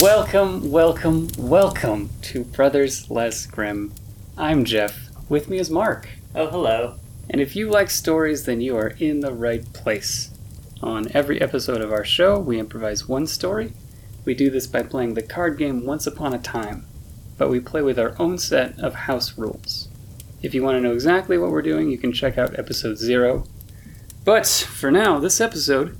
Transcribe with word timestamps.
Welcome, 0.00 0.70
welcome, 0.70 1.28
welcome 1.36 2.08
to 2.22 2.42
Brothers 2.44 3.10
Less 3.10 3.44
Grimm. 3.44 3.92
I'm 4.34 4.64
Jeff. 4.64 5.10
With 5.28 5.50
me 5.50 5.58
is 5.58 5.68
Mark. 5.68 6.08
Oh, 6.34 6.48
hello. 6.48 6.94
And 7.28 7.38
if 7.38 7.54
you 7.54 7.68
like 7.68 7.90
stories, 7.90 8.46
then 8.46 8.62
you 8.62 8.78
are 8.78 8.94
in 8.98 9.20
the 9.20 9.34
right 9.34 9.70
place. 9.74 10.30
On 10.82 11.06
every 11.12 11.38
episode 11.38 11.82
of 11.82 11.92
our 11.92 12.06
show, 12.06 12.38
we 12.38 12.58
improvise 12.58 13.06
one 13.06 13.26
story. 13.26 13.74
We 14.24 14.32
do 14.32 14.48
this 14.48 14.66
by 14.66 14.84
playing 14.84 15.12
the 15.12 15.22
card 15.22 15.58
game 15.58 15.84
Once 15.84 16.06
Upon 16.06 16.32
a 16.32 16.38
Time, 16.38 16.86
but 17.36 17.50
we 17.50 17.60
play 17.60 17.82
with 17.82 17.98
our 17.98 18.14
own 18.18 18.38
set 18.38 18.78
of 18.80 18.94
house 18.94 19.36
rules. 19.36 19.88
If 20.40 20.54
you 20.54 20.62
want 20.62 20.76
to 20.76 20.80
know 20.80 20.94
exactly 20.94 21.36
what 21.36 21.50
we're 21.50 21.60
doing, 21.60 21.90
you 21.90 21.98
can 21.98 22.14
check 22.14 22.38
out 22.38 22.58
episode 22.58 22.96
zero. 22.96 23.44
But 24.24 24.46
for 24.46 24.90
now, 24.90 25.18
this 25.18 25.42
episode 25.42 25.98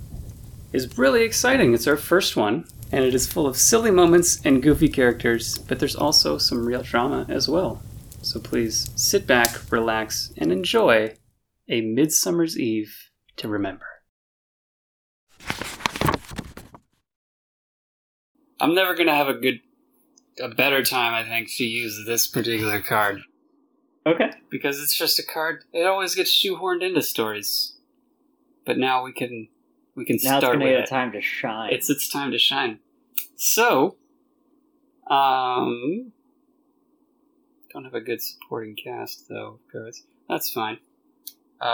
is 0.73 0.97
really 0.97 1.23
exciting. 1.23 1.75
It's 1.75 1.87
our 1.87 1.99
first 1.99 2.35
one, 2.35 2.65
and 2.93 3.05
it 3.05 3.15
is 3.15 3.31
full 3.31 3.47
of 3.47 3.57
silly 3.57 3.91
moments 3.91 4.41
and 4.45 4.63
goofy 4.63 4.89
characters, 4.89 5.59
but 5.59 5.79
there's 5.79 5.97
also 5.97 6.39
some 6.39 6.65
real 6.65 6.83
drama 6.83 7.27
as 7.29 7.49
well. 7.49 7.83
So 8.23 8.41
please 8.41 8.91
sit 8.97 9.27
back, 9.27 9.71
relax, 9.73 10.33
and 10.37 10.53
enjoy 10.53 11.15
A 11.69 11.81
Midsummer's 11.81 12.59
Eve 12.59 13.11
to 13.37 13.49
Remember. 13.49 13.87
I'm 18.61 18.75
never 18.75 18.95
going 18.95 19.07
to 19.07 19.15
have 19.15 19.29
a 19.29 19.35
good, 19.35 19.61
a 20.43 20.49
better 20.49 20.83
time, 20.83 21.15
I 21.15 21.27
think, 21.27 21.49
to 21.57 21.65
use 21.65 22.05
this 22.07 22.27
particular 22.27 22.81
card. 22.83 23.23
Okay. 24.07 24.31
Because 24.51 24.81
it's 24.81 24.97
just 24.97 25.19
a 25.19 25.23
card. 25.23 25.65
It 25.73 25.87
always 25.87 26.15
gets 26.15 26.31
shoehorned 26.31 26.83
into 26.83 27.01
stories. 27.01 27.77
But 28.67 28.77
now 28.77 29.03
we 29.03 29.13
can 29.13 29.49
we 30.01 30.05
can 30.07 30.19
Now 30.23 30.39
it's 30.39 30.45
start 30.47 30.59
with 30.59 30.67
a 30.69 30.81
it. 30.83 30.89
time 30.89 31.13
to 31.13 31.21
shine. 31.21 31.73
It's 31.73 31.89
its 31.91 32.09
time 32.11 32.33
to 32.33 32.39
shine. 32.39 32.81
So, 33.37 33.97
um, 35.09 36.13
don't 37.73 37.85
have 37.85 37.95
a 37.95 38.01
good 38.01 38.21
supporting 38.23 38.75
cast 38.77 39.27
though. 39.29 39.55
of 39.55 39.73
cards. 39.73 40.05
That's 40.29 40.51
fine. 40.51 40.79
Uh, 41.61 41.65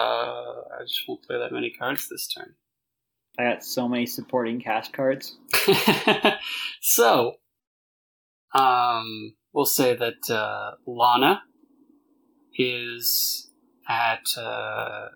I 0.78 0.82
just 0.86 1.02
won't 1.06 1.22
play 1.22 1.38
that 1.38 1.52
many 1.52 1.70
cards 1.70 2.08
this 2.08 2.26
turn. 2.26 2.54
I 3.38 3.44
got 3.44 3.64
so 3.64 3.86
many 3.88 4.06
supporting 4.06 4.60
cast 4.60 4.92
cards. 4.92 5.36
so, 6.80 7.34
um, 8.54 9.34
we'll 9.52 9.66
say 9.66 9.94
that 9.94 10.30
uh, 10.30 10.72
Lana 10.86 11.42
is 12.58 13.50
at 13.88 14.26
uh, 14.38 15.08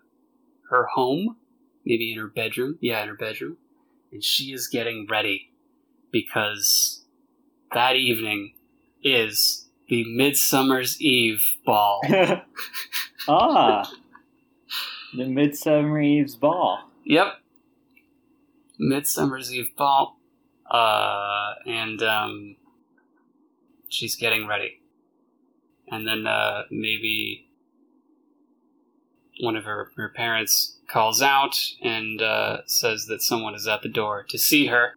her 0.69 0.87
home, 0.95 1.37
maybe 1.85 2.13
in 2.13 2.19
her 2.19 2.29
bedroom. 2.29 2.79
Yeah, 2.81 3.03
in 3.03 3.09
her 3.09 3.17
bedroom. 3.17 3.57
And 4.13 4.25
she 4.25 4.53
is 4.53 4.67
getting 4.67 5.07
ready 5.09 5.51
because 6.11 7.05
that 7.73 7.97
evening 7.97 8.55
is 9.03 9.69
the 9.89 10.05
Midsummer's 10.05 11.01
Eve 11.01 11.43
ball. 11.65 12.01
ah, 13.29 13.91
the 15.17 15.27
Midsummer 15.27 16.01
Eve's 16.01 16.37
Ball. 16.37 16.79
Yep. 17.05 17.27
Midsummer's 18.79 19.53
Eve 19.53 19.75
ball. 19.77 20.19
Uh, 20.71 21.55
and 21.67 22.03
um, 22.03 22.57
she's 23.89 24.15
getting 24.15 24.47
ready. 24.47 24.81
And 25.89 26.07
then 26.07 26.27
uh, 26.27 26.63
maybe 26.71 27.50
one 29.41 29.57
of 29.57 29.65
her, 29.65 29.91
her 29.97 30.09
parents 30.09 30.79
calls 30.89 31.23
out 31.23 31.57
and 31.83 32.21
uh, 32.21 32.59
says 32.67 33.07
that 33.07 33.23
someone 33.23 33.55
is 33.55 33.67
at 33.67 33.83
the 33.83 33.89
door 33.89 34.25
to 34.29 34.39
see 34.39 34.67
her. 34.67 34.95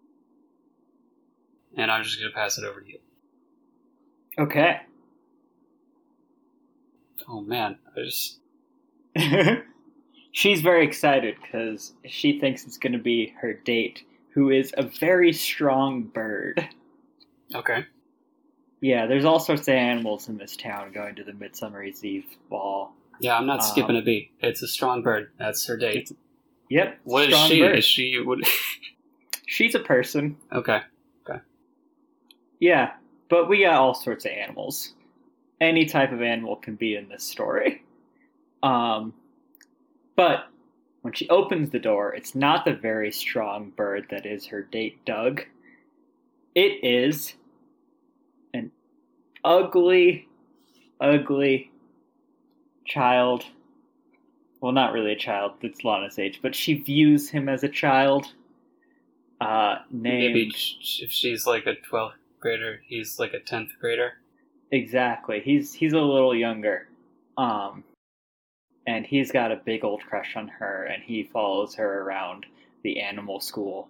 And 1.76 1.90
I'm 1.90 2.04
just 2.04 2.20
going 2.20 2.32
to 2.32 2.36
pass 2.36 2.58
it 2.58 2.66
over 2.66 2.82
to 2.82 2.88
you. 2.88 3.00
Okay. 4.38 4.82
Oh 7.28 7.42
man, 7.42 7.78
I 7.96 8.04
just. 8.04 8.40
She's 10.32 10.62
very 10.62 10.86
excited 10.86 11.36
because 11.42 11.94
she 12.06 12.40
thinks 12.40 12.66
it's 12.66 12.78
going 12.78 12.94
to 12.94 13.00
be 13.00 13.34
her 13.40 13.54
date, 13.54 14.04
who 14.34 14.50
is 14.50 14.74
a 14.76 14.84
very 14.84 15.32
strong 15.32 16.04
bird. 16.04 16.68
Okay. 17.54 17.86
Yeah, 18.82 19.06
there's 19.06 19.26
all 19.26 19.40
sorts 19.40 19.68
of 19.68 19.76
animals 19.76 20.28
in 20.28 20.38
this 20.38 20.58
town 20.58 20.92
going 20.92 21.16
to 21.16 21.24
the 21.24 21.34
Midsummer 21.34 21.84
Eve 21.84 22.26
Ball. 22.50 22.94
Yeah, 23.24 23.38
I'm 23.38 23.46
not 23.46 23.62
Um, 23.62 23.66
skipping 23.66 23.96
a 23.96 24.02
beat. 24.02 24.32
It's 24.42 24.62
a 24.62 24.68
strong 24.68 25.02
bird. 25.02 25.32
That's 25.40 25.66
her 25.68 25.78
date. 25.78 26.12
Yep. 26.70 27.00
What 27.06 27.30
is 27.30 27.40
she? 27.40 27.62
bird. 27.62 27.80
Is 27.80 27.86
she? 27.86 28.20
What? 28.20 28.40
She's 29.48 29.74
a 29.76 29.80
person. 29.80 30.36
Okay. 30.52 30.82
okay. 31.26 31.40
Yeah, 32.60 32.92
but 33.30 33.48
we 33.48 33.62
got 33.64 33.76
all 33.76 33.94
sorts 33.94 34.26
of 34.26 34.32
animals. 34.32 34.94
Any 35.62 35.86
type 35.86 36.12
of 36.12 36.22
animal 36.22 36.58
can 36.58 36.76
be 36.76 36.96
in 36.98 37.08
this 37.08 37.24
story. 37.24 37.84
Um, 38.62 39.14
but 40.18 40.50
when 41.02 41.14
she 41.14 41.30
opens 41.30 41.70
the 41.70 41.80
door, 41.80 42.14
it's 42.14 42.36
not 42.36 42.66
the 42.66 42.74
very 42.74 43.12
strong 43.12 43.70
bird 43.70 44.08
that 44.10 44.26
is 44.26 44.48
her 44.48 44.64
date, 44.64 45.06
Doug. 45.06 45.44
It 46.56 46.84
is 46.84 47.36
an 48.54 48.72
ugly, 49.46 50.28
ugly 51.00 51.72
child. 52.86 53.46
Well, 54.62 54.72
not 54.72 54.94
really 54.94 55.12
a 55.12 55.18
child, 55.18 55.54
it's 55.62 55.84
Lana's 55.84 56.18
age, 56.18 56.40
but 56.42 56.56
she 56.56 56.76
views 56.76 57.30
him 57.30 57.50
as 57.50 57.64
a 57.64 57.70
child. 57.70 58.34
Uh, 59.42 59.80
named. 59.92 60.34
Maybe 60.34 60.52
if 61.02 61.12
she's 61.12 61.46
like 61.46 61.66
a 61.66 61.76
12th 61.76 62.14
grader, 62.40 62.82
he's 62.86 63.20
like 63.20 63.34
a 63.34 63.40
10th 63.40 63.72
grader. 63.80 64.14
Exactly. 64.74 65.40
He's 65.40 65.72
he's 65.72 65.94
a 65.94 66.02
little 66.02 66.34
younger. 66.34 66.88
Um 67.38 67.84
and 68.88 69.06
he's 69.06 69.32
got 69.32 69.52
a 69.52 69.56
big 69.56 69.84
old 69.86 70.02
crush 70.02 70.36
on 70.36 70.48
her 70.48 70.86
and 70.86 71.02
he 71.04 71.30
follows 71.32 71.76
her 71.76 72.02
around 72.02 72.48
the 72.84 73.00
animal 73.00 73.40
school. 73.40 73.88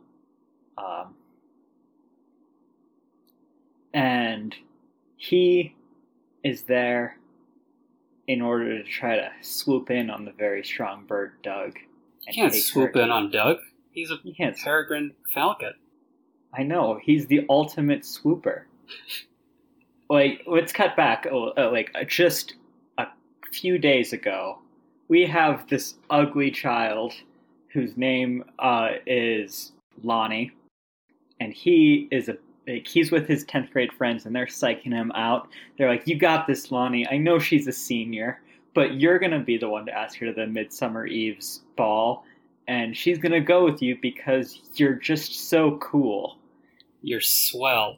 Um 0.78 1.16
and 3.94 4.54
he 5.16 5.74
is 6.44 6.64
there 6.64 7.18
in 8.28 8.42
order 8.42 8.82
to 8.82 8.84
try 8.90 9.16
to 9.16 9.30
swoop 9.42 9.90
in 9.90 10.10
on 10.10 10.26
the 10.26 10.32
very 10.32 10.64
strong 10.64 11.06
bird 11.06 11.34
Doug. 11.44 11.78
You 12.28 12.34
can't 12.34 12.54
swoop 12.54 12.96
in 12.96 13.12
on 13.12 13.32
Doug. 13.32 13.58
He's 13.92 14.12
a 14.12 14.18
can't. 14.18 14.58
peregrine 14.58 15.14
falcon. 15.34 15.74
I 16.54 16.64
know 16.64 17.00
he's 17.02 17.28
the 17.28 17.46
ultimate 17.50 18.06
swooper. 18.06 18.68
Like, 20.10 20.42
let's 20.46 20.72
cut 20.72 20.96
back. 20.96 21.26
uh, 21.32 21.48
uh, 21.58 21.72
Like, 21.72 21.90
uh, 21.96 22.04
just 22.04 22.56
a 23.00 23.08
few 23.52 23.80
days 23.80 24.14
ago, 24.14 24.60
we 25.08 25.26
have 25.26 25.68
this 25.70 25.96
ugly 26.10 26.52
child 26.52 27.14
whose 27.72 27.98
name 27.98 28.44
uh, 28.60 28.90
is 29.08 29.72
Lonnie, 30.04 30.52
and 31.40 31.52
he 31.54 32.08
is 32.12 32.30
a 32.30 32.38
like, 32.68 32.88
he's 32.88 33.12
with 33.12 33.28
his 33.28 33.44
tenth 33.46 33.72
grade 33.72 33.92
friends, 33.94 34.26
and 34.26 34.36
they're 34.36 34.46
psyching 34.46 34.94
him 34.94 35.12
out. 35.16 35.50
They're 35.78 35.90
like, 35.90 36.08
"You 36.08 36.18
got 36.18 36.48
this, 36.48 36.72
Lonnie. 36.72 37.08
I 37.10 37.18
know 37.18 37.40
she's 37.40 37.68
a 37.68 37.72
senior, 37.72 38.42
but 38.74 39.00
you're 39.00 39.20
gonna 39.20 39.40
be 39.40 39.58
the 39.58 39.70
one 39.70 39.86
to 39.86 39.98
ask 39.98 40.18
her 40.20 40.28
to 40.28 40.34
the 40.34 40.48
Midsummer 40.48 41.06
Eve's 41.06 41.64
ball." 41.76 42.26
And 42.68 42.96
she's 42.96 43.18
gonna 43.18 43.42
go 43.42 43.66
with 43.66 43.82
you 43.82 43.98
because 44.02 44.62
you're 44.76 44.94
just 44.96 45.50
so 45.50 45.78
cool. 45.78 46.38
You're 47.02 47.22
swell. 47.22 47.98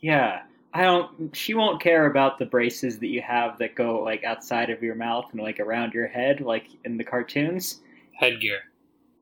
Yeah. 0.00 0.42
I 0.74 0.82
don't 0.82 1.34
she 1.34 1.54
won't 1.54 1.80
care 1.80 2.06
about 2.06 2.38
the 2.38 2.44
braces 2.44 2.98
that 3.00 3.08
you 3.08 3.22
have 3.22 3.58
that 3.58 3.74
go 3.74 4.02
like 4.02 4.22
outside 4.22 4.70
of 4.70 4.82
your 4.82 4.94
mouth 4.94 5.26
and 5.32 5.40
like 5.40 5.58
around 5.60 5.94
your 5.94 6.06
head 6.06 6.40
like 6.40 6.66
in 6.84 6.96
the 6.98 7.04
cartoons. 7.04 7.80
Headgear. 8.12 8.60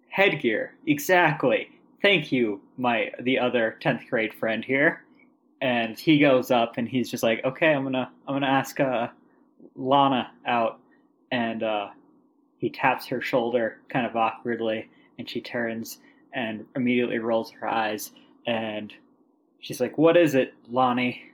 Headgear. 0.09 0.75
Exactly. 0.87 1.71
Thank 2.03 2.33
you, 2.33 2.61
my 2.77 3.11
the 3.21 3.39
other 3.39 3.79
10th 3.83 4.09
grade 4.09 4.35
friend 4.35 4.65
here. 4.65 5.03
And 5.61 5.99
he 5.99 6.19
goes 6.19 6.51
up 6.51 6.77
and 6.77 6.89
he's 6.89 7.11
just 7.11 7.23
like, 7.23 7.45
"Okay, 7.45 7.73
I'm 7.73 7.91
to 7.93 8.09
I'm 8.29 8.41
to 8.41 8.47
ask 8.47 8.79
uh 8.81 9.09
Lana 9.75 10.31
out." 10.47 10.81
And 11.33 11.63
uh 11.63 11.89
he 12.59 12.71
taps 12.71 13.07
her 13.07 13.21
shoulder 13.21 13.79
kind 13.89 14.07
of 14.07 14.17
awkwardly 14.17 14.89
and 15.19 15.29
she 15.29 15.41
turns 15.41 15.99
and 16.33 16.67
immediately 16.75 17.19
rolls 17.19 17.51
her 17.51 17.69
eyes 17.69 18.13
and 18.47 18.93
she's 19.61 19.81
like, 19.81 19.99
"What 19.99 20.17
is 20.17 20.35
it, 20.35 20.55
Lonnie?" 20.71 21.33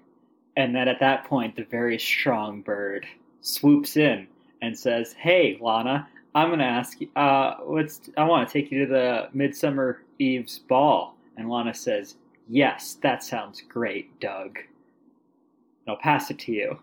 And 0.56 0.74
then 0.74 0.88
at 0.88 1.00
that 1.00 1.24
point, 1.24 1.56
the 1.56 1.64
very 1.64 1.98
strong 1.98 2.60
bird 2.60 3.06
swoops 3.40 3.96
in 3.96 4.26
and 4.60 4.78
says, 4.78 5.12
"Hey, 5.14 5.58
Lana, 5.60 6.08
I'm 6.34 6.50
gonna 6.50 6.64
ask 6.64 7.00
you. 7.00 7.08
Uh, 7.16 7.56
let's. 7.66 8.08
I 8.16 8.24
want 8.24 8.48
to 8.48 8.52
take 8.52 8.70
you 8.70 8.86
to 8.86 8.92
the 8.92 9.28
Midsummer 9.32 10.02
Eve's 10.18 10.58
ball." 10.60 11.16
And 11.36 11.48
Lana 11.48 11.74
says, 11.74 12.16
"Yes, 12.48 12.94
that 13.02 13.22
sounds 13.22 13.62
great, 13.62 14.20
Doug." 14.20 14.58
And 14.58 15.88
I'll 15.88 15.96
pass 15.96 16.30
it 16.30 16.38
to 16.40 16.52
you. 16.52 16.78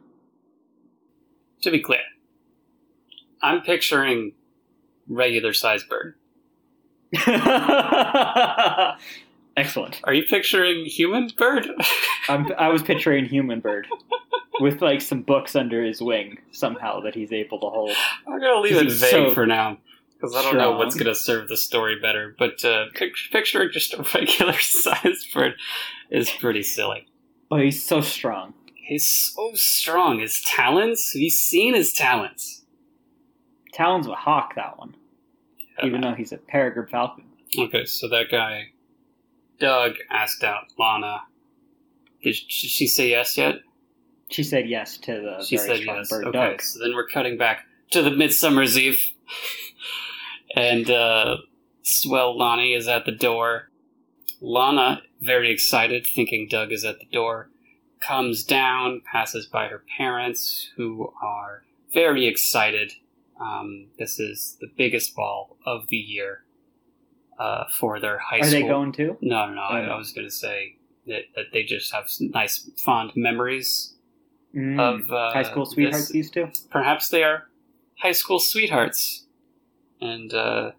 To 1.61 1.71
be 1.71 1.79
clear, 1.79 2.01
I'm 3.41 3.61
picturing 3.61 4.33
regular 5.07 5.53
sized 5.53 5.87
bird. 5.89 6.15
Excellent. 9.57 9.99
Are 10.05 10.13
you 10.13 10.23
picturing 10.23 10.85
human 10.85 11.29
bird? 11.37 11.67
I'm, 12.29 12.51
I 12.57 12.69
was 12.69 12.81
picturing 12.91 13.25
human 13.25 13.59
bird 13.59 13.87
with 14.61 14.81
like 14.81 15.01
some 15.01 15.21
books 15.21 15.55
under 15.55 15.83
his 15.83 16.01
wing 16.01 16.37
somehow 16.51 17.01
that 17.01 17.15
he's 17.15 17.33
able 17.33 17.59
to 17.59 17.67
hold. 17.67 17.91
I'm 18.27 18.39
gonna 18.39 18.61
leave 18.61 18.77
it 18.77 18.91
vague 18.91 19.11
so 19.11 19.33
for 19.33 19.45
now 19.45 19.77
because 20.19 20.35
I 20.35 20.41
don't 20.41 20.57
know 20.57 20.71
what's 20.73 20.95
gonna 20.95 21.15
serve 21.15 21.47
the 21.47 21.57
story 21.57 21.97
better. 21.99 22.35
But 22.37 22.63
uh, 22.65 22.85
pic- 22.93 23.13
picturing 23.31 23.69
just 23.71 23.93
a 23.93 24.03
regular 24.15 24.53
sized 24.59 25.33
bird 25.33 25.53
is 26.09 26.29
pretty 26.29 26.63
silly. 26.63 27.07
Oh, 27.51 27.57
he's 27.57 27.83
so 27.83 28.01
strong. 28.01 28.53
He's 28.75 29.05
so 29.07 29.51
strong. 29.53 30.19
His 30.19 30.41
talons. 30.41 31.11
Have 31.13 31.21
you 31.21 31.29
seen 31.29 31.73
his 31.75 31.93
talons? 31.93 32.65
Talon's 33.73 34.07
a 34.07 34.15
hawk, 34.15 34.55
that 34.55 34.77
one. 34.77 34.95
Even 35.83 36.01
though 36.01 36.13
he's 36.13 36.31
a 36.31 36.37
peregrine 36.37 36.87
falcon. 36.87 37.25
Okay, 37.57 37.85
so 37.85 38.07
that 38.09 38.25
guy, 38.31 38.69
Doug, 39.59 39.93
asked 40.09 40.43
out 40.43 40.65
Lana. 40.77 41.21
Did 42.21 42.33
did 42.35 42.51
she 42.51 42.87
say 42.87 43.09
yes 43.09 43.37
yet? 43.37 43.59
She 44.29 44.43
said 44.43 44.67
yes 44.69 44.97
to 44.97 45.13
the 45.13 45.43
She 45.45 45.55
very 45.57 45.67
said 45.69 45.77
strong 45.81 45.97
yes. 45.97 46.09
bird 46.09 46.25
Okay, 46.27 46.37
Doug. 46.51 46.61
so 46.61 46.79
then 46.79 46.93
we're 46.93 47.07
cutting 47.07 47.37
back 47.37 47.65
to 47.91 48.01
the 48.03 48.11
Midsummer's 48.11 48.77
Eve, 48.77 49.01
and 50.55 50.89
uh, 50.89 51.37
Swell 51.83 52.37
Lonnie 52.37 52.73
is 52.73 52.87
at 52.87 53.05
the 53.05 53.11
door. 53.11 53.69
Lana, 54.41 55.01
very 55.21 55.51
excited, 55.51 56.05
thinking 56.07 56.47
Doug 56.49 56.71
is 56.71 56.85
at 56.85 56.99
the 56.99 57.05
door, 57.11 57.49
comes 58.01 58.43
down, 58.43 59.01
passes 59.11 59.45
by 59.45 59.67
her 59.67 59.83
parents, 59.97 60.69
who 60.77 61.11
are 61.21 61.63
very 61.93 62.25
excited. 62.25 62.93
Um, 63.41 63.87
this 63.97 64.19
is 64.19 64.57
the 64.61 64.67
biggest 64.77 65.15
ball 65.15 65.57
of 65.65 65.87
the 65.89 65.97
year 65.97 66.43
uh, 67.37 67.65
for 67.79 67.99
their 67.99 68.17
high 68.19 68.39
Are 68.39 68.43
school. 68.43 68.61
they 68.61 68.67
going 68.67 68.91
to? 68.93 69.17
No, 69.21 69.47
no, 69.47 69.53
no. 69.55 69.61
I, 69.61 69.81
Oh, 69.81 69.85
no. 69.85 69.91
I 69.93 69.97
was 69.97 70.11
going 70.13 70.27
to 70.27 70.33
say 70.33 70.75
that, 71.07 71.23
that 71.35 71.45
they 71.53 71.63
just 71.63 71.93
have 71.93 72.07
nice, 72.19 72.69
fond 72.77 73.11
memories 73.15 73.93
Mm. 74.55 74.79
of 74.79 75.11
uh, 75.11 75.31
High 75.31 75.43
school 75.43 75.63
sweethearts, 75.67 76.07
this- 76.07 76.11
these 76.11 76.31
two? 76.31 76.49
perhaps 76.71 77.09
they 77.09 77.21
are 77.23 77.49
high 77.99 78.13
school 78.13 78.39
sweethearts, 78.39 79.27
and 80.01 80.33
uh, 80.33 80.71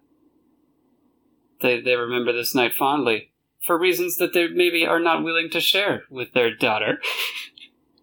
they 1.61 1.81
they 1.81 1.95
remember 1.95 2.31
this 2.33 2.55
night 2.55 2.73
fondly 2.73 3.31
for 3.65 3.77
reasons 3.77 4.17
that 4.17 4.33
they 4.33 4.47
maybe 4.47 4.85
are 4.85 4.99
not 4.99 5.23
willing 5.23 5.49
to 5.51 5.61
share 5.61 6.03
with 6.09 6.33
their 6.33 6.53
daughter. 6.55 6.99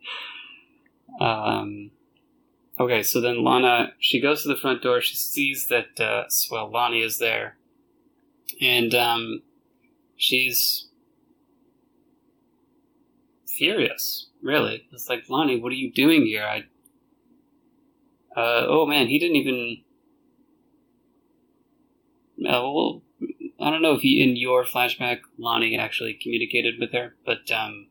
um. 1.20 1.90
Okay, 2.80 3.02
so 3.02 3.20
then 3.20 3.42
Lana 3.42 3.92
she 3.98 4.20
goes 4.20 4.42
to 4.42 4.48
the 4.48 4.56
front 4.56 4.82
door. 4.82 5.00
She 5.00 5.16
sees 5.16 5.66
that 5.66 5.98
uh, 6.00 6.28
Swell 6.28 6.70
Lonnie 6.70 7.02
is 7.02 7.18
there, 7.18 7.56
and 8.60 8.94
um, 8.94 9.42
she's 10.16 10.86
furious. 13.46 14.28
Really, 14.40 14.86
it's 14.92 15.08
like 15.08 15.28
Lonnie, 15.28 15.58
what 15.60 15.72
are 15.72 15.76
you 15.76 15.92
doing 15.92 16.24
here? 16.24 16.44
I 16.44 16.66
uh, 18.38 18.66
oh 18.68 18.86
man, 18.86 19.08
he 19.08 19.18
didn't 19.18 19.36
even. 19.36 19.78
Uh, 22.40 22.62
well, 22.62 23.02
I 23.60 23.70
don't 23.70 23.82
know 23.82 23.94
if 23.94 24.02
he, 24.02 24.22
in 24.22 24.36
your 24.36 24.64
flashback, 24.64 25.20
Lonnie 25.38 25.76
actually 25.76 26.14
communicated 26.14 26.76
with 26.78 26.92
her, 26.92 27.16
but 27.26 27.50
um, 27.50 27.88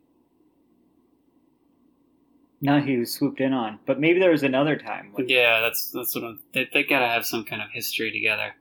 No, 2.61 2.79
he 2.79 2.97
was 2.97 3.13
swooped 3.13 3.41
in 3.41 3.53
on. 3.53 3.79
But 3.85 3.99
maybe 3.99 4.19
there 4.19 4.31
was 4.31 4.43
another 4.43 4.77
time. 4.77 5.11
When, 5.13 5.27
yeah, 5.29 5.59
that's 5.61 5.91
that's 5.91 6.15
what 6.15 6.23
I'm. 6.23 6.39
They, 6.53 6.69
they 6.73 6.83
gotta 6.83 7.07
have 7.07 7.25
some 7.25 7.43
kind 7.43 7.61
of 7.61 7.69
history 7.71 8.11
together. 8.11 8.55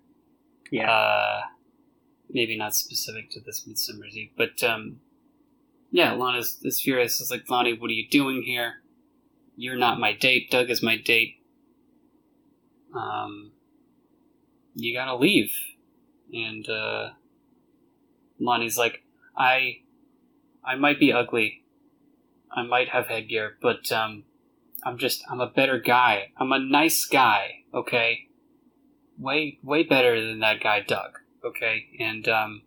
yeah. 0.71 0.91
Uh, 0.91 1.41
maybe 2.29 2.59
not 2.59 2.75
specific 2.75 3.31
to 3.31 3.41
this 3.41 3.65
Midsummer's 3.67 4.17
Eve, 4.17 4.31
but 4.37 4.63
um, 4.65 4.97
yeah, 5.93 6.13
Lana's 6.13 6.59
is 6.63 6.81
furious. 6.81 7.21
It's 7.21 7.31
like 7.31 7.49
Lonnie, 7.49 7.79
what 7.79 7.89
are 7.91 7.95
you 7.95 8.09
doing 8.09 8.43
here? 8.43 8.83
You're 9.57 9.77
not 9.77 10.01
my 10.01 10.13
date. 10.13 10.51
Doug 10.51 10.69
is 10.69 10.83
my 10.83 10.97
date. 10.99 11.37
Um, 12.95 13.53
you 14.75 14.93
gotta 14.95 15.17
leave. 15.17 15.53
And 16.33 16.69
uh, 16.69 17.11
Lonnie's 18.41 18.79
like, 18.79 19.03
I, 19.37 19.81
I 20.65 20.77
might 20.77 20.99
be 20.99 21.13
ugly. 21.13 21.63
I 22.51 22.63
might 22.63 22.89
have 22.89 23.09
headgear, 23.09 23.57
but 23.61 23.91
um, 23.93 24.25
I'm 24.85 24.99
just 24.99 25.23
I'm 25.31 25.41
a 25.41 25.51
better 25.51 25.79
guy. 25.79 26.33
I'm 26.39 26.53
a 26.53 26.59
nice 26.59 27.05
guy. 27.05 27.65
Okay 27.75 28.27
way 29.19 29.59
way 29.63 29.83
better 29.83 30.21
than 30.25 30.41
that 30.41 30.63
guy 30.63 30.81
Doug. 30.81 31.19
Okay, 31.45 31.87
and 31.99 32.29
um, 32.29 32.63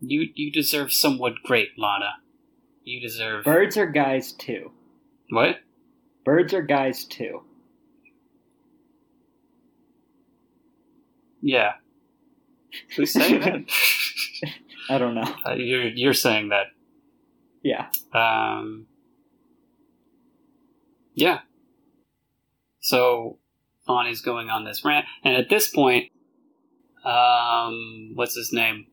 you 0.00 0.28
you 0.34 0.50
deserve 0.50 0.92
someone 0.92 1.36
great, 1.42 1.70
Lana. 1.78 2.14
You 2.82 3.00
deserve 3.00 3.44
Birds 3.44 3.76
are 3.76 3.86
guys 3.86 4.32
too. 4.32 4.72
what? 5.30 5.60
Birds 6.24 6.54
are 6.54 6.62
guys 6.62 7.04
too. 7.04 7.42
Yeah. 11.40 11.72
Who's 12.96 13.12
saying 13.12 13.40
that? 13.40 14.50
I 14.88 14.98
don't 14.98 15.14
know. 15.14 15.34
uh, 15.46 15.54
you're 15.54 15.88
you're 15.88 16.14
saying 16.14 16.48
that. 16.50 16.66
Yeah. 17.62 17.88
Um. 18.12 18.86
Yeah. 21.14 21.40
So 22.80 23.38
Lonnie's 23.88 24.20
going 24.20 24.50
on 24.50 24.64
this 24.64 24.84
rant, 24.84 25.06
and 25.24 25.36
at 25.36 25.48
this 25.48 25.70
point, 25.70 26.10
um, 27.04 28.12
what's 28.14 28.34
his 28.34 28.52
name? 28.52 28.86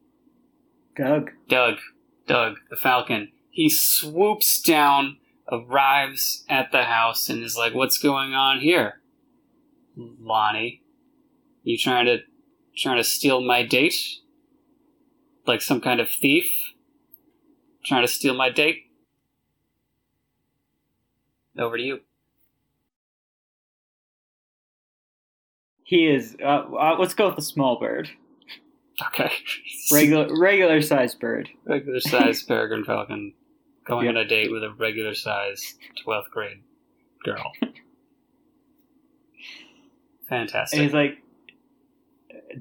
Doug. 0.95 1.31
Doug, 1.47 1.75
Doug, 2.27 2.57
the 2.69 2.75
Falcon, 2.75 3.31
he 3.49 3.69
swoops 3.69 4.61
down, 4.61 5.17
arrives 5.51 6.43
at 6.49 6.71
the 6.71 6.83
house, 6.83 7.29
and 7.29 7.43
is 7.43 7.57
like, 7.57 7.73
"What's 7.73 7.97
going 7.97 8.33
on 8.33 8.59
here, 8.59 9.01
Lonnie? 9.95 10.83
You 11.63 11.77
trying 11.77 12.05
to 12.05 12.19
trying 12.79 12.97
to 12.97 13.03
steal 13.03 13.41
my 13.41 13.63
date? 13.63 13.95
Like 15.45 15.61
some 15.61 15.81
kind 15.81 15.99
of 15.99 16.09
thief? 16.09 16.45
Trying 17.85 18.03
to 18.03 18.07
steal 18.11 18.33
my 18.33 18.49
date?" 18.49 18.85
Over 21.57 21.77
to 21.77 21.83
you. 21.83 21.99
He 25.83 26.05
is. 26.07 26.35
Uh, 26.41 26.45
uh, 26.79 26.95
let's 26.99 27.13
go 27.13 27.27
with 27.27 27.35
the 27.35 27.41
small 27.41 27.79
bird. 27.79 28.09
Okay. 29.07 29.31
Regular, 29.91 30.27
regular 30.37 30.81
sized 30.81 31.19
bird. 31.19 31.49
regular 31.65 31.99
sized 31.99 32.47
peregrine 32.47 32.83
falcon 32.83 33.33
going 33.85 34.05
Yeah. 34.05 34.11
on 34.11 34.17
a 34.17 34.25
date 34.25 34.51
with 34.51 34.63
a 34.63 34.71
regular 34.71 35.15
sized 35.15 35.65
twelfth 36.03 36.29
grade 36.31 36.59
girl. 37.25 37.51
Fantastic. 40.29 40.77
And 40.77 40.85
he's 40.85 40.93
like, 40.93 41.17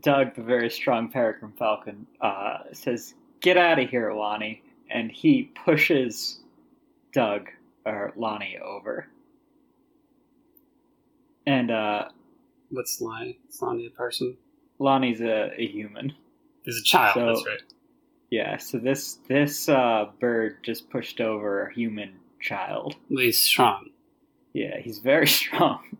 Doug, 0.00 0.34
the 0.34 0.42
very 0.42 0.70
strong 0.70 1.08
peregrine 1.10 1.52
falcon, 1.58 2.06
uh, 2.20 2.58
says, 2.72 3.14
"Get 3.40 3.56
out 3.56 3.78
of 3.78 3.88
here, 3.88 4.12
Lonnie," 4.12 4.62
and 4.90 5.10
he 5.10 5.44
pushes 5.64 6.40
Doug 7.12 7.48
or 7.86 8.12
Lonnie 8.16 8.58
over. 8.62 9.06
And 11.46 11.70
uh, 11.70 12.08
What's 12.70 13.00
Lonnie? 13.00 13.38
Is 13.48 13.62
Lonnie 13.62 13.86
a 13.86 13.90
person? 13.90 14.36
Lonnie's 14.78 15.20
a, 15.22 15.50
a 15.56 15.66
human. 15.66 16.12
He's 16.64 16.78
a 16.78 16.84
child, 16.84 17.14
So- 17.14 17.26
that's 17.26 17.46
right. 17.46 17.62
Yeah, 18.30 18.58
so 18.58 18.76
this 18.76 19.14
this 19.26 19.70
uh, 19.70 20.10
bird 20.20 20.58
just 20.62 20.90
pushed 20.90 21.18
over 21.18 21.62
a 21.68 21.72
human 21.72 22.12
child. 22.42 22.94
He's 23.08 23.40
strong. 23.40 23.88
Yeah, 24.52 24.78
he's 24.80 24.98
very 24.98 25.26
strong. 25.40 25.96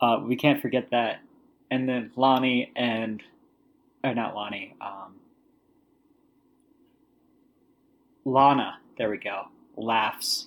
Uh, 0.00 0.20
we 0.24 0.36
can't 0.36 0.62
forget 0.62 0.90
that. 0.92 1.18
And 1.70 1.88
then 1.88 2.12
Lonnie 2.16 2.72
and, 2.76 3.22
or 4.04 4.14
not 4.14 4.34
Lonnie, 4.34 4.76
um, 4.80 5.16
Lana, 8.24 8.78
there 8.98 9.10
we 9.10 9.18
go, 9.18 9.44
laughs 9.76 10.46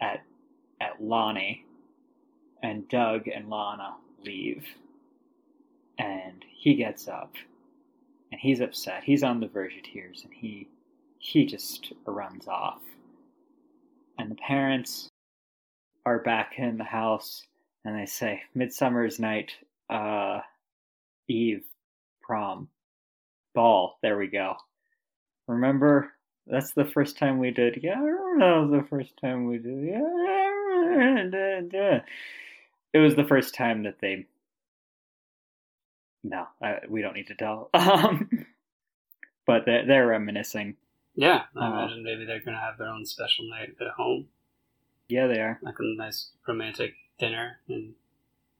at 0.00 0.22
at 0.80 1.00
Lonnie, 1.00 1.64
and 2.62 2.88
Doug 2.88 3.28
and 3.28 3.48
Lana 3.48 3.94
leave, 4.24 4.66
and 5.98 6.44
he 6.48 6.74
gets 6.74 7.06
up, 7.08 7.34
and 8.32 8.40
he's 8.40 8.60
upset. 8.60 9.04
He's 9.04 9.22
on 9.22 9.40
the 9.40 9.46
verge 9.46 9.76
of 9.76 9.82
tears, 9.82 10.22
and 10.24 10.32
he 10.32 10.68
he 11.18 11.44
just 11.44 11.92
runs 12.06 12.48
off, 12.48 12.80
and 14.18 14.30
the 14.30 14.36
parents 14.36 15.08
are 16.06 16.18
back 16.18 16.54
in 16.58 16.78
the 16.78 16.84
house, 16.84 17.46
and 17.84 17.96
they 17.96 18.06
say, 18.06 18.42
"Midsummer's 18.54 19.20
Night, 19.20 19.52
uh, 19.92 20.40
Eve, 21.28 21.64
prom, 22.22 22.68
ball." 23.54 23.98
There 24.02 24.16
we 24.18 24.26
go. 24.28 24.56
Remember 25.48 26.12
that's 26.46 26.72
the 26.72 26.84
first 26.84 27.18
time 27.18 27.38
we 27.38 27.50
did. 27.50 27.80
Yeah, 27.82 28.00
I 28.00 28.04
remember 28.04 28.78
the 28.82 28.88
first 28.88 29.16
time 29.20 29.46
we 29.46 29.58
did. 29.58 29.84
Yeah, 29.84 30.00
it 32.92 32.98
was 32.98 33.14
the 33.14 33.24
first 33.24 33.54
time 33.54 33.82
that 33.84 34.00
they. 34.00 34.26
No, 36.24 36.46
I, 36.62 36.78
we 36.88 37.02
don't 37.02 37.14
need 37.14 37.28
to 37.28 37.34
tell. 37.34 37.70
Um, 37.74 38.28
but 39.44 39.64
they're, 39.66 39.84
they're 39.86 40.06
reminiscing, 40.06 40.76
Yeah, 41.16 41.42
I 41.56 41.66
Uh, 41.66 41.72
imagine 41.72 42.04
maybe 42.04 42.24
they're 42.24 42.40
gonna 42.40 42.60
have 42.60 42.78
their 42.78 42.86
own 42.88 43.04
special 43.04 43.48
night 43.50 43.74
at 43.80 43.88
home, 43.88 44.28
Yeah, 45.08 45.26
they 45.26 45.40
are. 45.40 45.58
like 45.62 45.78
a 45.80 45.82
nice 45.96 46.30
romantic 46.46 46.94
dinner 47.18 47.58
and 47.68 47.94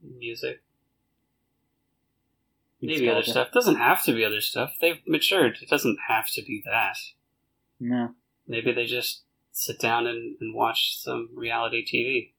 music. 0.03 0.61
Maybe 2.83 3.09
other 3.09 3.23
stuff. 3.23 3.53
Doesn't 3.53 3.77
have 3.77 4.05
to 4.05 4.13
be 4.13 4.25
other 4.25 4.41
stuff. 4.41 4.75
They've 4.81 5.01
matured. 5.07 5.59
It 5.63 5.69
doesn't 5.69 5.99
have 6.09 6.29
to 6.33 6.43
be 6.43 6.63
that. 6.67 6.97
No. 7.79 8.11
Maybe 8.49 8.73
they 8.73 8.87
just 8.87 9.23
sit 9.53 9.79
down 9.79 10.07
and, 10.07 10.37
and 10.41 10.55
watch 10.55 10.99
some 10.99 11.29
reality 11.33 11.85
TV. 11.85 12.33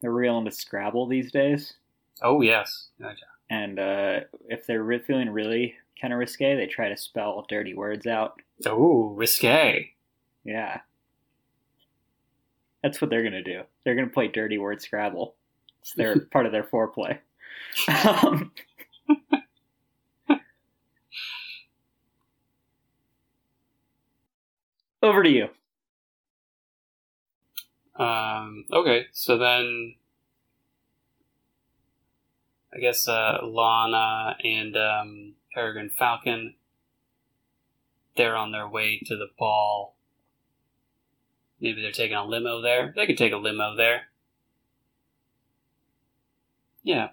They're 0.00 0.12
real 0.12 0.36
into 0.38 0.50
Scrabble 0.50 1.06
these 1.06 1.32
days. 1.32 1.74
Oh 2.20 2.42
yes, 2.42 2.88
Gotcha. 3.00 3.24
And 3.48 3.78
uh, 3.78 4.20
if 4.48 4.66
they're 4.66 4.82
re- 4.82 4.98
feeling 4.98 5.28
really 5.30 5.74
kind 6.00 6.12
of 6.12 6.18
risque, 6.18 6.56
they 6.56 6.66
try 6.66 6.88
to 6.88 6.96
spell 6.96 7.44
dirty 7.48 7.74
words 7.74 8.06
out. 8.06 8.40
Oh, 8.64 9.10
risque. 9.14 9.90
Yeah. 10.44 10.80
That's 12.82 13.00
what 13.00 13.10
they're 13.10 13.22
going 13.22 13.32
to 13.32 13.42
do. 13.42 13.62
They're 13.84 13.94
going 13.94 14.08
to 14.08 14.14
play 14.14 14.28
dirty 14.28 14.56
word 14.56 14.80
Scrabble. 14.80 15.34
It's 15.82 15.92
their 15.92 16.18
part 16.32 16.46
of 16.46 16.52
their 16.52 16.64
foreplay. 16.64 17.18
Um, 17.88 18.52
over 25.02 25.22
to 25.22 25.28
you. 25.28 25.48
Um, 28.02 28.64
okay, 28.72 29.06
so 29.12 29.38
then 29.38 29.94
I 32.74 32.78
guess 32.78 33.06
uh, 33.08 33.38
Lana 33.42 34.36
and 34.44 34.76
um, 34.76 35.34
Peregrine 35.54 35.90
Falcon 35.90 36.54
they're 38.16 38.36
on 38.36 38.52
their 38.52 38.68
way 38.68 39.00
to 39.06 39.16
the 39.16 39.28
ball. 39.38 39.96
Maybe 41.60 41.80
they're 41.80 41.92
taking 41.92 42.16
a 42.16 42.24
limo 42.24 42.60
there. 42.60 42.92
They 42.94 43.06
could 43.06 43.18
take 43.18 43.32
a 43.32 43.36
limo 43.36 43.76
there. 43.76 44.02
Yeah. 46.82 47.10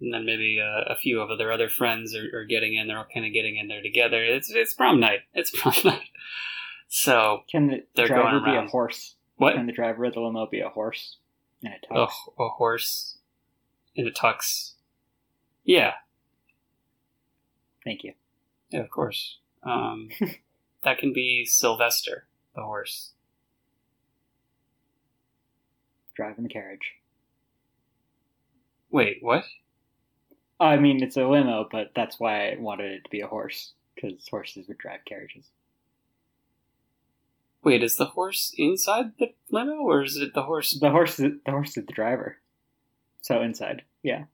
And 0.00 0.14
then 0.14 0.24
maybe 0.24 0.60
uh, 0.60 0.92
a 0.92 0.96
few 0.96 1.20
of 1.20 1.36
their 1.38 1.52
other 1.52 1.68
friends 1.68 2.14
are, 2.14 2.30
are 2.40 2.44
getting 2.44 2.74
in. 2.74 2.88
They're 2.88 2.96
all 2.98 3.06
kind 3.12 3.26
of 3.26 3.32
getting 3.32 3.56
in 3.56 3.68
there 3.68 3.82
together. 3.82 4.24
It's 4.24 4.50
it's 4.50 4.72
prom 4.74 4.98
night. 5.00 5.20
It's 5.34 5.50
prom 5.60 5.74
night. 5.84 6.08
So 6.88 7.42
Can 7.50 7.66
the 7.68 7.84
They're 7.94 8.06
driver 8.08 8.40
going 8.40 8.44
be 8.44 8.56
a 8.56 8.66
horse? 8.68 9.14
what? 9.36 9.54
Can 9.54 9.66
the 9.66 9.72
driver 9.72 10.04
of 10.06 10.14
the 10.14 10.20
limo 10.20 10.46
be 10.46 10.60
a 10.60 10.68
horse? 10.70 11.16
And 11.62 11.74
a 11.90 11.94
a, 11.94 12.08
a 12.38 12.48
horse 12.48 13.18
in 13.94 14.06
a 14.06 14.10
tux. 14.10 14.72
Yeah, 15.64 15.92
Thank 17.84 18.02
you. 18.04 18.14
yeah, 18.70 18.80
of 18.80 18.90
course. 18.90 19.38
Um, 19.62 20.08
that 20.84 20.98
can 20.98 21.12
be 21.12 21.44
Sylvester, 21.44 22.26
the 22.56 22.62
horse. 22.62 23.12
Driving 26.14 26.44
the 26.44 26.50
carriage. 26.50 26.94
Wait, 28.90 29.18
what? 29.20 29.44
I 30.60 30.76
mean, 30.76 31.02
it's 31.02 31.16
a 31.16 31.26
limo, 31.26 31.66
but 31.70 31.92
that's 31.96 32.20
why 32.20 32.50
I 32.50 32.56
wanted 32.58 32.92
it 32.92 33.04
to 33.04 33.10
be 33.10 33.20
a 33.20 33.26
horse 33.26 33.72
because 33.94 34.26
horses 34.28 34.68
would 34.68 34.78
drive 34.78 35.00
carriages. 35.06 35.46
Wait, 37.62 37.82
is 37.82 37.96
the 37.96 38.06
horse 38.06 38.54
inside 38.56 39.12
the 39.18 39.32
limo, 39.50 39.74
or 39.74 40.02
is 40.02 40.16
it 40.16 40.34
the 40.34 40.42
horse? 40.42 40.78
The 40.78 40.90
horse, 40.90 41.18
is, 41.18 41.32
the 41.44 41.50
horse 41.50 41.76
is 41.76 41.86
the 41.86 41.92
driver. 41.92 42.38
So 43.22 43.42
inside, 43.42 43.82
yeah. 44.02 44.24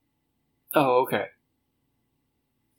Oh, 0.75 1.03
okay. 1.03 1.27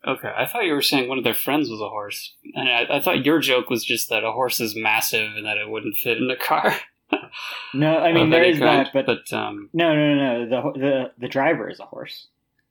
Okay, 0.06 0.32
I 0.36 0.46
thought 0.46 0.66
you 0.66 0.74
were 0.74 0.82
saying 0.82 1.10
one 1.10 1.18
of 1.18 1.25
their 1.25 1.34
friends 1.34 1.70
was 1.70 1.82
a 1.82 1.89
horse, 1.89 2.34
and 2.56 2.70
I, 2.70 2.98
I 2.98 3.01
thought 3.01 3.25
your 3.25 3.39
joke 3.39 3.70
was 3.70 3.84
just 3.84 4.10
that 4.10 4.24
a 4.24 4.32
horse 4.32 4.62
is 4.62 4.75
massive 4.75 5.36
and 5.36 5.46
that 5.46 5.58
it 5.58 5.70
wouldn't 5.70 5.98
fit 5.98 6.18
in 6.18 6.30
a 6.30 6.38
car. 6.38 6.75
No, 7.74 7.98
I 7.98 8.13
mean 8.13 8.25
Of 8.25 8.32
there 8.32 8.44
is 8.44 8.60
kind, 8.60 8.86
that, 8.86 8.94
but, 8.94 9.06
but 9.06 9.34
um, 9.34 9.70
no, 9.74 9.94
no, 9.94 10.16
no, 10.16 10.46
no. 10.46 10.74
The 10.74 10.80
the 10.80 11.12
the 11.18 11.27
driver 11.27 11.70
is 11.70 11.80
a 11.80 11.86
horse. 11.86 12.27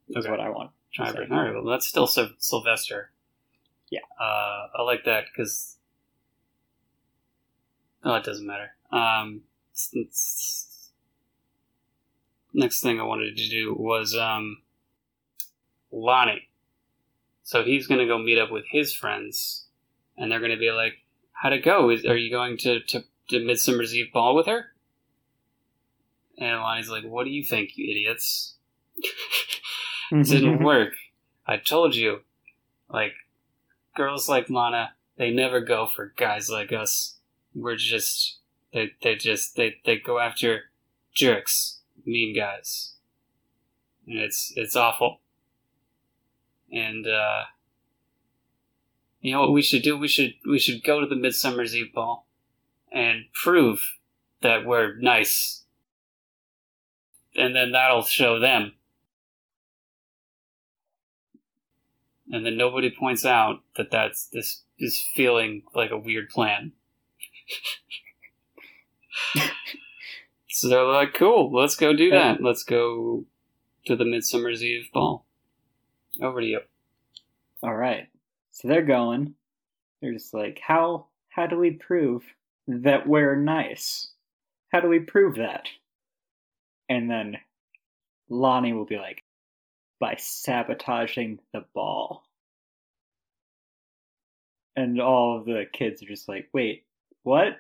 Is 0.09 0.17
Okay. 0.25 0.31
what 0.31 0.41
I 0.41 0.49
want. 0.51 0.71
to 0.95 1.03
driver. 1.03 1.27
say. 1.29 1.35
All 1.35 1.43
right, 1.43 1.55
well, 1.55 1.65
that's 1.65 1.87
still 1.87 2.07
Syl- 2.07 2.35
Sylvester. 2.39 3.11
Yeah. 3.91 4.01
Uh, 4.21 4.69
I 4.79 4.83
like 4.83 5.05
that 5.05 5.25
because. 5.27 5.77
Oh, 8.05 8.15
it 8.15 8.25
doesn't 8.25 8.47
matter. 8.47 8.71
Um, 8.93 9.43
s- 9.75 9.95
s- 9.97 10.91
next 12.55 12.81
thing 12.83 13.01
I 13.01 13.05
wanted 13.05 13.37
to 13.37 13.49
do 13.49 13.75
was 13.77 14.15
um, 14.15 14.63
Lonnie. 15.91 16.49
So 17.43 17.63
he's 17.65 17.87
going 17.87 18.01
to 18.01 18.07
go 18.07 18.19
meet 18.19 18.39
up 18.39 18.51
with 18.51 18.65
his 18.71 18.93
friends, 18.95 19.67
and 20.17 20.31
they're 20.31 20.39
going 20.41 20.51
to 20.53 20.57
be 20.57 20.71
like, 20.71 20.95
"How'd 21.33 21.53
it 21.53 21.65
go? 21.65 21.91
Is, 21.91 22.05
are 22.05 22.17
you 22.17 22.31
going 22.31 22.57
to, 22.59 22.81
to 22.81 23.05
to 23.29 23.45
Midsummer's 23.45 23.95
Eve 23.95 24.13
ball 24.13 24.35
with 24.37 24.47
her?" 24.47 24.73
And 26.39 26.61
Lonnie's 26.61 26.89
like, 26.89 27.05
"What 27.05 27.25
do 27.25 27.31
you 27.31 27.45
think, 27.45 27.77
you 27.77 27.91
idiots?" 27.91 28.55
It 30.13 30.27
didn't 30.27 30.63
work. 30.63 30.95
I 31.47 31.57
told 31.57 31.95
you. 31.95 32.21
Like, 32.89 33.15
girls 33.97 34.29
like 34.29 34.49
Lana, 34.49 34.93
they 35.17 35.31
never 35.31 35.61
go 35.61 35.87
for 35.87 36.13
guys 36.17 36.49
like 36.49 36.73
us. 36.73 37.17
We're 37.55 37.77
just, 37.77 38.39
they, 38.73 38.93
they 39.03 39.17
just, 39.17 39.57
they, 39.57 39.77
they 39.85 39.99
go 39.99 40.19
after 40.19 40.65
jerks, 41.15 41.81
mean 42.05 42.37
guys. 42.37 42.93
And 44.07 44.19
it's, 44.19 44.53
it's 44.57 44.77
awful. 44.77 45.21
And, 46.71 47.07
uh, 47.07 47.45
you 49.21 49.33
know 49.33 49.41
what 49.41 49.53
we 49.53 49.63
should 49.63 49.83
do? 49.83 49.97
We 49.97 50.09
should, 50.09 50.35
we 50.49 50.59
should 50.59 50.85
go 50.85 51.01
to 51.01 51.07
the 51.07 51.17
Midsummer's 51.17 51.75
Eve 51.75 51.93
ball 51.93 52.27
and 52.93 53.25
prove 53.33 53.81
that 54.43 54.65
we're 54.65 54.97
nice. 54.97 55.65
And 57.35 57.57
then 57.57 57.73
that'll 57.73 58.05
show 58.05 58.39
them 58.39 58.75
and 62.31 62.45
then 62.45 62.57
nobody 62.57 62.91
points 62.91 63.25
out 63.25 63.61
that 63.77 63.91
that's 63.91 64.27
this 64.29 64.63
is 64.79 65.05
feeling 65.15 65.63
like 65.75 65.91
a 65.91 65.99
weird 65.99 66.29
plan. 66.29 66.73
so 70.49 70.69
they're 70.69 70.85
like, 70.85 71.15
"Cool, 71.15 71.53
let's 71.53 71.77
go 71.77 71.93
do 71.93 72.11
that. 72.11 72.43
Let's 72.43 72.65
go 72.65 73.25
to 73.87 73.97
the 73.97 74.05
Midsummer's 74.05 74.63
Eve 74.63 74.89
ball." 74.93 75.27
Over 76.21 76.41
to 76.41 76.47
you. 76.47 76.61
All 77.63 77.75
right. 77.75 78.09
So 78.53 78.69
they're 78.69 78.83
going. 78.83 79.35
They're 80.01 80.13
just 80.13 80.35
like, 80.35 80.61
how 80.63 81.07
how 81.29 81.47
do 81.47 81.59
we 81.59 81.73
prove 81.73 82.23
that 82.67 83.07
we're 83.07 83.37
nice? 83.37 84.11
How 84.73 84.81
do 84.81 84.89
we 84.89 85.01
prove 85.01 85.37
that? 85.37 85.67
And 86.89 87.11
then 87.11 87.37
Lonnie 88.29 88.73
will 88.73 88.87
be 88.87 88.97
like, 88.97 89.23
by 89.99 90.17
sabotaging 90.19 91.39
the 91.53 91.65
ball. 91.75 92.25
And 94.77 95.01
all 95.01 95.39
of 95.39 95.47
the 95.47 95.65
kids 95.73 96.03
are 96.03 96.07
just 96.07 96.29
like, 96.29 96.49
wait, 96.53 96.85
what? 97.23 97.59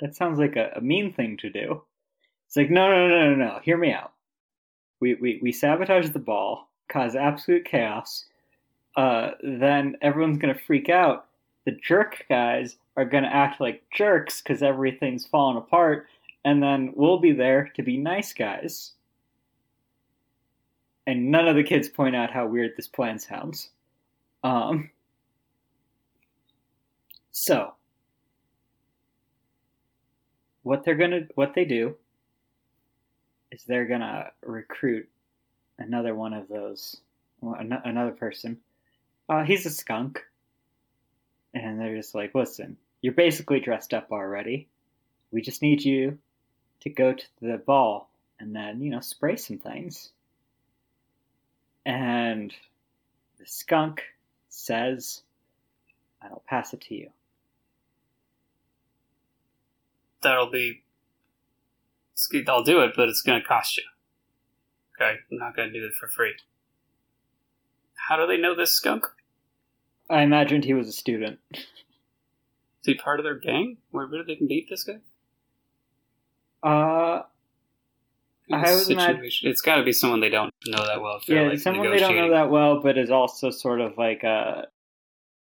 That 0.00 0.14
sounds 0.14 0.38
like 0.38 0.56
a, 0.56 0.72
a 0.76 0.80
mean 0.80 1.12
thing 1.12 1.36
to 1.38 1.50
do. 1.50 1.82
It's 2.46 2.56
like, 2.56 2.70
no, 2.70 2.88
no, 2.90 3.08
no, 3.08 3.30
no, 3.30 3.34
no. 3.34 3.60
Hear 3.62 3.76
me 3.76 3.92
out. 3.92 4.12
We 5.00 5.14
we 5.14 5.38
we 5.42 5.52
sabotage 5.52 6.10
the 6.10 6.18
ball, 6.18 6.68
cause 6.88 7.16
absolute 7.16 7.64
chaos. 7.64 8.24
Uh, 8.96 9.32
then 9.42 9.96
everyone's 10.02 10.38
gonna 10.38 10.58
freak 10.66 10.88
out. 10.88 11.26
The 11.66 11.72
jerk 11.72 12.24
guys 12.28 12.76
are 12.96 13.04
gonna 13.04 13.28
act 13.28 13.60
like 13.60 13.82
jerks 13.92 14.40
because 14.40 14.62
everything's 14.62 15.26
falling 15.26 15.56
apart, 15.56 16.06
and 16.44 16.62
then 16.62 16.92
we'll 16.94 17.18
be 17.18 17.32
there 17.32 17.70
to 17.76 17.82
be 17.82 17.96
nice 17.96 18.32
guys. 18.32 18.93
And 21.06 21.30
none 21.30 21.48
of 21.48 21.56
the 21.56 21.64
kids 21.64 21.88
point 21.88 22.16
out 22.16 22.30
how 22.30 22.46
weird 22.46 22.72
this 22.76 22.88
plan 22.88 23.18
sounds. 23.18 23.70
Um. 24.42 24.90
So, 27.30 27.74
what 30.62 30.84
they're 30.84 30.94
gonna, 30.94 31.26
what 31.34 31.54
they 31.54 31.64
do, 31.64 31.96
is 33.50 33.64
they're 33.64 33.86
gonna 33.86 34.30
recruit 34.42 35.08
another 35.78 36.14
one 36.14 36.32
of 36.32 36.48
those, 36.48 37.00
another 37.42 38.12
person. 38.12 38.58
Uh, 39.28 39.42
he's 39.42 39.66
a 39.66 39.70
skunk, 39.70 40.22
and 41.54 41.80
they're 41.80 41.96
just 41.96 42.14
like, 42.14 42.34
listen, 42.34 42.76
you're 43.00 43.12
basically 43.12 43.60
dressed 43.60 43.92
up 43.94 44.10
already. 44.10 44.68
We 45.30 45.42
just 45.42 45.62
need 45.62 45.84
you 45.84 46.18
to 46.80 46.90
go 46.90 47.12
to 47.12 47.24
the 47.40 47.58
ball 47.58 48.10
and 48.40 48.54
then, 48.54 48.80
you 48.80 48.90
know, 48.90 49.00
spray 49.00 49.36
some 49.36 49.58
things. 49.58 50.10
And 51.86 52.52
the 53.38 53.46
skunk 53.46 54.02
says, 54.48 55.22
I'll 56.22 56.42
pass 56.48 56.72
it 56.72 56.80
to 56.82 56.94
you. 56.94 57.10
That'll 60.22 60.50
be. 60.50 60.82
I'll 62.48 62.64
do 62.64 62.80
it, 62.80 62.92
but 62.96 63.08
it's 63.08 63.20
going 63.20 63.40
to 63.40 63.46
cost 63.46 63.76
you. 63.76 63.82
Okay, 64.96 65.18
I'm 65.30 65.38
not 65.38 65.54
going 65.54 65.72
to 65.72 65.78
do 65.78 65.86
it 65.86 65.94
for 65.94 66.08
free. 66.08 66.34
How 68.08 68.16
do 68.16 68.26
they 68.26 68.38
know 68.38 68.54
this 68.54 68.70
skunk? 68.70 69.06
I 70.08 70.22
imagined 70.22 70.64
he 70.64 70.74
was 70.74 70.88
a 70.88 70.92
student. 70.92 71.38
Is 71.52 71.62
he 72.82 72.94
part 72.94 73.18
of 73.18 73.24
their 73.24 73.38
gang? 73.38 73.78
Where, 73.90 74.06
where 74.06 74.22
did 74.22 74.38
they 74.38 74.46
beat 74.46 74.68
this 74.68 74.84
guy? 74.84 75.00
Uh, 76.62 77.22
I 78.52 78.74
was 78.74 78.88
mad- 78.90 79.16
Situation- 79.16 79.50
It's 79.50 79.60
got 79.62 79.76
to 79.76 79.82
be 79.84 79.92
someone 79.92 80.20
they 80.20 80.28
don't 80.28 80.52
know 80.66 80.84
that 80.86 81.00
well. 81.00 81.16
if 81.16 81.28
yeah, 81.28 81.42
like, 81.42 81.58
someone 81.58 81.90
they 81.90 81.98
don't 81.98 82.14
know 82.16 82.30
that 82.30 82.50
well, 82.50 82.80
but 82.80 82.98
is 82.98 83.10
also 83.10 83.50
sort 83.50 83.80
of 83.80 83.96
like 83.96 84.22
a 84.22 84.68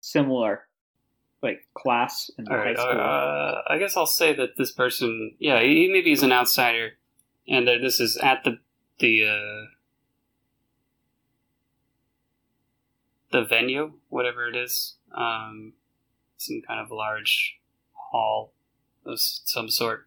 similar, 0.00 0.66
like 1.42 1.66
class 1.74 2.30
in 2.36 2.44
the 2.44 2.50
All 2.52 2.58
high 2.58 2.64
right. 2.64 2.78
school. 2.78 2.90
Uh, 3.00 3.62
I 3.68 3.78
guess 3.78 3.96
I'll 3.96 4.06
say 4.06 4.34
that 4.34 4.56
this 4.58 4.70
person, 4.72 5.34
yeah, 5.38 5.60
he, 5.62 5.88
maybe 5.90 6.10
he's 6.10 6.22
an 6.22 6.32
outsider, 6.32 6.92
and 7.48 7.66
that 7.66 7.78
this 7.80 8.00
is 8.00 8.16
at 8.18 8.44
the 8.44 8.58
the 8.98 9.26
uh, 9.26 9.66
the 13.32 13.44
venue, 13.44 13.94
whatever 14.08 14.48
it 14.48 14.56
is, 14.56 14.96
um, 15.16 15.72
some 16.36 16.60
kind 16.66 16.80
of 16.80 16.90
large 16.90 17.58
hall 17.92 18.52
of 19.06 19.18
some 19.20 19.68
sort. 19.70 20.06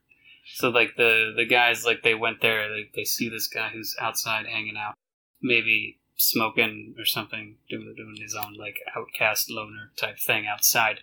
So 0.54 0.70
like 0.70 0.96
the 0.98 1.34
the 1.36 1.46
guys 1.46 1.84
like 1.86 2.04
they 2.04 2.14
went 2.16 2.42
there, 2.42 2.70
they 2.70 2.90
they 2.96 3.04
see 3.06 3.28
this 3.30 3.48
guy 3.48 3.70
who's 3.70 3.96
outside 4.00 4.46
hanging 4.46 4.78
out, 4.78 4.96
maybe 5.42 6.00
smoking 6.16 6.96
or 6.98 7.06
something, 7.06 7.56
doing 7.70 7.94
doing 7.98 8.18
his 8.22 8.36
own 8.36 8.54
like 8.54 8.78
outcast 8.96 9.50
loner 9.50 9.92
type 9.98 10.20
thing 10.20 10.46
outside 10.48 11.02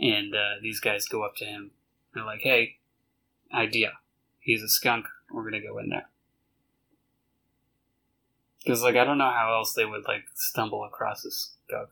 and 0.00 0.34
uh, 0.34 0.54
these 0.60 0.80
guys 0.80 1.06
go 1.06 1.22
up 1.22 1.36
to 1.36 1.44
him. 1.44 1.70
They're 2.14 2.24
like, 2.24 2.40
"Hey, 2.40 2.78
idea. 3.54 3.92
He's 4.40 4.62
a 4.62 4.68
skunk. 4.68 5.06
We're 5.30 5.44
gonna 5.44 5.60
go 5.62 5.78
in 5.78 5.90
there." 5.90 6.08
Because 8.58 8.82
like 8.82 8.96
I 8.96 9.04
don't 9.04 9.18
know 9.18 9.30
how 9.30 9.52
else 9.54 9.74
they 9.74 9.84
would 9.84 10.04
like 10.06 10.24
stumble 10.34 10.84
across 10.84 11.24
a 11.24 11.30
skunk 11.30 11.90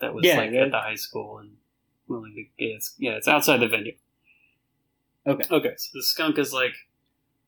that 0.00 0.14
was 0.14 0.24
Yeah, 0.24 0.36
like 0.38 0.50
that- 0.52 0.62
at 0.62 0.70
the 0.70 0.80
high 0.80 0.94
school 0.94 1.38
and 1.38 1.56
willing 2.08 2.34
to. 2.34 2.64
Yeah, 2.64 2.76
it's, 2.76 2.94
yeah, 2.98 3.12
it's 3.12 3.28
outside 3.28 3.58
the 3.58 3.68
venue. 3.68 3.96
Okay. 5.26 5.44
Okay. 5.50 5.74
So 5.76 5.90
the 5.94 6.02
skunk 6.02 6.38
is 6.38 6.52
like, 6.52 6.74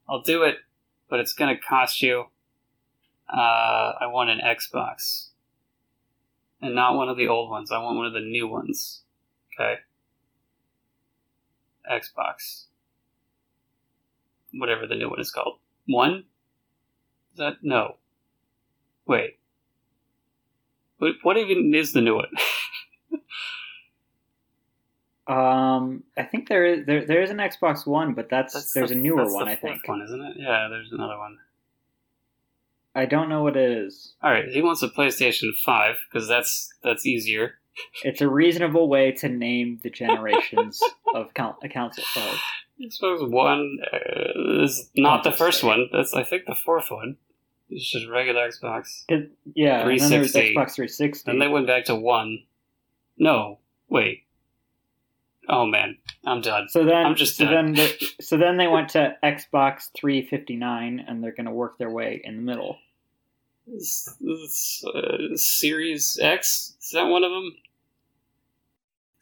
"I'll 0.09 0.23
do 0.23 0.43
it, 0.43 0.57
but 1.09 1.21
it's 1.21 1.33
gonna 1.33 1.59
cost 1.59 2.03
you. 2.03 2.27
Uh, 3.33 3.93
I 4.01 4.07
want 4.07 4.31
an 4.31 4.41
Xbox." 4.41 5.31
And 6.63 6.75
not 6.75 6.97
one 6.97 7.09
of 7.09 7.17
the 7.17 7.29
old 7.29 7.51
ones. 7.51 7.71
I 7.71 7.79
want 7.79 7.97
one 7.97 8.07
of 8.07 8.15
the 8.15 8.21
new 8.21 8.49
ones. 8.49 9.03
Okay. 9.55 9.81
Xbox. 11.91 12.65
Whatever 14.53 14.87
the 14.87 14.95
new 14.95 15.11
one 15.11 15.21
is 15.21 15.31
called. 15.31 15.59
One? 15.87 16.25
Is 17.33 17.39
that 17.39 17.59
no? 17.63 17.97
Wait. 19.07 19.39
What, 20.99 21.13
what 21.23 21.37
even 21.37 21.75
is 21.75 21.93
the 21.93 22.01
new 22.01 22.17
one? 22.17 22.31
Um, 25.29 26.05
I 26.17 26.23
think 26.23 26.49
there 26.49 26.65
is 26.65 26.87
there 26.87 27.05
there 27.05 27.23
is 27.23 27.31
an 27.31 27.39
Xbox 27.39 27.87
One, 27.87 28.15
but 28.15 28.29
that's, 28.29 28.55
That's 28.55 28.73
there's 28.73 28.91
the- 28.91 28.97
a 28.97 28.99
newer 28.99 29.33
one. 29.33 29.49
I 29.49 29.57
think. 29.57 29.87
One, 29.89 30.03
isn't 30.03 30.21
it? 30.21 30.37
Yeah, 30.39 30.69
there's 30.71 30.93
another 30.93 31.19
one. 31.19 31.39
I 32.95 33.05
don't 33.07 33.29
know 33.29 33.43
what 33.43 33.57
it 33.57 33.71
is. 33.71 34.15
All 34.23 34.31
right, 34.31 34.49
he 34.49 34.63
wants 34.63 34.83
a 34.83 34.89
PlayStation 34.89 35.51
Five 35.65 35.97
because 36.11 36.29
that's 36.29 36.73
that's 36.83 37.05
easier. 37.05 37.55
It's 38.05 38.21
a 38.23 38.29
reasonable 38.29 38.89
way 38.89 39.13
to 39.13 39.29
name 39.29 39.81
the 39.83 39.91
generations 40.03 40.81
of 41.15 41.35
count, 41.35 41.57
a 41.63 41.69
council. 41.69 42.05
Of, 42.17 42.23
I 42.81 42.89
suppose 42.89 43.21
one 43.29 43.79
uh, 43.93 44.63
is 44.65 44.89
not 44.97 45.25
the 45.25 45.33
first 45.33 45.63
one. 45.65 45.89
That's 45.93 46.15
I 46.15 46.23
think 46.23 46.45
the 46.47 46.55
fourth 46.55 46.91
one. 46.91 47.17
It's 47.69 47.91
just 47.91 48.07
regular 48.09 48.49
Xbox. 48.49 49.03
it- 49.09 49.33
yeah, 49.55 49.81
and 49.81 49.99
then 50.01 50.09
there's 50.11 50.33
360. 50.33 50.55
Xbox 50.55 50.75
360. 50.77 51.31
Then 51.33 51.39
they 51.41 51.49
went 51.49 51.67
back 51.67 51.87
to 51.87 51.97
one. 51.97 52.45
No, 53.19 53.59
wait. 53.89 54.23
Oh 55.49 55.65
man, 55.67 55.97
I'm 56.25 56.41
done. 56.41 56.69
so 56.69 56.85
then, 56.85 57.07
I'm 57.07 57.15
just 57.15 57.37
so 57.37 57.45
done. 57.45 57.73
then, 57.73 57.75
the, 57.75 58.07
so 58.21 58.37
then 58.37 58.57
they 58.57 58.67
went 58.67 58.89
to 58.91 59.17
Xbox 59.23 59.91
359, 59.97 61.05
and 61.07 61.23
they're 61.23 61.33
going 61.35 61.47
to 61.47 61.53
work 61.53 61.79
their 61.79 61.91
way 61.91 62.21
in 62.25 62.37
the 62.37 62.43
middle. 62.43 62.79
Uh, 63.69 65.37
Series 65.37 66.19
X 66.23 66.75
is 66.81 66.91
that 66.93 67.05
one 67.05 67.25
of 67.25 67.31
them? 67.31 67.57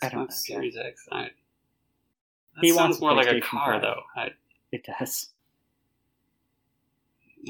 I 0.03 0.09
don't 0.11 0.21
know, 0.23 0.27
Series 0.31 0.77
X. 0.77 1.07
I, 1.11 1.23
that 1.23 1.31
He 2.61 2.69
sounds 2.71 2.79
wants 2.79 3.01
more 3.01 3.15
like 3.15 3.27
a 3.27 3.41
car, 3.41 3.73
5. 3.75 3.83
though. 3.83 4.01
I, 4.17 4.31
It 4.73 4.85
does. 4.85 5.31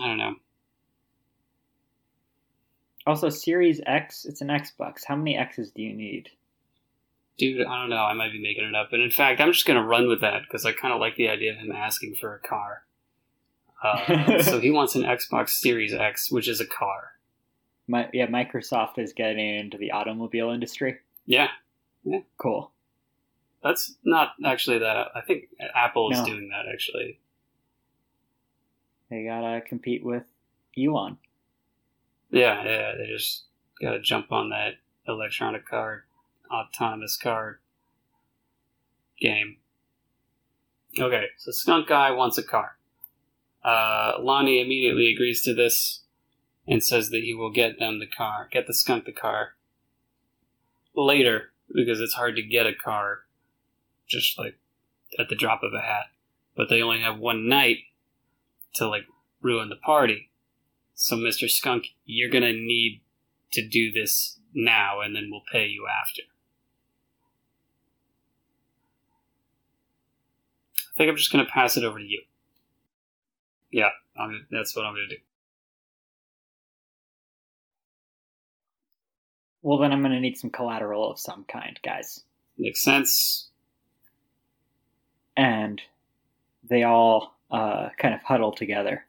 I 0.01 0.07
don't 0.09 0.19
know. 0.19 0.35
Also, 3.07 3.29
Series 3.29 3.81
X, 3.87 4.25
it's 4.25 4.41
an 4.41 4.49
Xbox. 4.49 5.01
How 5.07 5.15
many 5.17 5.37
X's 5.37 5.71
do 5.73 5.83
you 5.83 5.93
need? 5.93 6.31
Dude, 7.37 7.67
I 7.67 7.81
don't 7.81 7.91
know. 7.91 7.97
I 8.05 8.15
might 8.15 8.31
be 8.33 8.41
making 8.41 8.65
it 8.65 8.75
up. 8.75 8.93
And 8.93 9.03
in 9.03 9.11
fact, 9.11 9.41
I'm 9.41 9.53
just 9.53 9.67
going 9.67 9.77
to 9.81 9.85
run 9.87 10.09
with 10.09 10.21
that 10.21 10.43
because 10.43 10.65
I 10.65 10.73
kind 10.73 10.95
of 10.95 11.01
like 11.01 11.17
the 11.17 11.29
idea 11.29 11.53
of 11.53 11.59
him 11.59 11.73
asking 11.73 12.15
for 12.21 12.35
a 12.35 12.39
car. 12.49 12.85
Uh, 13.83 14.41
so 14.43 14.61
he 14.61 14.71
wants 14.71 14.95
an 14.95 15.03
Xbox 15.03 15.51
Series 15.51 15.93
X, 15.93 16.31
which 16.31 16.47
is 16.49 16.61
a 16.61 16.67
car. 16.67 17.13
My, 17.89 18.09
yeah, 18.13 18.27
Microsoft 18.29 18.99
is 18.99 19.13
getting 19.13 19.57
into 19.59 19.77
the 19.79 19.91
automobile 19.91 20.51
industry. 20.51 20.99
Yeah, 21.27 21.49
Cool. 22.39 22.71
that's 23.63 23.95
not 24.05 24.33
actually 24.45 24.79
that. 24.79 25.09
I 25.15 25.21
think 25.23 25.49
Apple 25.75 26.11
is 26.13 26.19
No. 26.21 26.25
doing 26.27 26.51
that 26.51 26.71
actually. 26.73 27.19
They 29.11 29.25
gotta 29.25 29.61
compete 29.61 30.05
with 30.05 30.25
Elon. 30.79 31.19
Yeah, 32.31 32.65
yeah. 32.65 32.93
They 32.97 33.07
just 33.07 33.45
got 33.81 33.93
to 33.93 34.01
jump 34.01 34.33
on 34.33 34.51
that 34.51 34.75
electronic 35.07 35.67
car, 35.67 36.05
autonomous 36.51 37.17
car 37.17 37.61
game. 39.21 39.57
Okay, 40.99 41.27
so 41.39 41.51
Skunk 41.51 41.89
Guy 41.89 42.11
wants 42.11 42.39
a 42.39 42.43
car. 42.43 42.77
Uh, 43.65 44.15
Lonnie 44.21 44.61
immediately 44.61 45.13
agrees 45.13 45.43
to 45.43 45.55
this 45.55 46.03
and 46.67 46.83
says 46.83 47.11
that 47.11 47.23
he 47.23 47.35
will 47.35 47.51
get 47.51 47.79
them 47.79 47.99
the 47.99 48.07
car, 48.07 48.49
get 48.51 48.67
the 48.67 48.75
skunk 48.75 49.05
the 49.05 49.13
car 49.13 49.55
later 50.95 51.53
because 51.75 52.01
it's 52.01 52.15
hard 52.15 52.37
to 52.37 52.43
get 52.43 52.67
a 52.67 52.75
car 52.75 53.21
just 54.07 54.39
like 54.39 54.59
at 55.19 55.29
the 55.29 55.35
drop 55.35 55.63
of 55.63 55.73
a 55.73 55.81
hat. 55.81 56.07
But 56.57 56.69
they 56.69 56.83
only 56.83 57.01
have 57.01 57.19
one 57.19 57.49
night 57.49 57.79
to 58.75 58.89
like 58.89 59.07
ruin 59.41 59.69
the 59.69 59.77
party. 59.77 60.31
So, 60.95 61.17
Mr. 61.17 61.51
Skunk, 61.51 61.87
you're 62.05 62.31
gonna 62.31 62.53
need 62.53 63.01
to 63.53 63.67
do 63.67 63.91
this 63.91 64.39
now, 64.55 65.01
and 65.01 65.17
then 65.17 65.29
we'll 65.31 65.43
pay 65.51 65.67
you 65.67 65.87
after. 65.89 66.23
I 70.95 70.99
think 70.99 71.11
I'm 71.11 71.17
just 71.17 71.33
gonna 71.33 71.47
pass 71.47 71.77
it 71.77 71.85
over 71.85 71.99
to 71.99 72.05
you. 72.05 72.23
Yeah, 73.71 73.91
I'm 74.17 74.31
gonna, 74.31 74.45
that's 74.51 74.77
what 74.77 74.85
I'm 74.85 74.95
gonna 74.95 75.09
do. 75.09 75.17
Well, 79.63 79.79
then 79.79 79.93
I'm 79.93 80.03
gonna 80.03 80.21
need 80.21 80.39
some 80.39 80.51
collateral 80.51 81.11
of 81.11 81.19
some 81.19 81.45
kind, 81.49 81.81
guys. 81.83 82.23
Makes 82.57 82.83
sense. 82.83 83.49
And 85.37 85.83
they 86.63 86.85
all 86.85 87.37
uh, 87.51 87.89
kind 87.99 88.15
of 88.15 88.23
huddle 88.23 88.53
together. 88.53 89.05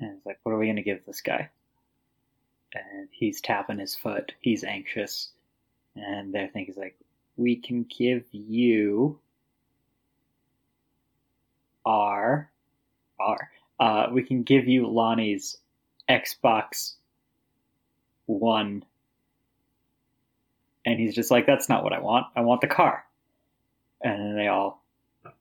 And 0.00 0.16
it's 0.16 0.26
like, 0.26 0.40
what 0.42 0.52
are 0.52 0.58
we 0.58 0.66
gonna 0.66 0.82
give 0.82 1.04
this 1.06 1.20
guy? 1.20 1.50
And 2.74 3.08
he's 3.12 3.40
tapping 3.40 3.78
his 3.78 3.94
foot. 3.94 4.32
He's 4.40 4.64
anxious. 4.64 5.28
And 5.94 6.34
their 6.34 6.48
thing 6.48 6.66
is 6.66 6.76
like, 6.76 6.96
we 7.36 7.54
can 7.54 7.84
give 7.84 8.24
you 8.32 9.20
our 11.84 12.50
our 13.20 13.50
uh, 13.80 14.06
we 14.12 14.22
can 14.22 14.42
give 14.42 14.68
you 14.68 14.86
Lonnie's 14.86 15.56
Xbox 16.08 16.94
One. 18.26 18.84
And 20.86 21.00
he's 21.00 21.14
just 21.14 21.30
like, 21.30 21.46
that's 21.46 21.68
not 21.68 21.82
what 21.82 21.92
I 21.92 22.00
want. 22.00 22.26
I 22.36 22.42
want 22.42 22.60
the 22.60 22.66
car. 22.66 23.04
And 24.02 24.20
then 24.20 24.36
they 24.36 24.48
all 24.48 24.82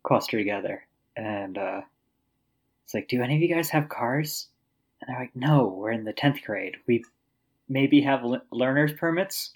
cluster 0.04 0.38
together. 0.38 0.86
And 1.18 1.58
uh, 1.58 1.82
it's 2.86 2.94
like, 2.94 3.10
do 3.10 3.22
any 3.22 3.36
of 3.36 3.42
you 3.42 3.54
guys 3.54 3.70
have 3.70 3.90
cars? 3.90 4.48
And 5.02 5.10
they're 5.10 5.22
like, 5.22 5.36
no, 5.36 5.66
we're 5.68 5.92
in 5.92 6.06
the 6.06 6.14
10th 6.14 6.44
grade. 6.44 6.78
We 6.88 7.04
maybe 7.68 8.02
have 8.02 8.24
le- 8.24 8.42
learner's 8.52 8.94
permits. 8.94 9.52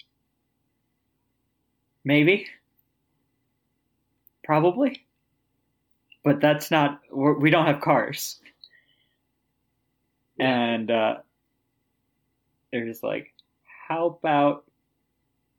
Maybe. 2.04 2.46
Probably. 4.44 5.02
But 6.24 6.40
that's 6.40 6.70
not, 6.70 7.00
we're, 7.10 7.38
we 7.38 7.50
don't 7.50 7.66
have 7.66 7.80
cars. 7.80 8.40
And 10.38 10.90
uh, 10.90 11.16
they're 12.70 12.86
just 12.86 13.02
like, 13.02 13.32
how 13.88 14.06
about 14.06 14.64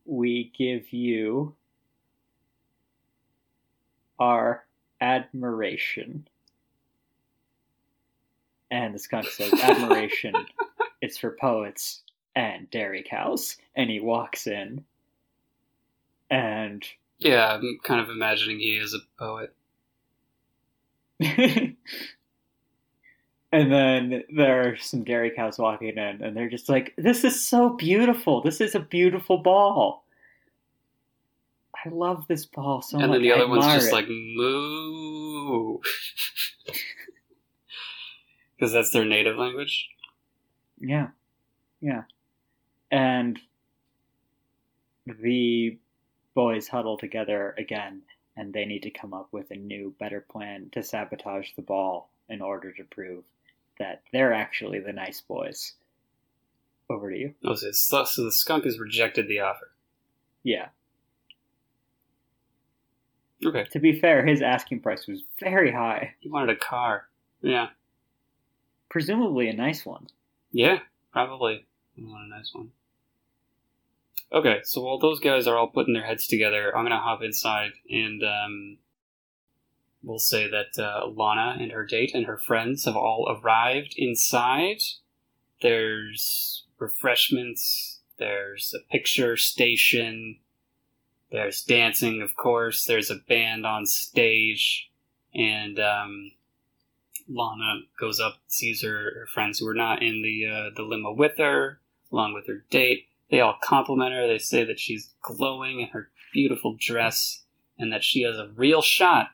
we 0.06 0.52
give 0.58 0.94
you 0.94 1.56
our 4.20 4.66
admiration? 5.02 6.28
And 8.72 8.94
the 8.94 9.00
skunk 9.00 9.28
says, 9.28 9.54
admiration, 9.64 10.34
it's 11.02 11.18
for 11.18 11.32
poets. 11.40 12.04
and 12.36 12.70
dairy 12.70 13.04
cows. 13.10 13.58
And 13.76 13.90
he 13.90 14.00
walks 14.00 14.46
in, 14.46 14.86
and 16.30 16.86
Yeah, 17.18 17.54
I'm 17.56 17.80
kind 17.84 18.00
of 18.02 18.10
imagining 18.10 18.60
he 18.60 18.78
is 18.78 18.94
a 18.94 19.00
poet. 19.18 19.54
and 21.22 21.76
then 23.52 24.24
there 24.36 24.70
are 24.70 24.78
some 24.78 25.04
dairy 25.04 25.32
cows 25.36 25.58
walking 25.58 25.98
in, 25.98 26.24
and 26.24 26.36
they're 26.36 26.50
just 26.50 26.70
like, 26.70 26.94
"This 26.98 27.24
is 27.24 27.44
so 27.44 27.70
beautiful. 27.70 28.42
This 28.42 28.62
is 28.62 28.76
a 28.76 28.80
beautiful 28.80 29.40
ball. 29.40 30.06
I 31.86 31.90
love 31.90 32.26
this 32.28 32.46
ball 32.46 32.82
so 32.82 32.98
and 32.98 33.08
much." 33.08 33.16
And 33.18 33.26
then 33.26 33.30
the 33.30 33.34
other 33.36 33.48
one's 33.48 33.66
just 33.66 33.90
it." 33.90 33.94
like 33.94 34.08
moo, 34.08 35.80
because 38.56 38.72
that's 38.72 38.92
their 38.92 39.06
native 39.06 39.38
language. 39.38 39.90
Yeah. 40.80 41.10
Yeah. 41.82 42.04
And 42.92 43.40
the 45.06 45.78
boys 46.34 46.68
huddle 46.68 46.98
together 46.98 47.56
again, 47.58 48.02
and 48.40 48.54
they 48.54 48.64
need 48.66 48.84
to 48.84 48.90
come 48.90 49.14
up 49.14 49.28
with 49.34 49.52
a 49.52 49.56
new, 49.56 49.94
better 50.00 50.22
plan 50.22 50.70
to 50.72 50.82
sabotage 50.82 51.50
the 51.56 51.62
ball 51.62 52.10
in 52.30 52.42
order 52.42 52.72
to 52.72 52.84
prove 52.86 53.24
that 53.80 54.02
they're 54.14 54.34
actually 54.34 54.80
the 54.80 54.94
nice 54.94 55.20
boys. 55.22 55.74
Over 56.90 57.12
to 57.12 57.18
you. 57.18 57.34
Oh, 57.46 57.54
so, 57.56 57.72
so 58.06 58.24
the 58.24 58.32
skunk 58.32 58.64
has 58.64 58.80
rejected 58.80 59.28
the 59.28 59.42
offer. 59.42 59.72
Yeah. 60.44 60.70
Okay, 63.46 63.66
To 63.72 63.80
be 63.80 64.00
fair, 64.00 64.26
his 64.26 64.42
asking 64.42 64.82
price 64.82 65.08
was 65.08 65.22
very 65.40 65.72
high. 65.72 66.16
he 66.20 66.30
wanted 66.30 66.50
a 66.50 66.60
car. 66.60 67.08
Yeah, 67.42 67.68
Presumably 68.90 69.48
a 69.50 69.54
nice 69.54 69.86
one. 69.86 70.08
yeah, 70.52 70.80
probably. 71.14 71.66
I 71.98 72.02
want 72.02 72.26
a 72.26 72.30
nice 72.30 72.52
one. 72.54 72.72
Okay, 74.32 74.60
so 74.64 74.82
while 74.82 75.00
those 75.00 75.20
guys 75.20 75.48
are 75.48 75.58
all 75.58 75.68
putting 75.68 75.94
their 75.94 76.06
heads 76.06 76.28
together, 76.28 76.76
I'm 76.76 76.86
gonna 76.86 77.00
hop 77.00 77.24
inside 77.24 77.72
and 77.90 78.24
um, 78.24 78.78
we'll 80.04 80.20
say 80.20 80.50
that 80.50 80.82
uh, 80.82 81.08
Lana 81.08 81.58
and 81.60 81.72
her 81.72 81.86
date 81.86 82.12
and 82.14 82.26
her 82.26 82.38
friends 82.38 82.86
have 82.86 82.96
all 82.96 83.28
arrived 83.30 83.96
inside. 83.98 84.82
There's 85.62 86.64
refreshments. 86.78 88.00
There's 88.18 88.74
a 88.76 88.92
picture 88.92 89.38
station. 89.38 90.38
There's 91.32 91.64
dancing, 91.64 92.22
of 92.22 92.36
course. 92.36 92.86
There's 92.86 93.12
a 93.12 93.16
band 93.28 93.66
on 93.66 93.86
stage, 93.86 94.90
and 95.34 95.80
um, 95.80 96.32
Lana 97.28 97.82
goes 98.00 98.20
up, 98.20 98.38
sees 98.48 98.82
her, 98.82 99.12
her 99.16 99.28
friends 99.32 99.60
who 99.60 99.68
are 99.68 99.76
not 99.76 100.02
in 100.02 100.22
the 100.22 100.46
uh, 100.46 100.70
the 100.76 100.82
limo 100.82 101.14
with 101.14 101.38
her, 101.38 101.80
along 102.12 102.34
with 102.34 102.48
her 102.48 102.66
date. 102.70 103.09
They 103.30 103.42
all 103.42 103.58
compliment 103.64 104.14
her. 104.14 104.28
They 104.28 104.40
say 104.40 104.64
that 104.64 104.80
she's 104.80 105.14
glowing 105.22 105.82
in 105.82 105.88
her 105.90 106.10
beautiful 106.34 106.76
dress, 106.80 107.44
and 107.78 107.92
that 107.94 108.04
she 108.04 108.24
has 108.24 108.38
a 108.38 108.52
real 108.56 108.82
shot 108.82 109.30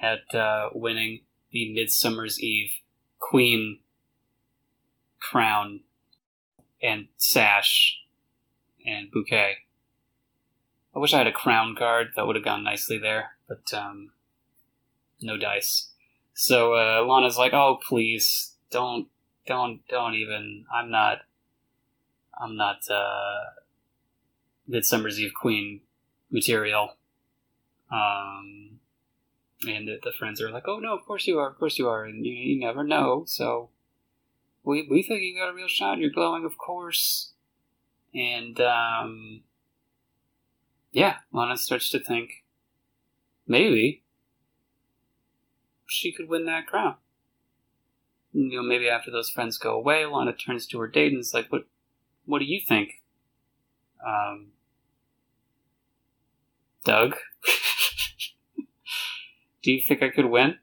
at 0.00 0.34
uh, 0.34 0.70
winning 0.74 1.20
the 1.50 1.72
Midsummer's 1.72 2.40
Eve 2.40 2.70
Queen 3.18 3.80
crown 5.20 5.80
and 6.82 7.08
sash 7.16 7.98
and 8.84 9.10
bouquet. 9.10 9.58
I 10.94 10.98
wish 10.98 11.14
I 11.14 11.18
had 11.18 11.26
a 11.26 11.32
crown 11.32 11.74
card. 11.76 12.08
That 12.16 12.26
would 12.26 12.36
have 12.36 12.44
gone 12.44 12.64
nicely 12.64 12.98
there, 12.98 13.30
but 13.48 13.72
um, 13.72 14.10
no 15.20 15.36
dice. 15.36 15.90
So 16.34 16.74
uh, 16.74 17.04
Lana's 17.06 17.38
like, 17.38 17.52
"Oh, 17.52 17.78
please, 17.86 18.54
don't, 18.70 19.08
don't, 19.46 19.86
don't 19.88 20.14
even. 20.14 20.64
I'm 20.74 20.90
not, 20.90 21.18
I'm 22.40 22.56
not 22.56 22.88
uh, 22.90 23.44
Midsummer's 24.66 25.20
Eve 25.20 25.32
Queen 25.34 25.80
material." 26.30 26.96
Um, 27.90 28.80
and 29.66 29.86
the, 29.86 29.98
the 30.02 30.12
friends 30.12 30.40
are 30.40 30.50
like, 30.50 30.66
"Oh 30.66 30.78
no, 30.78 30.94
of 30.96 31.04
course 31.04 31.26
you 31.26 31.38
are, 31.38 31.48
of 31.48 31.58
course 31.58 31.78
you 31.78 31.88
are, 31.88 32.04
and 32.04 32.24
you, 32.24 32.32
you 32.32 32.60
never 32.60 32.82
know." 32.82 33.24
So 33.26 33.70
we 34.64 34.86
we 34.88 35.02
think 35.02 35.22
you 35.22 35.36
got 35.38 35.50
a 35.50 35.54
real 35.54 35.68
shot. 35.68 35.98
You're 35.98 36.10
glowing, 36.10 36.44
of 36.44 36.58
course. 36.58 37.32
And 38.14 38.60
um, 38.60 39.42
yeah, 40.92 41.16
Lana 41.32 41.56
starts 41.56 41.90
to 41.90 41.98
think 41.98 42.44
maybe 43.46 44.02
she 45.86 46.12
could 46.12 46.28
win 46.28 46.46
that 46.46 46.66
crown. 46.66 46.96
You 48.32 48.56
know, 48.56 48.62
maybe 48.62 48.88
after 48.88 49.10
those 49.10 49.30
friends 49.30 49.58
go 49.58 49.74
away, 49.74 50.06
Lana 50.06 50.32
turns 50.32 50.66
to 50.68 50.78
her 50.80 50.88
date 50.88 51.12
and 51.12 51.20
is 51.20 51.34
like, 51.34 51.50
"What, 51.50 51.66
what 52.24 52.38
do 52.38 52.44
you 52.44 52.60
think, 52.60 53.02
um, 54.06 54.48
Doug? 56.84 57.16
do 59.62 59.72
you 59.72 59.80
think 59.80 60.02
I 60.02 60.10
could 60.10 60.26
win?" 60.26 60.58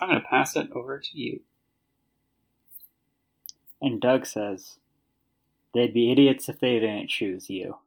I'm 0.00 0.08
gonna 0.08 0.20
pass 0.20 0.56
it 0.56 0.70
over 0.72 0.98
to 0.98 1.18
you. 1.18 1.40
And 3.80 4.00
Doug 4.00 4.26
says, 4.26 4.78
They'd 5.74 5.94
be 5.94 6.12
idiots 6.12 6.48
if 6.48 6.60
they 6.60 6.78
didn't 6.78 7.08
choose 7.08 7.50
you. 7.50 7.78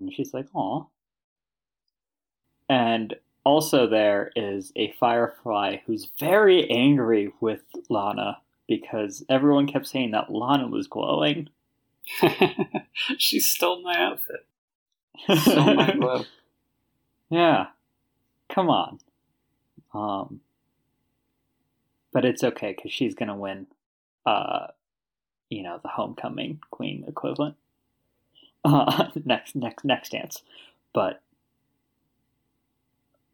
And 0.00 0.12
she's 0.12 0.34
like, 0.34 0.46
Aw. 0.54 0.84
And 2.68 3.14
also, 3.44 3.86
there 3.86 4.32
is 4.34 4.72
a 4.74 4.92
firefly 4.98 5.76
who's 5.86 6.08
very 6.18 6.68
angry 6.70 7.30
with 7.40 7.62
Lana 7.90 8.38
because 8.68 9.24
everyone 9.28 9.66
kept 9.66 9.86
saying 9.86 10.12
that 10.12 10.32
Lana 10.32 10.68
was 10.68 10.86
glowing. 10.86 11.48
she 13.18 13.40
stole 13.40 13.82
my 13.82 13.98
outfit. 13.98 14.46
Stole 15.40 15.74
my 15.74 15.92
glow. 15.92 16.24
yeah. 17.30 17.66
Come 18.48 18.68
on. 18.68 18.98
Um, 19.94 20.40
but 22.12 22.24
it's 22.24 22.44
okay 22.44 22.74
because 22.76 22.92
she's 22.92 23.14
going 23.14 23.28
to 23.28 23.34
win, 23.34 23.68
uh, 24.26 24.66
you 25.48 25.62
know, 25.62 25.78
the 25.82 25.88
homecoming 25.88 26.60
queen 26.70 27.04
equivalent. 27.06 27.56
Uh, 28.66 29.10
next, 29.26 29.54
next, 29.54 29.84
next 29.84 30.12
dance. 30.12 30.42
But 30.94 31.20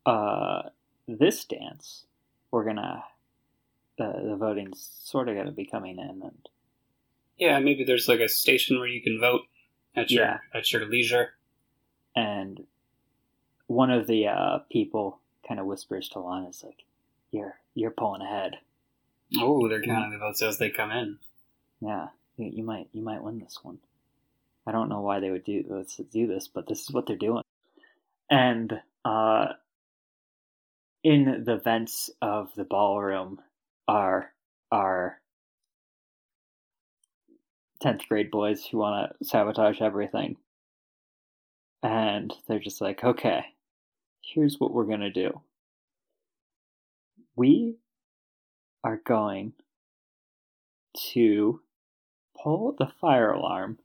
uh, 0.04 0.62
this 1.06 1.44
dance, 1.44 2.04
we're 2.50 2.64
gonna 2.64 3.04
the 4.00 4.28
the 4.30 4.36
voting's 4.36 4.90
sort 5.04 5.28
of 5.28 5.36
gonna 5.36 5.52
be 5.52 5.66
coming 5.66 5.98
in, 5.98 6.22
and 6.22 6.48
Yeah, 7.38 7.58
maybe 7.60 7.84
there's 7.84 8.08
like 8.08 8.20
a 8.20 8.28
station 8.28 8.78
where 8.78 8.88
you 8.88 9.02
can 9.02 9.20
vote 9.20 9.42
at 9.94 10.10
your 10.10 10.24
Yeah. 10.24 10.38
at 10.54 10.72
your 10.72 10.86
leisure. 10.86 11.34
and 12.16 12.66
one 13.68 13.90
of 13.90 14.06
the 14.08 14.26
uh, 14.26 14.58
people 14.70 15.20
kind 15.46 15.60
of 15.60 15.66
whispers 15.66 16.08
to 16.10 16.18
Lana, 16.18 16.48
"Is 16.48 16.64
like, 16.64 16.84
you're 17.30 17.60
you're 17.74 17.92
pulling 17.92 18.20
ahead. 18.22 18.58
Oh, 19.38 19.68
they're 19.68 19.80
counting 19.82 20.10
the 20.10 20.18
votes 20.18 20.42
as 20.42 20.58
they 20.58 20.70
come 20.70 20.90
in. 20.90 21.18
Yeah, 21.80 22.08
you, 22.36 22.50
you 22.56 22.64
might 22.64 22.88
you 22.92 23.02
might 23.02 23.22
win 23.22 23.38
this 23.38 23.58
one." 23.62 23.78
I 24.66 24.72
don't 24.72 24.88
know 24.88 25.00
why 25.00 25.20
they 25.20 25.30
would 25.30 25.44
do 25.44 25.64
let's 25.68 25.96
do 25.96 26.26
this, 26.26 26.48
but 26.48 26.66
this 26.66 26.80
is 26.82 26.90
what 26.90 27.06
they're 27.06 27.16
doing. 27.16 27.42
And 28.28 28.80
uh, 29.04 29.46
in 31.02 31.44
the 31.44 31.56
vents 31.56 32.10
of 32.20 32.52
the 32.56 32.64
ballroom 32.64 33.40
are 33.90 34.32
are 34.70 35.20
tenth 37.82 38.08
grade 38.08 38.30
boys 38.30 38.64
who 38.64 38.78
want 38.78 39.12
to 39.18 39.24
sabotage 39.24 39.80
everything, 39.80 40.36
and 41.82 42.32
they're 42.46 42.60
just 42.60 42.80
like, 42.80 43.02
okay, 43.02 43.44
here's 44.22 44.60
what 44.60 44.72
we're 44.72 44.84
gonna 44.84 45.10
do. 45.10 45.40
We 47.34 47.78
are 48.84 49.00
going 49.04 49.54
to 51.12 51.60
pull 52.40 52.76
the 52.78 52.92
fire 53.00 53.32
alarm 53.32 53.78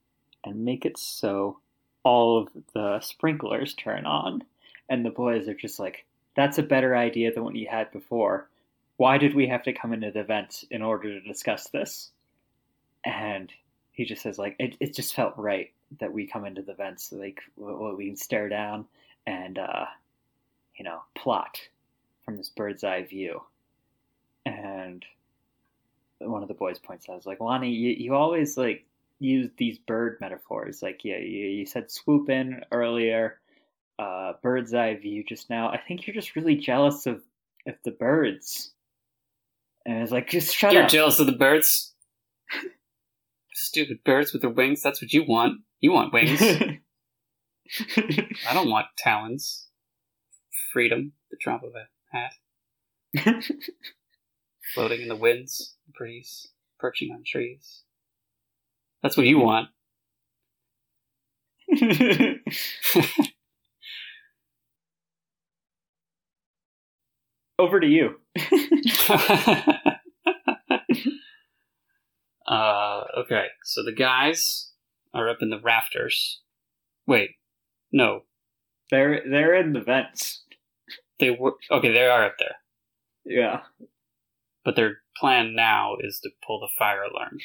and 0.44 0.66
make 0.66 0.86
it 0.86 0.98
so 0.98 1.60
all 2.04 2.38
of 2.38 2.50
the 2.74 3.00
sprinklers 3.00 3.74
turn 3.74 4.06
on. 4.06 4.44
And 4.90 5.04
the 5.04 5.10
boys 5.10 5.48
are 5.48 5.56
just 5.56 5.80
like, 5.80 6.06
that's 6.36 6.58
a 6.58 6.64
better 6.64 6.96
idea 6.96 7.34
than 7.34 7.44
what 7.44 7.56
you 7.56 7.68
had 7.70 7.92
before. 7.92 8.50
Why 8.98 9.18
did 9.18 9.36
we 9.36 9.48
have 9.48 9.64
to 9.64 9.74
come 9.74 9.94
into 9.94 10.12
the 10.12 10.24
vent 10.24 10.64
in 10.72 10.82
order 10.82 11.20
to 11.20 11.28
discuss 11.28 11.70
this? 11.70 12.12
And 13.04 13.52
he 13.92 14.06
just 14.06 14.22
says, 14.22 14.38
like, 14.38 14.56
it, 14.60 14.76
it 14.80 14.96
just 14.96 15.16
felt 15.16 15.38
right 15.38 15.72
that 16.00 16.14
we 16.14 16.28
come 16.28 16.46
into 16.46 16.62
the 16.62 16.74
vents 16.74 17.12
like 17.12 17.40
we 17.58 18.08
can 18.08 18.16
stare 18.18 18.50
down 18.50 18.86
and, 19.28 19.58
uh, 19.58 19.86
you 20.78 20.84
know, 20.84 21.02
plot 21.16 21.60
from 22.24 22.38
this 22.38 22.50
bird's 22.50 22.84
eye 22.84 23.04
view. 23.04 23.42
And 24.46 25.06
one 26.20 26.42
of 26.42 26.48
the 26.48 26.54
boys 26.54 26.80
points 26.80 27.10
out, 27.10 27.18
"Is 27.18 27.26
like, 27.26 27.40
Lonnie, 27.40 27.72
you, 27.72 27.92
you 27.92 28.16
always 28.16 28.58
like 28.58 28.86
use 29.20 29.50
these 29.58 29.78
bird 29.80 30.18
metaphors. 30.22 30.82
Like, 30.82 31.04
yeah, 31.04 31.18
you, 31.18 31.48
you 31.48 31.66
said 31.66 31.92
swoop 31.92 32.30
in 32.30 32.62
earlier, 32.72 33.40
uh, 34.00 34.34
bird's 34.42 34.74
eye 34.74 34.96
view 34.96 35.24
just 35.24 35.50
now. 35.50 35.70
I 35.70 35.78
think 35.78 36.06
you're 36.06 36.14
just 36.16 36.36
really 36.36 36.56
jealous 36.56 37.06
of 37.06 37.24
of 37.68 37.76
the 37.84 37.92
birds." 37.92 38.72
And 39.86 40.02
it's 40.02 40.12
like, 40.12 40.30
just 40.30 40.56
shut 40.56 40.70
up. 40.70 40.74
You're 40.74 40.88
jealous 40.88 41.20
of 41.20 41.28
the 41.28 41.32
birds. 41.34 41.94
Stupid 43.54 44.04
birds 44.04 44.34
with 44.34 44.42
their 44.42 44.52
wings. 44.52 44.82
That's 44.82 45.02
what 45.02 45.14
you 45.14 45.24
want. 45.24 45.62
You 45.80 45.92
want 45.92 46.14
wings. 46.14 46.42
I 47.98 48.54
don't 48.54 48.70
want 48.70 48.88
talons. 48.98 49.68
Freedom, 50.74 51.14
the 51.32 51.38
drop 51.40 51.64
of 51.64 51.74
a 51.76 51.88
hat. 52.12 52.34
Floating 54.74 55.02
in 55.02 55.08
the 55.08 55.16
winds, 55.16 55.76
breeze, 55.96 56.48
perching 56.80 57.12
on 57.12 57.24
trees. 57.26 57.84
That's 59.04 59.16
what 59.16 59.28
you 59.28 59.40
want. 59.40 59.70
Over 67.58 67.80
to 67.80 67.88
you. 67.88 68.16
Uh, 72.48 73.04
okay, 73.18 73.48
so 73.64 73.84
the 73.84 73.92
guys 73.94 74.72
are 75.14 75.30
up 75.30 75.38
in 75.42 75.50
the 75.50 75.60
rafters. 75.62 76.42
Wait, 77.08 77.32
no, 77.92 78.24
They're 78.92 79.22
they're 79.30 79.56
in 79.56 79.74
the 79.74 79.82
vents. 79.82 80.44
they 81.20 81.32
were 81.32 81.56
okay. 81.72 81.92
They 81.94 82.06
are 82.08 82.26
up 82.26 82.36
there, 82.40 82.56
Yeah. 83.26 83.62
but 84.64 84.76
their 84.76 84.98
plan 85.18 85.56
now 85.56 85.96
is 86.00 86.20
to 86.22 86.30
pull 86.46 86.60
the 86.60 86.70
fire 86.78 87.04
alarm. 87.04 87.38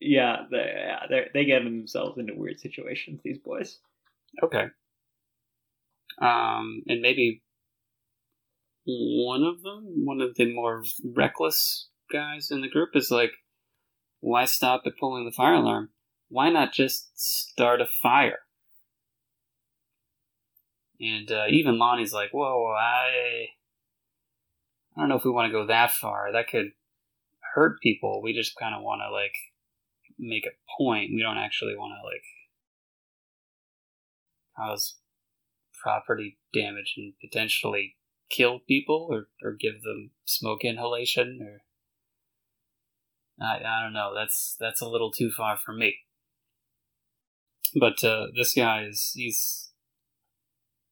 Yeah, 0.00 0.44
they 0.50 0.72
yeah, 0.74 1.00
they 1.08 1.26
they 1.32 1.44
get 1.44 1.62
themselves 1.64 2.18
into 2.18 2.34
weird 2.34 2.58
situations, 2.60 3.20
these 3.24 3.38
boys. 3.38 3.78
Okay. 4.42 4.66
Um, 6.20 6.82
and 6.86 7.00
maybe 7.02 7.42
one 8.86 9.42
of 9.42 9.62
them, 9.62 10.04
one 10.04 10.20
of 10.20 10.34
the 10.36 10.52
more 10.52 10.84
reckless 11.04 11.88
guys 12.12 12.50
in 12.50 12.60
the 12.60 12.68
group, 12.68 12.90
is 12.94 13.10
like, 13.10 13.32
"Why 14.24 14.46
stop 14.46 14.84
at 14.86 14.96
pulling 14.98 15.26
the 15.26 15.32
fire 15.32 15.52
alarm? 15.52 15.90
Why 16.28 16.48
not 16.48 16.72
just 16.72 17.10
start 17.20 17.82
a 17.82 17.86
fire?" 17.86 18.38
And 20.98 21.30
uh, 21.30 21.44
even 21.50 21.78
Lonnie's 21.78 22.14
like, 22.14 22.30
"Whoa, 22.32 22.74
I, 22.74 23.48
I 24.96 25.00
don't 25.00 25.10
know 25.10 25.16
if 25.16 25.24
we 25.24 25.30
want 25.30 25.52
to 25.52 25.52
go 25.52 25.66
that 25.66 25.90
far. 25.90 26.32
That 26.32 26.48
could 26.48 26.72
hurt 27.54 27.82
people. 27.82 28.22
We 28.22 28.32
just 28.32 28.56
kind 28.56 28.74
of 28.74 28.82
want 28.82 29.02
to 29.02 29.12
like 29.12 29.36
make 30.18 30.46
a 30.46 30.56
point. 30.78 31.10
We 31.14 31.20
don't 31.20 31.36
actually 31.36 31.76
want 31.76 31.92
to 31.92 32.06
like 32.06 32.24
cause 34.56 34.96
property 35.82 36.38
damage 36.54 36.94
and 36.96 37.12
potentially 37.20 37.96
kill 38.30 38.60
people 38.60 39.06
or, 39.10 39.28
or 39.42 39.52
give 39.52 39.82
them 39.82 40.12
smoke 40.24 40.64
inhalation 40.64 41.40
or 41.42 41.60
I, 43.40 43.56
I 43.56 43.82
don't 43.82 43.92
know. 43.92 44.12
That's 44.14 44.56
that's 44.58 44.80
a 44.80 44.88
little 44.88 45.10
too 45.10 45.30
far 45.30 45.56
for 45.56 45.72
me. 45.72 45.96
But 47.74 48.04
uh, 48.04 48.26
this 48.36 48.54
guy 48.54 48.84
is 48.84 49.12
he's 49.14 49.70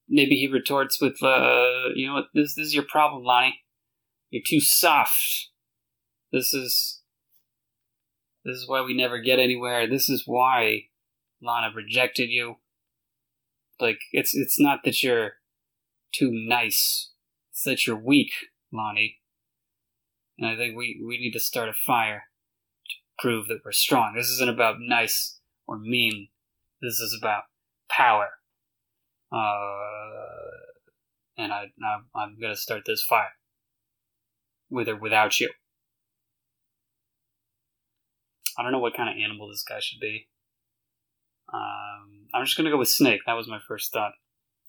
maybe 0.09 0.37
he 0.37 0.49
retorts 0.49 1.01
with 1.01 1.23
uh, 1.23 1.91
you 1.95 2.09
know 2.09 2.15
what 2.15 2.27
this, 2.35 2.55
this 2.55 2.69
is 2.69 2.75
your 2.75 2.85
problem 2.85 3.25
lonnie. 3.25 3.61
You're 4.31 4.43
too 4.47 4.61
soft. 4.61 5.51
This 6.33 6.53
is 6.53 7.03
this 8.45 8.57
is 8.57 8.69
why 8.69 8.83
we 8.83 8.97
never 8.97 9.21
get 9.21 9.39
anywhere. 9.39 9.89
This 9.89 10.09
is 10.09 10.25
why 10.27 10.85
lana 11.41 11.69
rejected 11.75 12.31
you. 12.31 12.57
Like 13.81 14.01
it's 14.13 14.35
it's 14.35 14.59
not 14.59 14.81
that 14.85 15.03
you're 15.03 15.35
too 16.13 16.31
nice. 16.33 17.11
It's 17.53 17.63
that 17.65 17.87
you're 17.87 17.97
weak, 17.97 18.33
Lonnie. 18.73 19.19
And 20.39 20.49
I 20.49 20.57
think 20.57 20.77
we, 20.77 21.01
we 21.07 21.19
need 21.19 21.33
to 21.33 21.41
start 21.41 21.69
a 21.69 21.73
fire 21.73 22.25
prove 23.19 23.49
that 23.49 23.61
we're 23.65 23.73
strong. 23.73 24.15
This 24.15 24.29
isn't 24.29 24.49
about 24.49 24.77
nice 24.81 25.39
or 25.67 25.79
mean. 25.79 26.29
This 26.81 26.99
is 26.99 27.17
about 27.19 27.45
power. 27.89 28.29
Uh, 29.31 30.63
and 31.39 31.53
I, 31.53 31.65
I'm, 31.85 32.07
I'm 32.15 32.37
gonna 32.41 32.57
start 32.57 32.83
this 32.87 33.03
fire. 33.03 33.33
With 34.71 34.89
or 34.89 34.97
without 34.97 35.39
you. 35.39 35.51
I 38.59 38.63
don't 38.63 38.73
know 38.73 38.79
what 38.79 38.97
kind 38.97 39.09
of 39.09 39.23
animal 39.23 39.49
this 39.49 39.65
guy 39.67 39.81
should 39.81 40.01
be. 40.01 40.29
Um, 41.53 42.29
I'm 42.35 42.45
just 42.45 42.57
gonna 42.57 42.71
go 42.71 42.79
with 42.79 42.89
snake. 42.89 43.21
That 43.27 43.35
was 43.37 43.49
my 43.49 43.61
first 43.67 43.93
thought. 43.93 44.13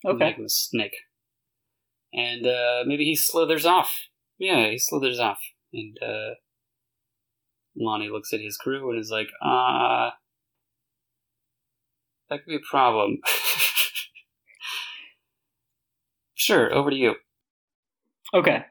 Okay. 0.06 0.18
Make 0.18 0.36
him 0.36 0.44
a 0.44 0.50
snake. 0.50 0.96
And 2.12 2.46
uh, 2.46 2.84
maybe 2.86 3.04
he 3.04 3.16
slithers 3.16 3.66
off. 3.66 3.92
Yeah, 4.38 4.68
he 4.68 4.78
slithers 4.78 5.18
off. 5.18 5.40
And 5.72 5.98
uh, 6.00 6.34
Lonnie 7.76 8.10
looks 8.10 8.32
at 8.32 8.40
his 8.40 8.56
crew 8.56 8.90
and 8.90 8.98
is 8.98 9.10
like, 9.10 9.28
uh, 9.42 10.10
that 12.30 12.44
could 12.44 12.46
be 12.46 12.56
a 12.56 12.70
problem. 12.70 13.18
sure, 16.34 16.72
over 16.74 16.90
to 16.90 16.96
you. 16.96 17.14
Okay. 18.32 18.64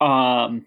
Um. 0.00 0.66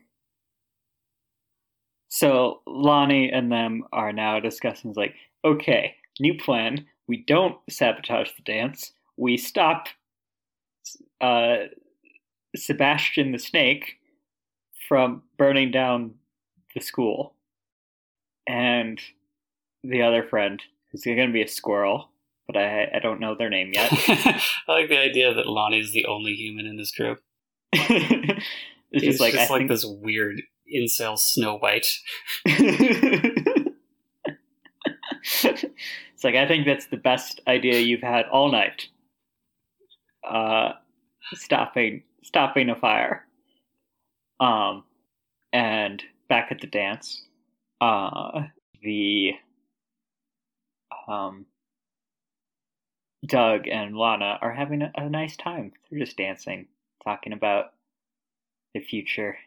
So 2.09 2.61
Lonnie 2.67 3.31
and 3.31 3.51
them 3.51 3.85
are 3.91 4.13
now 4.13 4.39
discussing 4.39 4.93
like, 4.95 5.15
okay, 5.43 5.95
new 6.19 6.37
plan. 6.37 6.85
We 7.07 7.23
don't 7.25 7.57
sabotage 7.69 8.31
the 8.33 8.43
dance. 8.43 8.91
We 9.17 9.37
stop 9.37 9.87
uh, 11.21 11.55
Sebastian 12.55 13.31
the 13.31 13.39
snake 13.39 13.95
from 14.87 15.23
burning 15.37 15.71
down 15.71 16.13
the 16.75 16.81
school, 16.81 17.35
and 18.47 18.99
the 19.83 20.01
other 20.01 20.23
friend 20.23 20.61
who's 20.91 21.03
going 21.03 21.17
to 21.17 21.33
be 21.33 21.41
a 21.41 21.47
squirrel, 21.47 22.09
but 22.47 22.57
I 22.57 22.89
I 22.95 22.99
don't 22.99 23.19
know 23.19 23.35
their 23.35 23.49
name 23.49 23.71
yet. 23.73 23.89
I 24.07 24.41
like 24.67 24.89
the 24.89 24.99
idea 24.99 25.33
that 25.33 25.47
Lonnie's 25.47 25.91
the 25.91 26.05
only 26.05 26.33
human 26.33 26.65
in 26.65 26.77
this 26.77 26.91
group. 26.91 27.19
it's 27.73 28.43
He's 28.91 29.03
just 29.03 29.19
like 29.19 29.33
just 29.33 29.49
I 29.49 29.53
like 29.53 29.61
think 29.61 29.69
this 29.69 29.85
weird 29.85 30.41
incel 30.73 31.17
Snow 31.17 31.57
White. 31.57 31.87
it's 32.45 32.93
like 36.23 36.35
I 36.35 36.47
think 36.47 36.65
that's 36.65 36.87
the 36.87 36.97
best 36.97 37.41
idea 37.47 37.79
you've 37.79 38.01
had 38.01 38.25
all 38.27 38.51
night. 38.51 38.87
Uh, 40.27 40.73
stopping 41.33 42.03
stopping 42.21 42.69
a 42.69 42.75
fire. 42.75 43.25
Um, 44.39 44.83
and 45.51 46.03
back 46.29 46.51
at 46.51 46.61
the 46.61 46.67
dance, 46.67 47.23
uh, 47.81 48.43
the 48.81 49.33
um, 51.07 51.45
Doug 53.25 53.67
and 53.67 53.97
Lana 53.97 54.37
are 54.41 54.53
having 54.53 54.81
a, 54.81 54.91
a 54.95 55.09
nice 55.09 55.37
time. 55.37 55.73
They're 55.89 55.99
just 55.99 56.17
dancing, 56.17 56.67
talking 57.03 57.33
about 57.33 57.73
the 58.73 58.81
future 58.81 59.37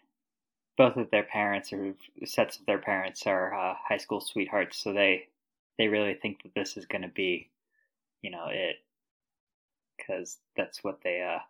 both 0.76 0.96
of 0.96 1.10
their 1.10 1.22
parents 1.22 1.72
or 1.72 1.94
sets 2.24 2.58
of 2.58 2.66
their 2.66 2.78
parents 2.78 3.26
are 3.26 3.54
uh, 3.54 3.74
high 3.88 3.96
school 3.96 4.20
sweethearts, 4.20 4.78
so 4.78 4.92
they 4.92 5.28
they 5.78 5.88
really 5.88 6.14
think 6.14 6.42
that 6.42 6.54
this 6.54 6.76
is 6.76 6.86
going 6.86 7.02
to 7.02 7.08
be, 7.08 7.50
you 8.22 8.30
know, 8.30 8.46
it 8.50 8.76
because 9.96 10.38
that's 10.56 10.84
what 10.84 11.00
they 11.02 11.22
uh 11.22 11.40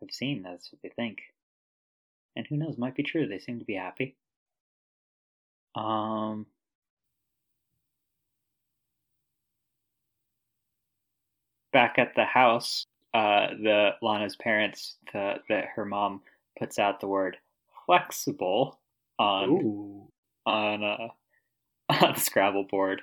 have 0.00 0.10
seen. 0.10 0.42
That's 0.42 0.72
what 0.72 0.80
they 0.82 0.90
think, 0.90 1.18
and 2.36 2.46
who 2.46 2.56
knows, 2.56 2.78
might 2.78 2.94
be 2.94 3.02
true. 3.02 3.26
They 3.26 3.38
seem 3.38 3.58
to 3.58 3.64
be 3.64 3.74
happy. 3.74 4.16
Um. 5.74 6.46
Back 11.72 11.98
at 11.98 12.14
the 12.16 12.24
house, 12.24 12.86
uh, 13.12 13.48
the 13.62 13.90
Lana's 14.00 14.36
parents, 14.36 14.96
the, 15.12 15.34
that 15.50 15.66
her 15.76 15.84
mom 15.84 16.22
puts 16.58 16.78
out 16.78 17.00
the 17.00 17.06
word 17.06 17.36
flexible 17.86 18.80
on 19.18 19.50
Ooh. 19.50 20.08
on 20.46 20.82
uh, 20.84 21.08
on 22.04 22.14
the 22.14 22.20
Scrabble 22.20 22.64
board, 22.64 23.02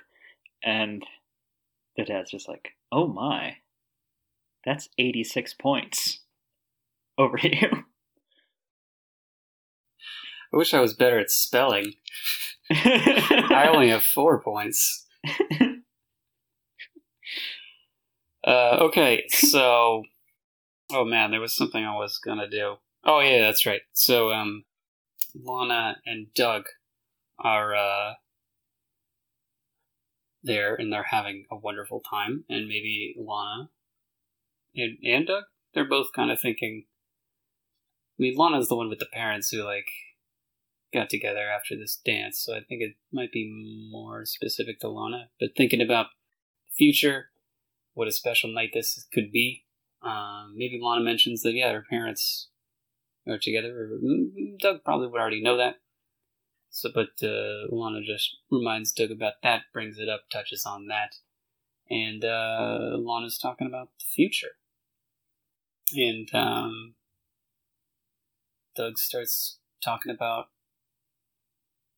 and 0.64 1.04
the 1.96 2.04
dad's 2.04 2.30
just 2.30 2.48
like, 2.48 2.70
"Oh 2.92 3.06
my, 3.06 3.56
that's 4.64 4.88
eighty 4.98 5.24
six 5.24 5.54
points." 5.54 6.20
Over 7.18 7.38
you. 7.42 7.84
I 10.52 10.56
wish 10.56 10.74
I 10.74 10.80
was 10.80 10.94
better 10.94 11.18
at 11.18 11.30
spelling. 11.30 11.94
I 12.70 13.68
only 13.72 13.90
have 13.90 14.02
four 14.02 14.40
points. 14.40 15.06
Uh, 18.46 18.78
okay, 18.80 19.24
so 19.28 20.04
oh 20.92 21.04
man, 21.04 21.32
there 21.32 21.40
was 21.40 21.56
something 21.56 21.84
I 21.84 21.96
was 21.96 22.18
gonna 22.18 22.48
do. 22.48 22.76
Oh 23.04 23.18
yeah, 23.18 23.42
that's 23.42 23.66
right. 23.66 23.80
So 23.92 24.30
um, 24.30 24.64
Lana 25.34 25.96
and 26.06 26.28
Doug 26.32 26.66
are 27.40 27.74
uh, 27.74 28.14
there, 30.44 30.76
and 30.76 30.92
they're 30.92 31.08
having 31.10 31.46
a 31.50 31.56
wonderful 31.56 32.00
time. 32.08 32.44
And 32.48 32.68
maybe 32.68 33.16
Lana 33.18 33.70
and, 34.76 34.98
and 35.04 35.26
Doug, 35.26 35.44
they're 35.74 35.88
both 35.88 36.12
kind 36.14 36.30
of 36.30 36.38
thinking. 36.38 36.84
I 38.18 38.22
mean, 38.22 38.36
Lana's 38.36 38.68
the 38.68 38.76
one 38.76 38.88
with 38.88 39.00
the 39.00 39.06
parents 39.06 39.50
who 39.50 39.64
like 39.64 39.90
got 40.96 41.10
together 41.10 41.48
after 41.48 41.76
this 41.76 42.00
dance, 42.04 42.40
so 42.40 42.54
I 42.54 42.60
think 42.60 42.82
it 42.82 42.94
might 43.12 43.32
be 43.32 43.88
more 43.90 44.24
specific 44.24 44.80
to 44.80 44.88
Lana. 44.88 45.28
But 45.38 45.50
thinking 45.56 45.80
about 45.80 46.06
the 46.66 46.72
future, 46.76 47.30
what 47.94 48.08
a 48.08 48.12
special 48.12 48.52
night 48.52 48.70
this 48.72 49.06
could 49.12 49.30
be. 49.30 49.64
Um, 50.02 50.54
maybe 50.56 50.80
Lana 50.82 51.02
mentions 51.02 51.42
that 51.42 51.52
yeah, 51.52 51.72
her 51.72 51.84
parents 51.88 52.48
are 53.28 53.38
together. 53.38 53.90
Mm, 54.02 54.58
Doug 54.58 54.84
probably 54.84 55.08
would 55.08 55.20
already 55.20 55.42
know 55.42 55.56
that. 55.56 55.76
So, 56.70 56.90
but 56.94 57.22
uh, 57.22 57.68
Lana 57.70 58.00
just 58.04 58.36
reminds 58.50 58.92
Doug 58.92 59.10
about 59.10 59.34
that, 59.42 59.62
brings 59.72 59.98
it 59.98 60.08
up, 60.08 60.22
touches 60.30 60.64
on 60.66 60.86
that, 60.88 61.16
and 61.88 62.24
uh, 62.24 62.96
Lana's 62.98 63.38
talking 63.38 63.66
about 63.66 63.90
the 63.98 64.04
future. 64.04 64.56
And 65.94 66.28
um, 66.34 66.94
Doug 68.74 68.98
starts 68.98 69.58
talking 69.82 70.12
about 70.12 70.46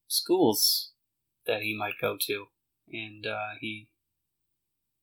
schools 0.08 0.92
that 1.46 1.62
he 1.62 1.76
might 1.76 2.00
go 2.00 2.16
to, 2.20 2.46
and 2.90 3.26
uh, 3.26 3.56
he 3.60 3.88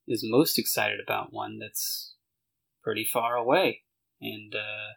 is 0.07 0.23
most 0.23 0.59
excited 0.59 0.99
about 0.99 1.33
one 1.33 1.59
that's 1.59 2.15
pretty 2.83 3.05
far 3.05 3.35
away, 3.35 3.83
and 4.21 4.53
uh, 4.53 4.93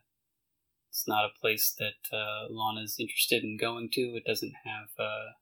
it's 0.91 1.07
not 1.07 1.25
a 1.25 1.41
place 1.41 1.75
that 1.79 2.17
uh, 2.17 2.47
Lana's 2.51 2.97
interested 2.99 3.45
in 3.45 3.57
going 3.57 3.89
to. 3.93 4.17
It 4.17 4.25
doesn't 4.27 4.55
have 4.65 4.89
uh, 4.99 5.33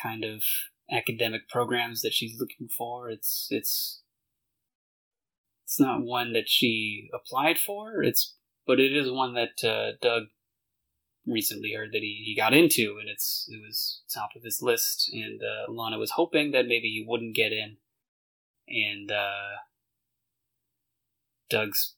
kind 0.00 0.24
of 0.24 0.42
academic 0.90 1.48
programs 1.48 2.02
that 2.02 2.12
she's 2.12 2.38
looking 2.40 2.68
for. 2.68 3.08
It's 3.10 3.48
it's 3.50 4.02
it's 5.64 5.78
not 5.78 6.02
one 6.02 6.32
that 6.32 6.48
she 6.48 7.08
applied 7.14 7.58
for. 7.58 8.02
It's 8.02 8.34
but 8.66 8.80
it 8.80 8.94
is 8.94 9.10
one 9.10 9.34
that 9.34 9.64
uh, 9.64 9.96
Doug 10.00 10.24
recently 11.26 11.72
heard 11.72 11.92
that 11.92 12.02
he, 12.02 12.22
he 12.24 12.36
got 12.36 12.54
into, 12.54 12.98
and 13.00 13.08
it's 13.08 13.48
it 13.48 13.60
was 13.64 14.02
top 14.12 14.30
of 14.36 14.42
his 14.42 14.62
list. 14.62 15.10
And 15.12 15.40
uh, 15.42 15.70
Lana 15.70 15.98
was 15.98 16.12
hoping 16.12 16.52
that 16.52 16.66
maybe 16.66 16.88
he 16.88 17.04
wouldn't 17.06 17.34
get 17.34 17.52
in, 17.52 17.76
and 18.68 19.10
uh, 19.10 19.56
Doug's 21.50 21.94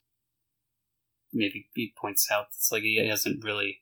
maybe 1.33 1.69
he 1.75 1.93
points 2.01 2.31
out 2.31 2.47
it's 2.55 2.71
like 2.71 2.83
he 2.83 3.05
hasn't 3.07 3.45
really 3.45 3.81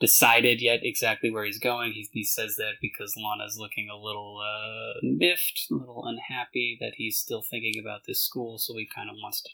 decided 0.00 0.60
yet 0.60 0.80
exactly 0.82 1.30
where 1.30 1.44
he's 1.44 1.58
going. 1.58 1.92
He, 1.92 2.08
he 2.12 2.24
says 2.24 2.56
that 2.56 2.74
because 2.80 3.16
Lana's 3.16 3.58
looking 3.58 3.88
a 3.88 3.96
little 3.96 4.40
uh, 4.40 5.00
miffed, 5.02 5.66
a 5.70 5.74
little 5.74 6.04
unhappy 6.04 6.76
that 6.80 6.94
he's 6.96 7.16
still 7.16 7.42
thinking 7.42 7.80
about 7.80 8.02
this 8.06 8.20
school, 8.20 8.58
so 8.58 8.76
he 8.76 8.86
kind 8.92 9.08
of 9.08 9.16
wants 9.22 9.42
to 9.42 9.50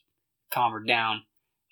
calm 0.53 0.73
her 0.73 0.81
down 0.81 1.23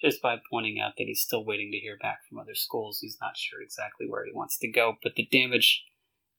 just 0.00 0.22
by 0.22 0.36
pointing 0.50 0.78
out 0.80 0.92
that 0.96 1.04
he's 1.06 1.20
still 1.20 1.44
waiting 1.44 1.72
to 1.72 1.78
hear 1.78 1.96
back 2.00 2.18
from 2.28 2.38
other 2.38 2.54
schools. 2.54 3.00
He's 3.00 3.18
not 3.20 3.36
sure 3.36 3.60
exactly 3.60 4.06
where 4.08 4.24
he 4.24 4.32
wants 4.32 4.58
to 4.58 4.70
go, 4.70 4.96
but 5.02 5.14
the 5.16 5.26
damage 5.26 5.84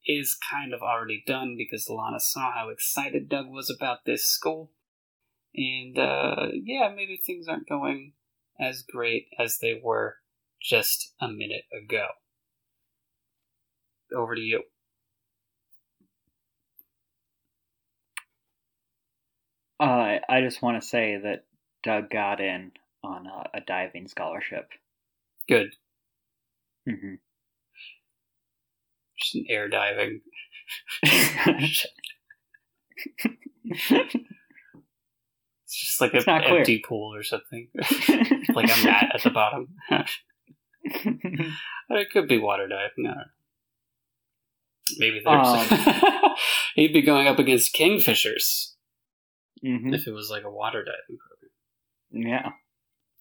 is 0.08 0.38
kind 0.52 0.74
of 0.74 0.82
already 0.82 1.24
done 1.26 1.56
because 1.58 1.90
Lana 1.90 2.20
saw 2.20 2.54
how 2.54 2.70
excited 2.70 3.30
Doug 3.30 3.48
was 3.50 3.70
about 3.70 4.06
this 4.06 4.26
school. 4.26 4.72
And 5.54 5.98
uh, 5.98 6.48
yeah, 6.54 6.90
maybe 6.96 7.18
things 7.18 7.48
aren't 7.48 7.68
going 7.68 8.14
as 8.60 8.84
great 8.84 9.28
as 9.38 9.58
they 9.60 9.80
were 9.82 10.16
just 10.62 11.14
a 11.22 11.28
minute 11.28 11.64
ago. 11.74 12.08
Over 14.16 14.36
to 14.36 14.42
you. 14.42 14.64
Uh, 19.80 20.18
I 20.28 20.42
just 20.42 20.62
want 20.62 20.82
to 20.82 20.88
say 20.88 21.18
that 21.24 21.46
Doug 21.84 22.10
got 22.10 22.42
in 22.42 22.72
on 23.04 23.28
a, 23.28 23.58
a 23.58 23.62
diving 23.62 24.08
scholarship. 24.08 24.70
Good. 25.48 25.74
Mm-hmm. 26.88 27.16
Just 29.20 29.36
an 29.36 29.46
air 29.50 29.68
diving. 29.68 30.22
It's 35.70 35.80
just 35.82 36.02
like 36.02 36.14
It's 36.16 36.26
an 36.28 36.34
not 36.34 36.44
clear. 36.46 36.58
empty 36.60 36.82
pool 36.88 37.14
or 37.14 37.22
something. 37.24 37.68
like 38.56 38.66
a 38.66 38.84
mat 38.84 39.12
at 39.14 39.22
the 39.24 39.30
bottom. 39.30 39.68
It 41.92 42.10
could 42.12 42.28
be 42.28 42.38
water 42.40 42.68
diving. 42.68 43.06
I. 43.08 43.24
Maybe 44.98 45.22
there's. 45.24 45.48
Um. 45.48 46.36
He'd 46.76 46.94
be 46.94 47.02
going 47.02 47.28
up 47.28 47.38
against 47.38 47.76
kingfishers 47.76 48.74
hmm 49.62 49.94
if 49.94 50.08
it 50.08 50.12
was 50.12 50.30
like 50.32 50.44
a 50.46 50.50
water 50.52 50.84
diving 50.86 51.18
program. 51.20 52.30
Yeah. 52.30 52.52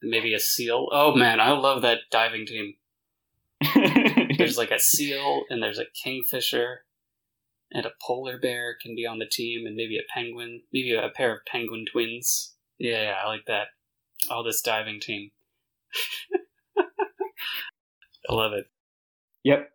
Maybe 0.02 0.34
a 0.34 0.40
seal. 0.40 0.88
Oh 0.92 1.14
man, 1.14 1.40
I 1.40 1.52
love 1.52 1.82
that 1.82 1.98
diving 2.11 2.46
team. 2.46 2.74
There's 4.38 4.56
like 4.56 4.70
a 4.70 4.78
seal, 4.78 5.44
and 5.50 5.62
there's 5.62 5.80
a 5.80 5.87
kingfisher, 6.02 6.84
and 7.72 7.84
a 7.84 7.92
polar 8.00 8.38
bear 8.38 8.76
can 8.80 8.94
be 8.94 9.06
on 9.06 9.18
the 9.18 9.26
team, 9.26 9.66
and 9.66 9.74
maybe 9.74 9.98
a 9.98 10.12
penguin, 10.12 10.62
maybe 10.72 10.94
a 10.94 11.08
pair 11.08 11.34
of 11.34 11.44
penguin 11.46 11.84
twins. 11.90 12.54
Yeah, 12.78 13.02
yeah, 13.02 13.16
I 13.22 13.26
like 13.26 13.46
that. 13.46 13.68
All 14.30 14.44
this 14.44 14.62
diving 14.62 15.00
team. 15.00 15.32
I 16.78 18.34
love 18.34 18.52
it. 18.52 18.66
Yep. 19.44 19.70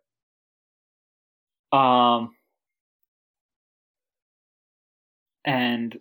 Um, 1.72 2.36
and 5.44 5.98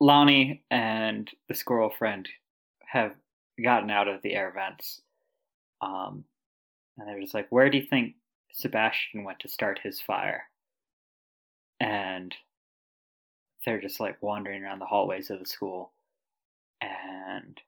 Lonnie 0.00 0.64
and 0.70 1.30
the 1.48 1.54
squirrel 1.54 1.90
friend 1.90 2.28
have 2.86 3.14
gotten 3.62 3.90
out 3.90 4.08
of 4.08 4.22
the 4.22 4.34
air 4.34 4.52
vents. 4.54 5.00
Um, 5.80 6.24
and 6.98 7.08
they're 7.08 7.20
just 7.20 7.34
like, 7.34 7.46
where 7.50 7.70
do 7.70 7.78
you 7.78 7.86
think 7.86 8.14
Sebastian 8.52 9.24
went 9.24 9.40
to 9.40 9.48
start 9.48 9.80
his 9.82 10.00
fire? 10.00 10.44
And 11.80 12.34
they're 13.64 13.80
just 13.80 14.00
like 14.00 14.22
wandering 14.22 14.62
around 14.62 14.78
the 14.78 14.86
hallways 14.86 15.30
of 15.30 15.38
the 15.38 15.46
school. 15.46 15.92
And 16.80 17.58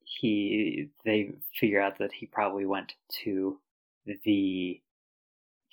he 0.00 0.88
they 1.04 1.32
figure 1.58 1.80
out 1.80 1.98
that 1.98 2.12
he 2.12 2.26
probably 2.26 2.66
went 2.66 2.94
to 3.24 3.58
the 4.24 4.80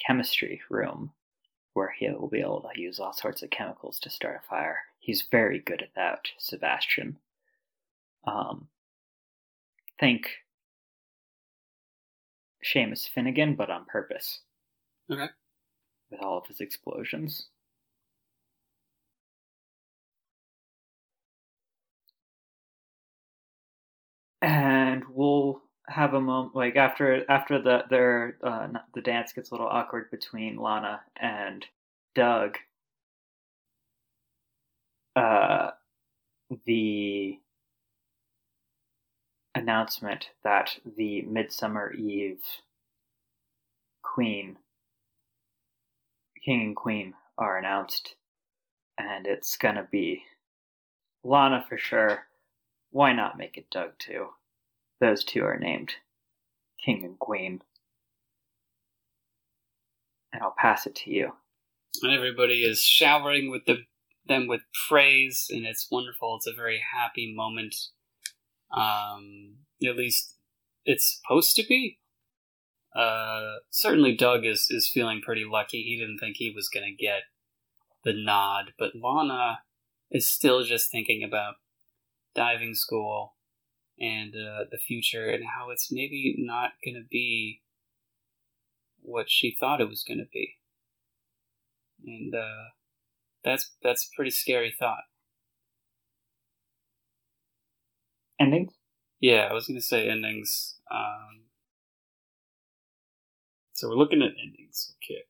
chemistry 0.05 0.61
room 0.69 1.11
where 1.73 1.93
he'll 1.97 2.27
be 2.27 2.39
able 2.39 2.61
to 2.73 2.81
use 2.81 2.99
all 2.99 3.13
sorts 3.13 3.41
of 3.41 3.49
chemicals 3.49 3.99
to 3.99 4.09
start 4.09 4.41
a 4.43 4.49
fire. 4.49 4.79
He's 4.99 5.23
very 5.31 5.59
good 5.59 5.81
at 5.81 5.95
that, 5.95 6.27
Sebastian. 6.37 7.17
Um, 8.25 8.67
think 9.99 10.29
Seamus 12.63 13.07
Finnigan, 13.07 13.55
but 13.55 13.69
on 13.69 13.85
purpose. 13.85 14.41
Okay. 15.11 15.27
With 16.09 16.21
all 16.21 16.37
of 16.37 16.47
his 16.47 16.61
explosions. 16.61 17.47
and 24.41 25.03
we'll 25.09 25.61
have 25.87 26.13
a 26.13 26.21
moment 26.21 26.55
like 26.55 26.75
after 26.75 27.29
after 27.29 27.61
the 27.61 27.83
their 27.89 28.37
uh, 28.43 28.67
the 28.93 29.01
dance 29.01 29.33
gets 29.33 29.51
a 29.51 29.53
little 29.53 29.67
awkward 29.67 30.09
between 30.11 30.57
Lana 30.57 31.01
and 31.17 31.65
Doug. 32.15 32.57
Uh, 35.15 35.71
the 36.65 37.39
announcement 39.55 40.29
that 40.43 40.77
the 40.97 41.23
Midsummer 41.23 41.93
Eve 41.93 42.41
Queen, 44.03 44.57
King 46.43 46.61
and 46.61 46.75
Queen, 46.75 47.13
are 47.37 47.57
announced, 47.57 48.15
and 48.97 49.27
it's 49.27 49.57
gonna 49.57 49.87
be 49.91 50.23
Lana 51.23 51.65
for 51.67 51.77
sure. 51.77 52.27
Why 52.91 53.13
not 53.13 53.37
make 53.37 53.57
it 53.57 53.69
Doug 53.69 53.91
too? 53.99 54.29
Those 54.99 55.23
two 55.23 55.43
are 55.43 55.57
named 55.57 55.95
King 56.83 57.03
and 57.03 57.19
Queen. 57.19 57.61
And 60.33 60.41
I'll 60.41 60.55
pass 60.57 60.85
it 60.85 60.95
to 60.95 61.11
you. 61.11 61.33
And 62.01 62.13
everybody 62.13 62.63
is 62.63 62.81
showering 62.81 63.51
with 63.51 63.65
the, 63.65 63.85
them 64.27 64.47
with 64.47 64.61
praise, 64.87 65.47
and 65.49 65.65
it's 65.65 65.89
wonderful. 65.91 66.35
It's 66.37 66.47
a 66.47 66.53
very 66.53 66.81
happy 66.93 67.33
moment. 67.33 67.75
Um, 68.75 69.57
at 69.83 69.95
least 69.95 70.35
it's 70.85 71.19
supposed 71.19 71.55
to 71.55 71.63
be. 71.67 71.99
Uh, 72.95 73.55
certainly, 73.69 74.15
Doug 74.15 74.45
is, 74.45 74.67
is 74.69 74.89
feeling 74.93 75.21
pretty 75.21 75.45
lucky. 75.49 75.83
He 75.83 75.97
didn't 75.97 76.19
think 76.19 76.37
he 76.37 76.51
was 76.53 76.69
to 76.85 77.03
get 77.03 77.23
the 78.03 78.13
nod, 78.13 78.73
but 78.77 78.95
Lana 78.95 79.59
is 80.09 80.29
still 80.29 80.63
just 80.63 80.91
thinking 80.91 81.23
about 81.23 81.55
diving 82.35 82.75
school 82.75 83.35
and 83.99 84.33
uh, 84.35 84.65
the 84.71 84.77
future 84.77 85.29
and 85.29 85.43
how 85.55 85.69
it's 85.69 85.91
maybe 85.91 86.35
not 86.37 86.71
to 86.95 87.07
be 87.09 87.61
what 89.01 89.29
she 89.29 89.55
thought 89.59 89.81
it 89.81 89.89
was 89.89 90.03
to 90.19 90.25
be. 90.31 90.55
And 92.05 92.33
uh, 92.33 92.71
that's 93.43 93.71
that's 93.83 94.05
a 94.05 94.15
pretty 94.15 94.31
scary 94.31 94.73
thought. 94.77 95.03
Endings? 98.41 98.73
Yeah, 99.21 99.47
I 99.49 99.53
was 99.53 99.67
going 99.67 99.79
to 99.79 99.85
say 99.85 100.09
endings. 100.09 100.75
Um, 100.91 101.43
So 103.73 103.89
we're 103.89 103.95
looking 103.95 104.21
at 104.21 104.31
endings. 104.41 104.95
Okay. 105.03 105.23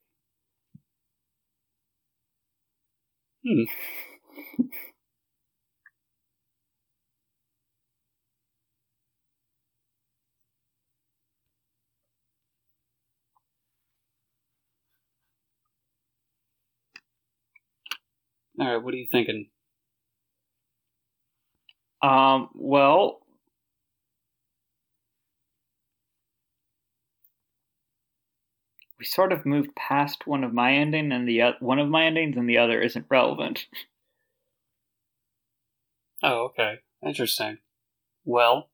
Hmm. 3.44 3.64
All 18.60 18.68
right, 18.76 18.84
what 18.84 18.94
are 18.94 18.98
you 18.98 19.08
thinking? 19.12 19.51
Um, 22.02 22.50
well, 22.56 23.20
we 28.98 29.06
sort 29.06 29.32
of 29.32 29.46
moved 29.46 29.76
past 29.76 30.28
one 30.28 30.44
of 30.44 30.54
my 30.54 30.74
ending 30.74 31.12
and 31.12 31.28
the 31.28 31.42
one 31.60 31.80
of 31.80 31.90
my 31.90 32.06
endings 32.06 32.38
and 32.38 32.48
the 32.50 32.58
other 32.58 32.80
isn't 32.82 33.06
relevant. 33.10 33.68
Oh, 36.24 36.46
okay. 36.46 36.80
Interesting. 37.04 37.58
Well, 38.26 38.70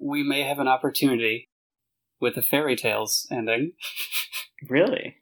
we 0.00 0.22
may 0.22 0.42
have 0.42 0.58
an 0.58 0.68
opportunity 0.68 1.48
with 2.20 2.36
a 2.36 2.42
fairy 2.42 2.76
tales 2.76 3.26
ending. 3.30 3.72
really? 4.68 5.16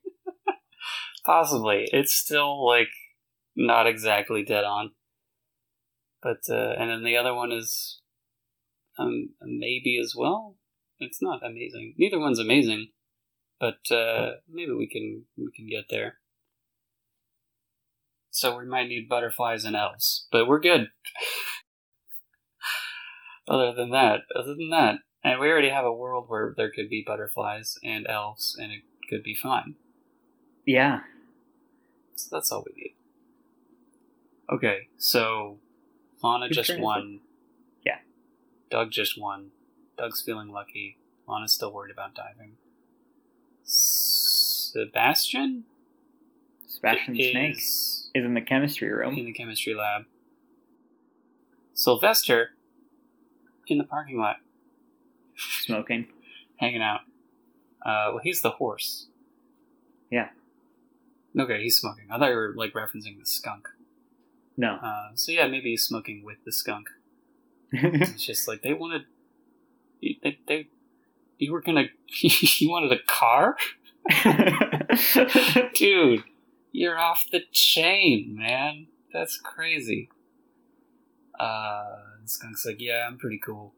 Possibly. 1.24 1.88
It's 1.92 2.14
still 2.14 2.64
like 2.66 2.88
not 3.56 3.86
exactly 3.86 4.42
dead 4.44 4.64
on. 4.64 4.92
But 6.24 6.40
uh, 6.48 6.72
and 6.78 6.90
then 6.90 7.04
the 7.04 7.18
other 7.18 7.34
one 7.34 7.52
is 7.52 8.00
um 8.98 9.34
maybe 9.42 10.00
as 10.02 10.14
well. 10.16 10.56
It's 10.98 11.20
not 11.20 11.44
amazing. 11.44 11.94
Neither 11.98 12.18
one's 12.18 12.38
amazing, 12.38 12.88
but 13.60 13.90
uh, 13.90 14.36
maybe 14.50 14.72
we 14.72 14.88
can 14.88 15.24
we 15.36 15.50
can 15.54 15.68
get 15.68 15.84
there. 15.90 16.14
So 18.30 18.56
we 18.56 18.64
might 18.64 18.88
need 18.88 19.08
butterflies 19.08 19.64
and 19.64 19.76
elves, 19.76 20.26
but 20.32 20.48
we're 20.48 20.60
good. 20.60 20.88
other 23.48 23.74
than 23.74 23.90
that, 23.90 24.20
other 24.34 24.54
than 24.54 24.70
that, 24.70 24.96
and 25.22 25.38
we 25.38 25.48
already 25.48 25.68
have 25.68 25.84
a 25.84 25.92
world 25.92 26.24
where 26.28 26.54
there 26.56 26.70
could 26.70 26.88
be 26.88 27.04
butterflies 27.06 27.74
and 27.84 28.06
elves, 28.08 28.56
and 28.58 28.72
it 28.72 28.80
could 29.10 29.22
be 29.22 29.36
fine. 29.40 29.74
Yeah. 30.64 31.00
So 32.16 32.28
that's 32.32 32.50
all 32.50 32.64
we 32.66 32.82
need. 32.82 32.96
Okay, 34.50 34.88
so 34.96 35.58
Lana 36.24 36.48
just 36.48 36.78
won. 36.78 37.20
Yeah. 37.84 37.98
Doug 38.70 38.90
just 38.90 39.20
won. 39.20 39.50
Doug's 39.98 40.22
feeling 40.22 40.48
lucky. 40.48 40.96
Lana's 41.28 41.52
still 41.52 41.70
worried 41.70 41.92
about 41.92 42.14
diving. 42.14 42.52
Sebastian 43.62 45.64
Sebastian 46.66 47.14
Snake 47.14 47.56
is 47.56 48.10
is 48.14 48.24
in 48.24 48.34
the 48.34 48.40
chemistry 48.40 48.90
room. 48.90 49.18
in 49.18 49.26
the 49.26 49.32
chemistry 49.32 49.74
lab. 49.74 50.04
Sylvester 51.74 52.50
in 53.66 53.78
the 53.78 53.84
parking 53.84 54.18
lot, 54.18 54.36
Smoking. 55.36 56.06
hanging 56.56 56.82
out. 56.82 57.00
Uh, 57.84 58.12
well, 58.12 58.20
he's 58.22 58.40
the 58.40 58.50
horse. 58.50 59.08
Yeah. 60.10 60.28
Okay, 61.38 61.62
he's 61.62 61.76
smoking. 61.76 62.04
I 62.10 62.18
thought 62.18 62.30
you 62.30 62.36
were 62.36 62.54
like 62.56 62.72
referencing 62.72 63.18
the 63.18 63.26
skunk. 63.26 63.68
No. 64.56 64.76
Uh, 64.82 65.08
so 65.14 65.32
yeah, 65.32 65.46
maybe 65.46 65.70
he's 65.70 65.82
smoking 65.82 66.24
with 66.24 66.38
the 66.44 66.52
skunk. 66.52 66.88
It's 67.72 68.24
just 68.24 68.46
like 68.46 68.62
they 68.62 68.72
wanted. 68.72 69.02
They, 70.00 70.38
they 70.46 70.68
you 71.38 71.52
were 71.52 71.60
gonna. 71.60 71.86
you 72.22 72.70
wanted 72.70 72.92
a 72.92 73.02
car, 73.06 73.56
dude. 75.74 76.24
You're 76.70 76.98
off 76.98 77.26
the 77.30 77.42
chain, 77.52 78.36
man. 78.36 78.88
That's 79.12 79.38
crazy. 79.38 80.08
Uh, 81.38 81.84
the 82.22 82.28
skunk's 82.28 82.66
like, 82.66 82.80
yeah, 82.80 83.06
I'm 83.06 83.18
pretty 83.18 83.38
cool. 83.38 83.74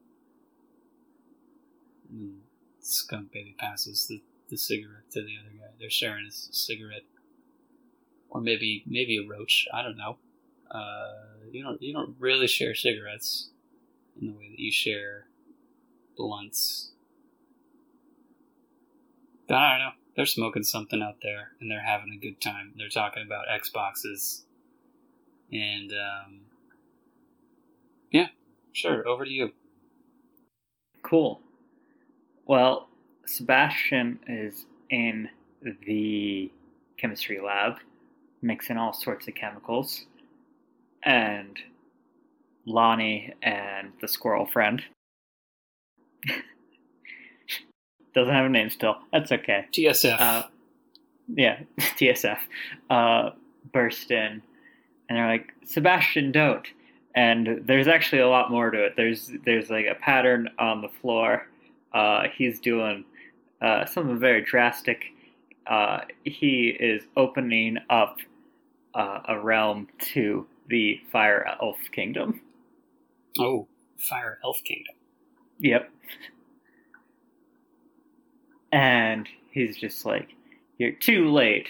And 2.11 2.41
skunk 2.81 3.33
baby 3.33 3.55
passes 3.59 4.07
the, 4.07 4.23
the 4.49 4.57
cigarette 4.57 5.11
to 5.13 5.23
the 5.23 5.35
other 5.41 5.55
guy. 5.59 5.75
They're 5.79 5.91
sharing 5.91 6.27
a 6.27 6.31
cigarette, 6.31 7.05
or 8.31 8.41
maybe 8.41 8.85
maybe 8.87 9.19
a 9.19 9.29
roach. 9.29 9.67
I 9.73 9.83
don't 9.83 9.97
know. 9.97 10.19
Uh, 10.71 11.13
you 11.51 11.63
don't 11.63 11.81
you 11.81 11.93
don't 11.93 12.17
really 12.19 12.47
share 12.47 12.75
cigarettes 12.75 13.51
in 14.21 14.29
the 14.29 14.33
way 14.33 14.49
that 14.51 14.59
you 14.59 14.73
share 14.73 15.27
blunts. 16.17 16.93
I 19.49 19.71
don't 19.71 19.79
know. 19.79 19.91
They're 20.17 20.27
smoking 20.27 20.63
something 20.63 21.03
out 21.03 21.17
there, 21.23 21.51
and 21.61 21.71
they're 21.71 21.85
having 21.85 22.13
a 22.13 22.19
good 22.19 22.41
time. 22.41 22.73
They're 22.77 22.89
talking 22.89 23.23
about 23.25 23.45
Xboxes, 23.49 24.43
and 25.53 25.93
um, 25.93 26.41
yeah, 28.11 28.29
sure. 28.73 29.07
Over 29.07 29.25
to 29.25 29.31
you. 29.31 29.53
Cool. 31.03 31.41
Well, 32.47 32.89
Sebastian 33.27 34.21
is 34.27 34.67
in 34.91 35.29
the 35.87 36.51
chemistry 36.97 37.41
lab, 37.41 37.77
mixing 38.43 38.77
all 38.77 38.93
sorts 38.93 39.29
of 39.29 39.35
chemicals, 39.35 40.07
and 41.07 41.57
Lonnie 42.67 43.33
and 43.43 43.93
the 44.01 44.09
squirrel 44.09 44.45
friend. 44.45 44.83
Doesn't 48.15 48.35
have 48.35 48.47
a 48.47 48.49
name 48.49 48.71
still. 48.71 48.97
That's 49.13 49.31
okay. 49.33 49.67
TSF. 49.73 50.21
Uh, 50.21 50.43
yeah, 51.29 51.61
TSF, 51.79 52.39
uh, 52.91 53.31
burst 53.73 54.11
in, 54.11 54.43
and 55.09 55.19
they're 55.19 55.27
like, 55.27 55.53
Sebastian, 55.65 56.33
don't. 56.33 56.67
And 57.15 57.63
there's 57.65 57.89
actually 57.89 58.21
a 58.21 58.29
lot 58.29 58.51
more 58.51 58.71
to 58.71 58.85
it. 58.87 58.95
There's 58.97 59.31
there's 59.45 59.71
like 59.71 59.87
a 59.87 59.95
pattern 59.95 60.51
on 60.59 60.83
the 60.83 60.89
floor. 60.89 61.49
Uh, 61.95 62.25
he's 62.37 62.61
doing 62.61 63.05
uh, 63.63 63.87
something 63.87 64.19
very 64.19 64.43
drastic. 64.43 65.05
Uh, 65.67 66.01
he 66.25 66.77
is 66.79 67.05
opening 67.17 67.79
up 67.89 68.19
uh, 68.95 69.21
a 69.29 69.41
realm 69.41 69.89
to 69.99 70.47
the 70.69 71.01
Fire 71.11 71.47
Elf 71.63 71.79
Kingdom. 71.93 72.41
oh, 73.39 73.67
Fire 73.99 74.39
Elf 74.45 74.63
Kingdom. 74.65 74.95
Yep. 75.59 75.91
And 78.73 79.29
he's 79.51 79.77
just 79.77 80.05
like, 80.05 80.35
"You're 80.79 80.93
too 80.93 81.31
late. 81.31 81.69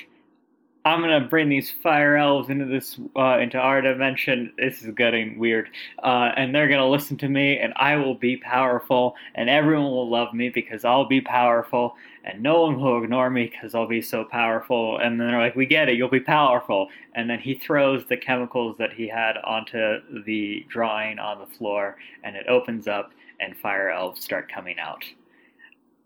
I'm 0.86 1.01
gonna 1.01 1.26
bring 1.26 1.49
these 1.49 1.68
fire 1.68 2.16
elves 2.16 2.49
into 2.49 2.64
this 2.64 2.97
uh, 3.16 3.38
into 3.38 3.59
our 3.59 3.82
dimension. 3.82 4.53
This 4.57 4.82
is 4.82 4.94
getting 4.94 5.36
weird, 5.36 5.68
uh, 6.05 6.30
and 6.36 6.55
they're 6.55 6.68
gonna 6.68 6.88
listen 6.88 7.16
to 7.18 7.28
me, 7.28 7.59
and 7.59 7.72
I 7.74 7.97
will 7.97 8.14
be 8.14 8.36
powerful, 8.36 9.16
and 9.34 9.51
everyone 9.51 9.90
will 9.90 10.09
love 10.09 10.32
me 10.32 10.49
because 10.49 10.84
I'll 10.84 11.09
be 11.09 11.20
powerful, 11.20 11.97
and 12.26 12.42
no 12.42 12.62
one 12.62 12.80
will 12.80 13.02
ignore 13.02 13.30
me 13.30 13.46
because 13.46 13.74
I'll 13.74 13.86
be 13.88 14.02
so 14.02 14.24
powerful." 14.24 14.98
And 14.98 15.20
then 15.20 15.28
they're 15.28 15.38
like, 15.40 15.56
"We 15.56 15.66
get 15.66 15.88
it. 15.88 15.96
You'll 15.96 16.08
be 16.08 16.20
powerful." 16.20 16.88
And 17.14 17.30
then 17.30 17.38
he 17.40 17.54
throws 17.54 18.06
the 18.06 18.16
chemicals 18.16 18.76
that 18.78 18.92
he 18.92 19.08
had 19.08 19.38
onto 19.38 20.22
the 20.24 20.64
drawing 20.68 21.18
on 21.18 21.38
the 21.38 21.46
floor, 21.46 21.96
and 22.24 22.36
it 22.36 22.46
opens 22.48 22.88
up, 22.88 23.12
and 23.40 23.56
fire 23.56 23.90
elves 23.90 24.22
start 24.22 24.50
coming 24.52 24.78
out. 24.78 25.04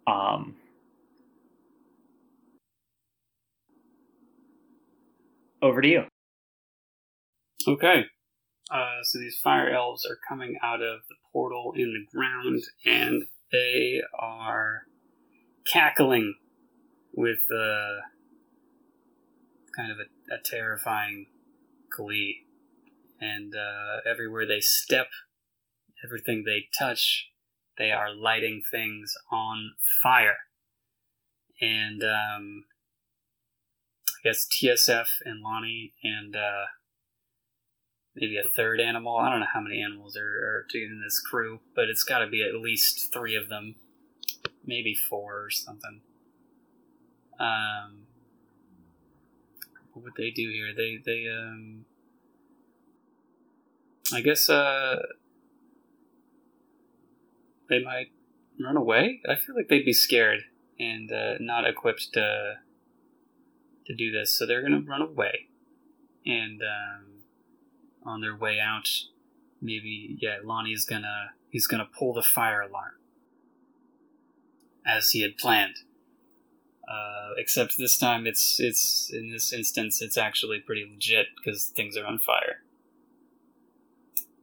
Um, 0.06 0.56
over 5.62 5.80
to 5.82 5.88
you. 5.88 6.04
Okay. 7.66 8.04
Uh, 8.70 8.98
so 9.02 9.18
these 9.18 9.38
fire 9.38 9.70
elves 9.70 10.06
are 10.06 10.18
coming 10.28 10.56
out 10.62 10.80
of 10.80 11.00
the 11.08 11.16
portal 11.32 11.72
in 11.76 11.92
the 11.92 12.06
ground, 12.16 12.62
and 12.86 13.24
they 13.52 14.00
are 14.18 14.82
cackling 15.66 16.34
with 17.12 17.40
uh, 17.50 18.00
kind 19.76 19.90
of 19.92 19.98
a, 19.98 20.34
a 20.34 20.38
terrifying 20.44 21.26
glee. 21.94 22.46
And 23.20 23.54
uh, 23.54 24.08
everywhere 24.10 24.46
they 24.46 24.60
step, 24.60 25.08
everything 26.04 26.44
they 26.44 26.68
touch, 26.78 27.28
they 27.76 27.90
are 27.90 28.14
lighting 28.14 28.62
things 28.70 29.14
on 29.30 29.72
fire. 30.02 30.38
And 31.60 32.02
um, 32.02 32.64
I 34.08 34.28
guess 34.28 34.46
TSF 34.46 35.06
and 35.24 35.42
Lonnie 35.42 35.92
and 36.02 36.34
uh, 36.34 36.66
maybe 38.14 38.38
a 38.38 38.48
third 38.48 38.80
animal. 38.80 39.16
I 39.16 39.30
don't 39.30 39.40
know 39.40 39.46
how 39.52 39.60
many 39.60 39.82
animals 39.82 40.16
are, 40.16 40.22
are 40.22 40.66
in 40.74 41.02
this 41.02 41.20
crew, 41.20 41.60
but 41.74 41.88
it's 41.88 42.04
got 42.04 42.18
to 42.18 42.26
be 42.26 42.42
at 42.42 42.60
least 42.60 43.12
three 43.12 43.36
of 43.36 43.48
them, 43.48 43.76
maybe 44.64 44.94
four 44.94 45.44
or 45.44 45.50
something. 45.50 46.00
Um, 47.38 48.06
what 49.92 50.04
would 50.04 50.12
they 50.16 50.30
do 50.30 50.50
here? 50.50 50.72
They 50.76 50.98
they 51.04 51.26
um, 51.28 51.84
I 54.12 54.20
guess 54.20 54.48
uh, 54.48 54.96
they 57.68 57.82
might 57.82 58.12
run 58.62 58.76
away. 58.76 59.20
I 59.28 59.36
feel 59.36 59.54
like 59.54 59.68
they'd 59.68 59.84
be 59.84 59.92
scared 59.92 60.40
and 60.78 61.10
uh, 61.10 61.34
not 61.40 61.66
equipped 61.66 62.12
to 62.14 62.54
to 63.86 63.94
do 63.94 64.10
this. 64.10 64.36
So 64.36 64.46
they're 64.46 64.62
gonna 64.62 64.82
run 64.86 65.02
away, 65.02 65.48
and 66.26 66.60
um, 66.62 67.06
on 68.04 68.20
their 68.20 68.36
way 68.36 68.58
out, 68.60 68.88
maybe 69.60 70.18
yeah, 70.20 70.36
Lonnie's 70.44 70.84
gonna 70.84 71.30
he's 71.48 71.66
gonna 71.66 71.88
pull 71.98 72.12
the 72.12 72.22
fire 72.22 72.60
alarm 72.60 72.99
as 74.86 75.10
he 75.10 75.22
had 75.22 75.36
planned. 75.36 75.76
Uh, 76.88 77.34
except 77.36 77.78
this 77.78 77.96
time, 77.96 78.26
it's 78.26 78.58
it's 78.58 79.10
in 79.12 79.30
this 79.30 79.52
instance, 79.52 80.02
it's 80.02 80.18
actually 80.18 80.58
pretty 80.58 80.84
legit 80.90 81.26
because 81.36 81.66
things 81.66 81.96
are 81.96 82.04
on 82.04 82.18
fire. 82.18 82.62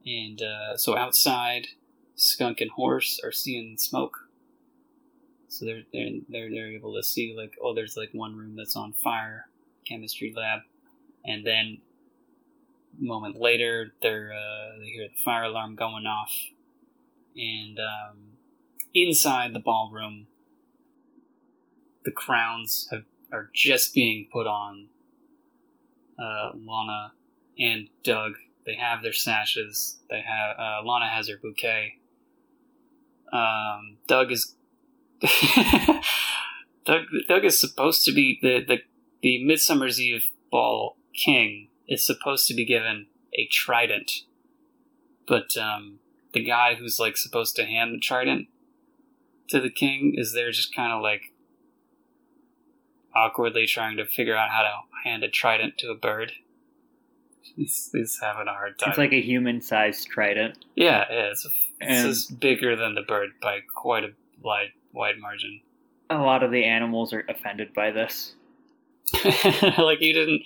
And 0.06 0.40
uh, 0.40 0.76
so 0.76 0.96
outside, 0.96 1.68
Skunk 2.14 2.62
and 2.62 2.70
Horse 2.70 3.20
are 3.22 3.32
seeing 3.32 3.76
smoke. 3.76 4.28
So 5.48 5.66
they're, 5.66 5.82
they're 5.92 6.10
they're 6.28 6.50
they're 6.50 6.72
able 6.72 6.94
to 6.94 7.02
see 7.02 7.34
like 7.36 7.54
oh 7.62 7.74
there's 7.74 7.96
like 7.96 8.10
one 8.12 8.36
room 8.36 8.56
that's 8.56 8.76
on 8.76 8.92
fire, 8.92 9.48
chemistry 9.86 10.32
lab, 10.34 10.60
and 11.24 11.46
then 11.46 11.78
moment 12.98 13.36
later 13.36 13.92
they're 14.02 14.32
uh, 14.32 14.78
they 14.78 14.86
hear 14.86 15.08
the 15.08 15.22
fire 15.22 15.44
alarm 15.44 15.74
going 15.74 16.06
off, 16.06 16.32
and 17.36 17.78
um, 17.78 18.18
inside 19.06 19.54
the 19.54 19.60
ballroom, 19.60 20.26
the 22.04 22.10
crowns 22.10 22.88
have, 22.90 23.04
are 23.32 23.50
just 23.54 23.94
being 23.94 24.28
put 24.32 24.46
on 24.46 24.88
uh, 26.18 26.50
Lana 26.54 27.12
and 27.58 27.88
Doug. 28.02 28.32
They 28.66 28.74
have 28.74 29.02
their 29.02 29.12
sashes. 29.12 29.98
They 30.10 30.20
have 30.20 30.56
uh, 30.58 30.84
Lana 30.84 31.08
has 31.08 31.28
her 31.28 31.36
bouquet. 31.40 31.98
Um, 33.32 33.98
Doug 34.06 34.32
is 34.32 34.54
Doug, 36.84 37.02
Doug 37.28 37.44
is 37.44 37.60
supposed 37.60 38.04
to 38.04 38.12
be 38.12 38.38
the, 38.40 38.64
the 38.66 38.78
the 39.20 39.44
Midsummer's 39.44 40.00
Eve 40.00 40.30
ball 40.50 40.96
king 41.14 41.68
is 41.86 42.06
supposed 42.06 42.46
to 42.48 42.54
be 42.54 42.64
given 42.64 43.06
a 43.34 43.46
trident, 43.50 44.12
but 45.26 45.56
um, 45.56 45.98
the 46.32 46.44
guy 46.44 46.74
who's 46.74 46.98
like 46.98 47.16
supposed 47.16 47.56
to 47.56 47.64
hand 47.64 47.94
the 47.94 47.98
trident 47.98 48.48
to 49.48 49.60
the 49.60 49.70
king 49.70 50.14
is 50.16 50.32
they're 50.32 50.50
just 50.50 50.74
kind 50.74 50.92
of 50.92 51.02
like 51.02 51.32
awkwardly 53.14 53.66
trying 53.66 53.96
to 53.96 54.06
figure 54.06 54.36
out 54.36 54.50
how 54.50 54.62
to 54.62 55.08
hand 55.08 55.22
a 55.24 55.28
trident 55.28 55.78
to 55.78 55.90
a 55.90 55.94
bird. 55.94 56.32
He's, 57.56 57.90
he's 57.92 58.18
having 58.22 58.46
a 58.46 58.52
hard 58.52 58.78
time. 58.78 58.90
It's 58.90 58.98
like 58.98 59.12
a 59.12 59.20
human-sized 59.20 60.06
trident. 60.08 60.64
yeah, 60.76 61.04
yeah, 61.10 61.30
it's, 61.30 61.46
it's 61.80 62.26
bigger 62.26 62.76
than 62.76 62.94
the 62.94 63.02
bird 63.02 63.30
by 63.42 63.60
quite 63.74 64.04
a 64.04 64.10
wide 64.42 64.72
wide 64.92 65.18
margin. 65.18 65.60
A 66.10 66.18
lot 66.18 66.42
of 66.42 66.50
the 66.50 66.64
animals 66.64 67.12
are 67.12 67.24
offended 67.28 67.74
by 67.74 67.90
this. 67.90 68.34
like 69.78 70.00
you 70.00 70.12
didn't 70.12 70.42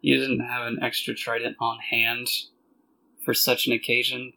you 0.00 0.18
didn't 0.18 0.40
have 0.40 0.66
an 0.66 0.78
extra 0.82 1.14
trident 1.14 1.56
on 1.60 1.78
hand 1.78 2.28
for 3.24 3.34
such 3.34 3.66
an 3.66 3.72
occasion. 3.72 4.32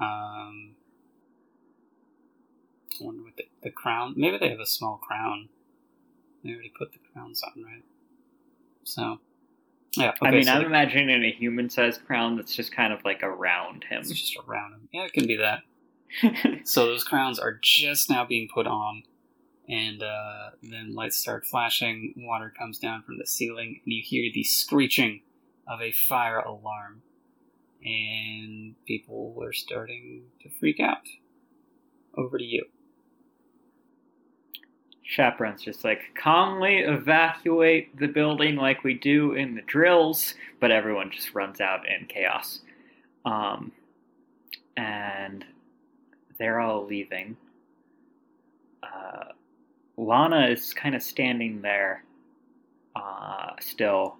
Um, 0.00 0.74
I 3.00 3.04
wonder 3.04 3.22
what 3.22 3.36
the, 3.36 3.44
the 3.62 3.70
crown. 3.70 4.14
Maybe 4.16 4.38
they 4.38 4.50
have 4.50 4.60
a 4.60 4.66
small 4.66 4.96
crown. 4.98 5.48
They 6.44 6.50
already 6.52 6.72
put 6.76 6.92
the 6.92 6.98
crowns 7.12 7.42
on, 7.42 7.62
right? 7.62 7.84
So, 8.84 9.18
yeah. 9.96 10.12
I 10.22 10.28
okay, 10.28 10.36
mean, 10.36 10.44
so 10.44 10.52
I'm 10.52 10.60
the- 10.60 10.66
imagining 10.66 11.24
a 11.24 11.32
human-sized 11.32 12.04
crown 12.06 12.36
that's 12.36 12.54
just 12.54 12.72
kind 12.72 12.92
of 12.92 13.04
like 13.04 13.22
around 13.22 13.84
him. 13.84 14.00
it's 14.00 14.10
just 14.10 14.36
around 14.46 14.72
him. 14.74 14.88
Yeah, 14.92 15.04
it 15.04 15.12
can 15.12 15.26
be 15.26 15.36
that. 15.36 15.60
So 16.64 16.86
those 16.86 17.04
crowns 17.04 17.38
are 17.38 17.58
just 17.62 18.08
now 18.08 18.24
being 18.24 18.48
put 18.52 18.66
on, 18.66 19.02
and 19.68 20.02
uh, 20.02 20.50
then 20.62 20.94
lights 20.94 21.16
start 21.16 21.44
flashing. 21.46 22.14
Water 22.16 22.52
comes 22.58 22.78
down 22.78 23.02
from 23.02 23.18
the 23.18 23.26
ceiling, 23.26 23.80
and 23.84 23.92
you 23.92 24.02
hear 24.04 24.30
the 24.32 24.44
screeching 24.44 25.20
of 25.66 25.80
a 25.82 25.92
fire 25.92 26.38
alarm, 26.38 27.02
and 27.84 28.74
people 28.86 29.38
are 29.42 29.52
starting 29.52 30.22
to 30.42 30.48
freak 30.58 30.80
out. 30.80 31.06
Over 32.16 32.38
to 32.38 32.44
you. 32.44 32.64
Chaperone's 35.08 35.62
just 35.62 35.84
like 35.84 36.02
calmly 36.14 36.80
evacuate 36.80 37.98
the 37.98 38.06
building 38.06 38.56
like 38.56 38.84
we 38.84 38.92
do 38.92 39.32
in 39.32 39.54
the 39.54 39.62
drills, 39.62 40.34
but 40.60 40.70
everyone 40.70 41.10
just 41.10 41.34
runs 41.34 41.62
out 41.62 41.80
in 41.88 42.06
chaos. 42.06 42.60
Um, 43.24 43.72
and 44.76 45.46
they're 46.38 46.60
all 46.60 46.84
leaving. 46.84 47.38
Uh, 48.82 49.32
Lana 49.96 50.48
is 50.48 50.74
kind 50.74 50.94
of 50.94 51.02
standing 51.02 51.62
there, 51.62 52.04
uh, 52.94 53.52
still 53.60 54.18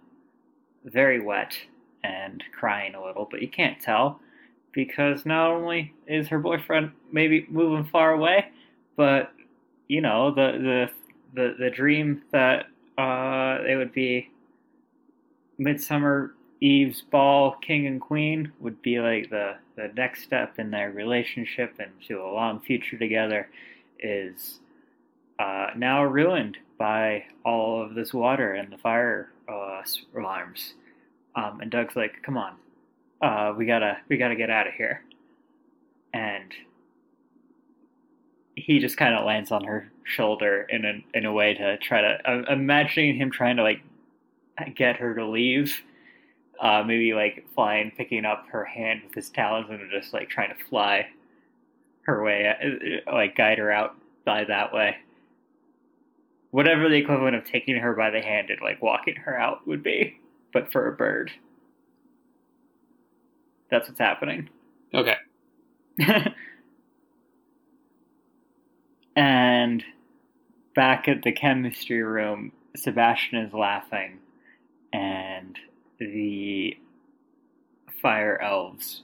very 0.87 1.21
wet 1.21 1.55
and 2.03 2.43
crying 2.59 2.95
a 2.95 3.05
little, 3.05 3.29
but 3.31 3.43
you 3.43 3.49
can't 3.49 3.79
tell 3.79 4.21
because 4.73 5.27
not 5.27 5.51
only 5.51 5.93
is 6.07 6.29
her 6.29 6.39
boyfriend 6.39 6.93
maybe 7.13 7.47
moving 7.51 7.85
far 7.85 8.13
away, 8.13 8.47
but 8.97 9.35
you 9.89 10.01
know 10.01 10.31
the 10.31 10.53
the 10.59 10.91
the, 11.35 11.55
the 11.59 11.71
dream 11.71 12.23
that 12.33 12.67
uh, 12.97 13.63
they 13.63 13.77
would 13.77 13.93
be 13.93 14.31
midsummer 15.59 16.35
eve's 16.61 17.03
ball 17.03 17.57
king 17.61 17.87
and 17.87 18.01
queen 18.01 18.51
would 18.61 18.81
be 18.83 18.99
like 19.01 19.29
the 19.31 19.55
the 19.77 19.91
next 19.97 20.23
step 20.23 20.59
in 20.59 20.71
their 20.71 20.91
relationship 20.91 21.75
and 21.79 21.91
to 22.07 22.21
a 22.21 22.33
long 22.33 22.61
future 22.61 22.99
together 22.99 23.49
is 24.01 24.61
uh, 25.39 25.69
now 25.77 26.03
ruined 26.03 26.59
by 26.79 27.25
all 27.45 27.83
of 27.83 27.95
this 27.95 28.13
water 28.13 28.55
and 28.55 28.73
the 28.73 28.79
fire 28.79 29.31
uh, 29.49 29.83
alarms. 30.17 30.75
Um, 31.37 31.61
and 31.61 31.71
doug's 31.71 31.97
like 31.97 32.23
come 32.23 32.37
on. 32.37 32.55
Uh, 33.23 33.55
we 33.57 33.67
gotta 33.67 33.99
we 34.09 34.17
gotta 34.17 34.37
get 34.37 34.51
out 34.51 34.67
of 34.67 34.75
here. 34.75 35.05
And 36.13 36.53
he 38.69 38.79
just 38.79 38.99
kind 38.99 39.15
of 39.15 39.25
lands 39.25 39.51
on 39.51 39.65
her 39.65 39.91
shoulder 40.05 40.67
in 40.69 40.85
a 40.85 41.03
in 41.17 41.25
a 41.25 41.33
way 41.33 41.55
to 41.55 41.79
try 41.79 42.03
to 42.03 42.19
I'm 42.29 42.45
imagining 42.45 43.17
him 43.17 43.31
trying 43.31 43.57
to 43.57 43.63
like 43.63 43.81
get 44.77 44.97
her 44.97 45.15
to 45.15 45.27
leave 45.27 45.75
uh, 46.61 46.83
maybe 46.87 47.15
like 47.15 47.47
flying 47.55 47.91
picking 47.97 48.27
up 48.27 48.45
her 48.51 48.67
hand 48.67 49.01
with 49.07 49.15
his 49.15 49.31
talons 49.31 49.69
and 49.71 49.81
just 49.91 50.13
like 50.13 50.29
trying 50.29 50.51
to 50.51 50.65
fly 50.67 51.07
her 52.03 52.23
way 52.23 53.03
uh, 53.07 53.13
like 53.13 53.35
guide 53.35 53.57
her 53.57 53.73
out 53.73 53.97
by 54.27 54.45
that 54.45 54.73
way. 54.75 54.97
Whatever 56.51 56.91
the 56.91 56.97
equivalent 56.97 57.37
of 57.37 57.45
taking 57.45 57.77
her 57.77 57.95
by 57.95 58.11
the 58.11 58.21
hand 58.21 58.51
and 58.51 58.61
like 58.61 58.83
walking 58.83 59.17
her 59.17 59.39
out 59.39 59.67
would 59.67 59.83
be 59.83 60.21
but 60.53 60.71
for 60.71 60.89
a 60.89 60.93
bird. 60.93 61.31
That's 63.71 63.89
what's 63.89 64.01
happening. 64.01 64.51
Okay. 64.93 65.17
and 69.19 69.83
back 70.77 71.09
at 71.09 71.23
the 71.23 71.33
chemistry 71.33 72.03
room, 72.03 72.53
Sebastian 72.77 73.39
is 73.41 73.53
laughing, 73.53 74.21
and 74.93 75.59
the 75.99 76.77
fire 78.01 78.41
elves 78.41 79.03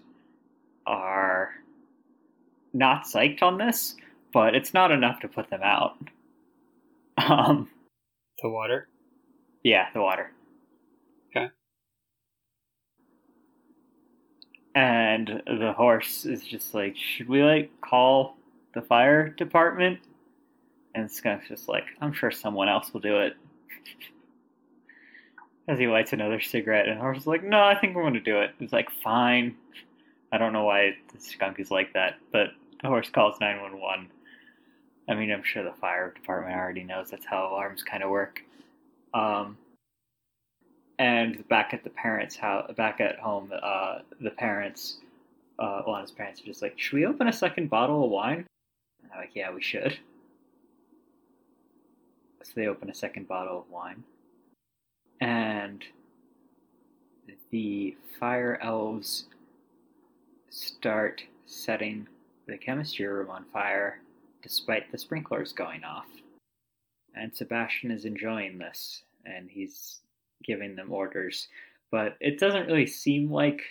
are 0.87 1.51
not 2.73 3.07
psyched 3.07 3.43
on 3.43 3.59
this, 3.59 3.97
but 4.33 4.55
it's 4.55 4.73
not 4.73 4.93
enough 4.93 5.19
to 5.21 5.29
put 5.29 5.51
them 5.51 5.63
out. 5.63 5.97
Um, 7.17 7.69
The 8.43 8.51
water. 8.51 8.89
yeah, 9.63 9.87
the 9.95 10.01
water. 10.01 10.33
Okay. 11.31 11.49
And 14.75 15.43
the 15.47 15.73
horse 15.77 16.25
is 16.27 16.43
just 16.43 16.75
like, 16.75 16.97
should 16.97 17.29
we 17.29 17.43
like 17.45 17.71
call 17.81 18.37
the 18.75 18.83
fire 18.83 19.29
department? 19.29 20.01
And 20.95 21.11
Skunk's 21.11 21.49
just 21.49 21.69
like, 21.69 21.85
I'm 22.01 22.13
sure 22.13 22.31
someone 22.31 22.69
else 22.69 22.93
will 22.93 23.01
do 23.01 23.19
it. 23.19 23.35
As 25.69 25.79
he 25.79 25.87
lights 25.87 26.13
another 26.13 26.41
cigarette, 26.41 26.89
and 26.89 27.17
is 27.17 27.27
like, 27.27 27.43
No, 27.43 27.63
I 27.63 27.75
think 27.75 27.97
we're 27.97 28.03
going 28.03 28.15
to 28.15 28.21
do 28.21 28.41
it. 28.41 28.51
He's 28.59 28.73
like, 28.73 28.91
Fine. 29.03 29.57
I 30.31 30.39
don't 30.39 30.53
know 30.53 30.65
why 30.65 30.97
the 31.13 31.21
skunk 31.21 31.61
is 31.61 31.71
like 31.71 31.93
that, 31.95 32.17
but 32.33 32.49
the 32.83 32.89
horse 32.89 33.09
calls 33.09 33.37
911. 33.41 34.11
I 35.09 35.15
mean, 35.15 35.31
I'm 35.31 35.43
sure 35.43 35.63
the 35.63 35.73
fire 35.81 36.13
department 36.13 36.57
already 36.57 36.83
knows 36.83 37.11
that's 37.11 37.27
how 37.27 37.49
alarms 37.49 37.83
kind 37.83 38.03
of 38.03 38.11
work. 38.11 38.43
Um, 39.13 39.59
and 40.99 41.47
back 41.49 41.75
at 41.75 41.85
the 41.85 41.91
parents' 41.91 42.37
house, 42.37 42.71
back 42.77 43.01
at 43.01 43.19
home, 43.19 43.53
uh, 43.63 43.99
the 44.21 44.31
parents, 44.31 44.99
uh, 45.59 45.83
Lana's 45.87 46.13
parents 46.13 46.41
are 46.41 46.45
just 46.45 46.63
like, 46.63 46.79
"Should 46.79 46.95
we 46.95 47.07
open 47.07 47.29
a 47.29 47.33
second 47.33 47.69
bottle 47.69 48.05
of 48.05 48.11
wine?" 48.11 48.47
I'm 49.15 49.21
like, 49.21 49.35
"Yeah, 49.35 49.53
we 49.53 49.63
should." 49.63 49.99
So 52.43 52.53
they 52.57 52.67
open 52.67 52.91
a 52.91 52.95
second 52.95 53.27
bottle 53.29 53.61
of 53.61 53.71
wine, 53.71 54.05
and 55.21 55.83
the 57.51 57.97
fire 58.19 58.59
elves 58.63 59.29
start 60.51 61.23
setting 61.47 62.07
the 62.47 62.59
chemistry 62.59 63.07
room 63.07 63.31
on 63.31 63.45
fire, 63.53 64.01
despite 64.43 64.91
the 64.93 64.99
sprinklers 64.99 65.53
going 65.53 65.85
off. 65.85 66.07
and 67.17 67.35
Sebastian 67.35 67.93
is 67.93 68.05
enjoying 68.05 68.59
this, 68.59 69.05
and 69.25 69.49
he's 69.49 70.01
giving 70.43 70.75
them 70.75 70.93
orders. 70.93 71.49
But 71.91 72.17
it 72.21 72.41
doesn't 72.41 72.67
really 72.67 72.87
seem 72.89 73.31
like 73.31 73.63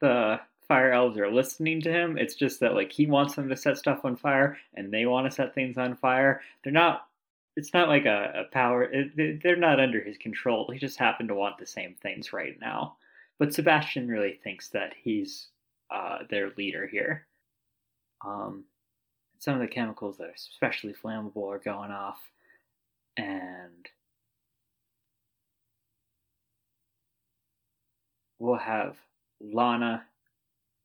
the 0.00 0.40
fire 0.68 0.92
elves 0.92 1.18
are 1.18 1.30
listening 1.30 1.80
to 1.82 1.90
him. 1.90 2.18
It's 2.18 2.34
just 2.34 2.60
that 2.60 2.74
like 2.74 2.92
he 2.92 3.06
wants 3.06 3.34
them 3.34 3.48
to 3.48 3.56
set 3.56 3.78
stuff 3.78 4.04
on 4.04 4.16
fire, 4.16 4.58
and 4.74 4.92
they 4.92 5.06
want 5.06 5.26
to 5.26 5.34
set 5.34 5.54
things 5.54 5.78
on 5.78 5.96
fire. 5.96 6.42
They're 6.62 6.72
not. 6.72 7.06
It's 7.56 7.74
not 7.74 7.88
like 7.88 8.04
a, 8.04 8.44
a 8.46 8.52
power. 8.52 8.84
It, 8.84 9.42
they're 9.42 9.56
not 9.56 9.80
under 9.80 10.00
his 10.00 10.16
control. 10.16 10.70
He 10.72 10.78
just 10.78 10.98
happened 10.98 11.28
to 11.30 11.34
want 11.34 11.58
the 11.58 11.66
same 11.66 11.96
things 12.00 12.32
right 12.32 12.56
now. 12.60 12.96
But 13.38 13.52
Sebastian 13.52 14.06
really 14.06 14.38
thinks 14.44 14.68
that 14.68 14.92
he's 15.02 15.48
uh, 15.90 16.18
their 16.30 16.50
leader 16.56 16.86
here. 16.86 17.26
Um, 18.24 18.64
some 19.38 19.54
of 19.54 19.60
the 19.60 19.66
chemicals 19.68 20.18
that 20.18 20.28
are 20.28 20.34
especially 20.34 20.92
flammable 20.92 21.48
are 21.52 21.58
going 21.58 21.90
off, 21.90 22.20
and 23.16 23.86
we'll 28.38 28.56
have 28.56 28.96
Lana 29.40 30.04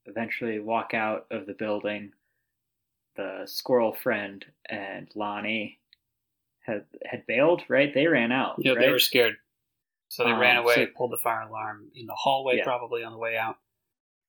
eventually 0.05 0.59
walk 0.59 0.93
out 0.93 1.25
of 1.31 1.45
the 1.45 1.53
building. 1.53 2.13
The 3.15 3.43
squirrel 3.45 3.93
friend 3.93 4.43
and 4.69 5.07
Lonnie 5.15 5.79
had 6.61 6.85
had 7.05 7.25
bailed, 7.27 7.61
right? 7.69 7.93
They 7.93 8.07
ran 8.07 8.31
out. 8.31 8.55
Yeah, 8.57 8.73
right? 8.73 8.79
they 8.81 8.91
were 8.91 8.99
scared. 8.99 9.35
So 10.09 10.23
they 10.23 10.31
Um, 10.31 10.39
ran 10.39 10.57
away, 10.57 10.75
so- 10.75 10.87
pulled 10.87 11.11
the 11.11 11.17
fire 11.17 11.41
alarm 11.41 11.91
in 11.95 12.05
the 12.05 12.15
hallway, 12.15 12.57
Yeah. 12.57 12.63
probably 12.63 13.03
on 13.03 13.11
the 13.11 13.17
way 13.17 13.35
out. 13.37 13.57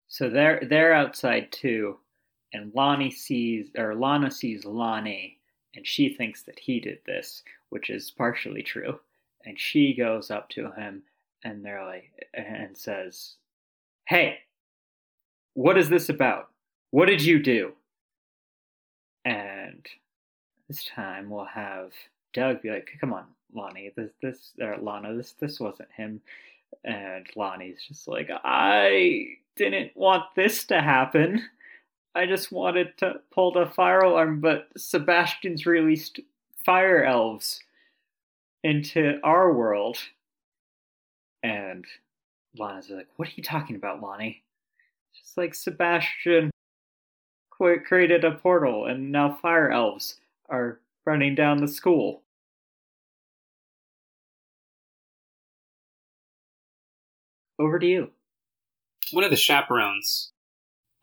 So 0.08 0.28
they're 0.30 0.60
they're 0.64 0.92
outside 0.92 1.52
too, 1.52 2.00
and 2.52 2.74
Lonnie 2.74 3.10
sees 3.10 3.70
or 3.76 3.94
Lana 3.94 4.30
sees 4.30 4.64
Lonnie, 4.64 5.40
and 5.74 5.86
she 5.86 6.08
thinks 6.14 6.42
that 6.44 6.58
he 6.58 6.80
did 6.80 7.04
this, 7.04 7.42
which 7.68 7.90
is 7.90 8.10
partially 8.10 8.62
true. 8.62 9.00
And 9.44 9.58
she 9.58 9.94
goes 9.94 10.30
up 10.30 10.48
to 10.50 10.70
him, 10.72 11.04
and 11.44 11.64
they're 11.64 11.84
like, 11.84 12.28
and 12.34 12.76
says, 12.76 13.36
"Hey, 14.06 14.40
what 15.62 15.78
is 15.78 15.88
this 15.88 16.08
about? 16.08 16.50
What 16.90 17.06
did 17.06 17.22
you 17.22 17.42
do?" 17.42 17.74
And 19.24 19.86
this 20.68 20.84
time 20.84 21.30
we'll 21.30 21.44
have 21.44 21.92
Doug 22.32 22.62
be 22.62 22.70
like, 22.70 22.90
"Come 23.00 23.12
on, 23.12 23.26
Lonnie, 23.52 23.92
this 23.96 24.12
this 24.22 24.52
or 24.60 24.76
Lana, 24.78 25.14
this 25.14 25.32
this 25.32 25.60
wasn't 25.60 25.90
him." 25.92 26.20
And 26.84 27.26
Lonnie's 27.34 27.82
just 27.86 28.08
like, 28.08 28.30
I 28.44 29.38
didn't 29.56 29.96
want 29.96 30.24
this 30.36 30.64
to 30.66 30.80
happen. 30.80 31.42
I 32.14 32.26
just 32.26 32.52
wanted 32.52 32.96
to 32.98 33.20
pull 33.30 33.52
the 33.52 33.66
fire 33.66 34.00
alarm, 34.00 34.40
but 34.40 34.68
Sebastian's 34.76 35.66
released 35.66 36.20
fire 36.64 37.04
elves 37.04 37.60
into 38.64 39.20
our 39.22 39.52
world. 39.52 39.98
And 41.42 41.84
Lana's 42.56 42.90
like, 42.90 43.08
What 43.16 43.28
are 43.28 43.34
you 43.36 43.42
talking 43.42 43.76
about, 43.76 44.00
Lonnie? 44.00 44.42
Just 45.28 45.36
like 45.36 45.54
Sebastian 45.54 46.50
created 47.50 48.24
a 48.24 48.30
portal, 48.30 48.86
and 48.86 49.12
now 49.12 49.38
fire 49.42 49.70
elves 49.70 50.18
are 50.48 50.80
running 51.04 51.34
down 51.34 51.58
the 51.58 51.68
school. 51.68 52.22
Over 57.58 57.78
to 57.78 57.86
you. 57.86 58.10
One 59.12 59.22
of 59.22 59.30
the 59.30 59.36
chaperones 59.36 60.32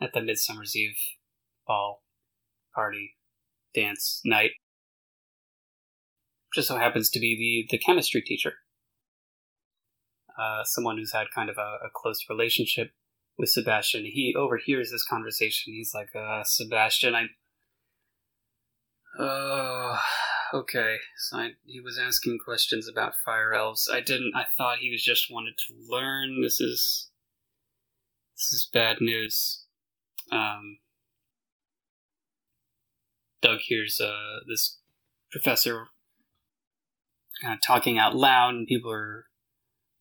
at 0.01 0.13
the 0.13 0.23
Midsummer's 0.23 0.75
Eve 0.75 0.97
ball, 1.67 2.01
party, 2.73 3.17
dance, 3.75 4.21
night 4.25 4.51
just 6.55 6.67
so 6.67 6.77
happens 6.77 7.11
to 7.11 7.19
be 7.19 7.67
the, 7.69 7.77
the 7.77 7.83
chemistry 7.83 8.23
teacher. 8.23 8.53
Uh, 10.39 10.63
someone 10.63 10.97
who's 10.97 11.13
had 11.13 11.27
kind 11.35 11.51
of 11.51 11.57
a, 11.59 11.85
a 11.85 11.89
close 11.93 12.25
relationship 12.27 12.89
with 13.37 13.49
Sebastian. 13.49 14.05
He 14.05 14.35
overhears 14.37 14.91
this 14.91 15.05
conversation. 15.05 15.73
He's 15.73 15.93
like, 15.93 16.09
uh, 16.15 16.43
Sebastian, 16.45 17.15
I. 17.15 17.23
Oh, 19.17 19.97
okay. 20.53 20.97
So 21.17 21.37
I, 21.37 21.49
he 21.65 21.79
was 21.79 21.97
asking 21.97 22.39
questions 22.43 22.87
about 22.87 23.13
fire 23.25 23.53
elves. 23.53 23.89
I 23.91 24.01
didn't. 24.01 24.33
I 24.35 24.45
thought 24.57 24.79
he 24.79 24.91
was 24.91 25.03
just 25.03 25.31
wanted 25.31 25.55
to 25.67 25.73
learn. 25.89 26.41
This 26.41 26.59
is. 26.59 27.09
This 28.37 28.51
is 28.51 28.69
bad 28.73 28.97
news. 28.99 29.63
Um, 30.29 30.79
Doug 33.41 33.59
hears 33.59 34.01
uh, 34.01 34.39
this 34.45 34.79
professor 35.31 35.85
kind 37.41 37.53
of 37.53 37.59
talking 37.65 37.97
out 37.97 38.13
loud, 38.13 38.55
and 38.55 38.67
people 38.67 38.91
are 38.91 39.27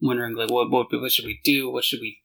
wondering 0.01 0.35
like, 0.35 0.51
what, 0.51 0.71
what, 0.71 0.87
what 0.91 1.13
should 1.13 1.27
we 1.27 1.41
do? 1.45 1.71
What 1.71 1.85
should 1.85 2.01
we, 2.01 2.19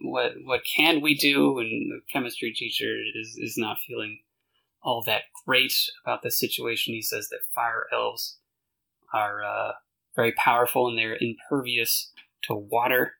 what, 0.00 0.32
what 0.44 0.62
can 0.64 1.00
we 1.00 1.14
do? 1.14 1.58
And 1.58 1.90
the 1.90 2.00
chemistry 2.12 2.52
teacher 2.52 2.96
is 3.14 3.36
is 3.38 3.56
not 3.56 3.78
feeling 3.86 4.20
all 4.82 5.02
that 5.02 5.22
great 5.46 5.74
about 6.04 6.22
the 6.22 6.30
situation. 6.30 6.94
He 6.94 7.02
says 7.02 7.28
that 7.28 7.40
fire 7.54 7.86
elves 7.92 8.38
are 9.12 9.44
uh, 9.44 9.72
very 10.16 10.32
powerful 10.32 10.88
and 10.88 10.98
they're 10.98 11.18
impervious 11.20 12.10
to 12.44 12.54
water. 12.54 13.14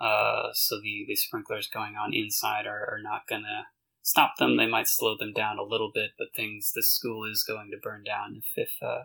Uh, 0.00 0.48
so 0.54 0.80
the, 0.80 1.04
the 1.06 1.14
sprinklers 1.14 1.68
going 1.68 1.94
on 1.94 2.14
inside 2.14 2.66
are, 2.66 2.88
are 2.90 3.00
not 3.02 3.26
gonna 3.28 3.66
stop 4.02 4.36
them. 4.38 4.56
They 4.56 4.66
might 4.66 4.88
slow 4.88 5.16
them 5.16 5.32
down 5.32 5.58
a 5.58 5.62
little 5.62 5.90
bit, 5.92 6.12
but 6.18 6.34
things 6.34 6.72
this 6.74 6.90
school 6.90 7.24
is 7.24 7.44
going 7.44 7.70
to 7.70 7.76
burn 7.76 8.04
down 8.04 8.42
if 8.56 8.68
if 8.68 8.82
uh, 8.82 9.04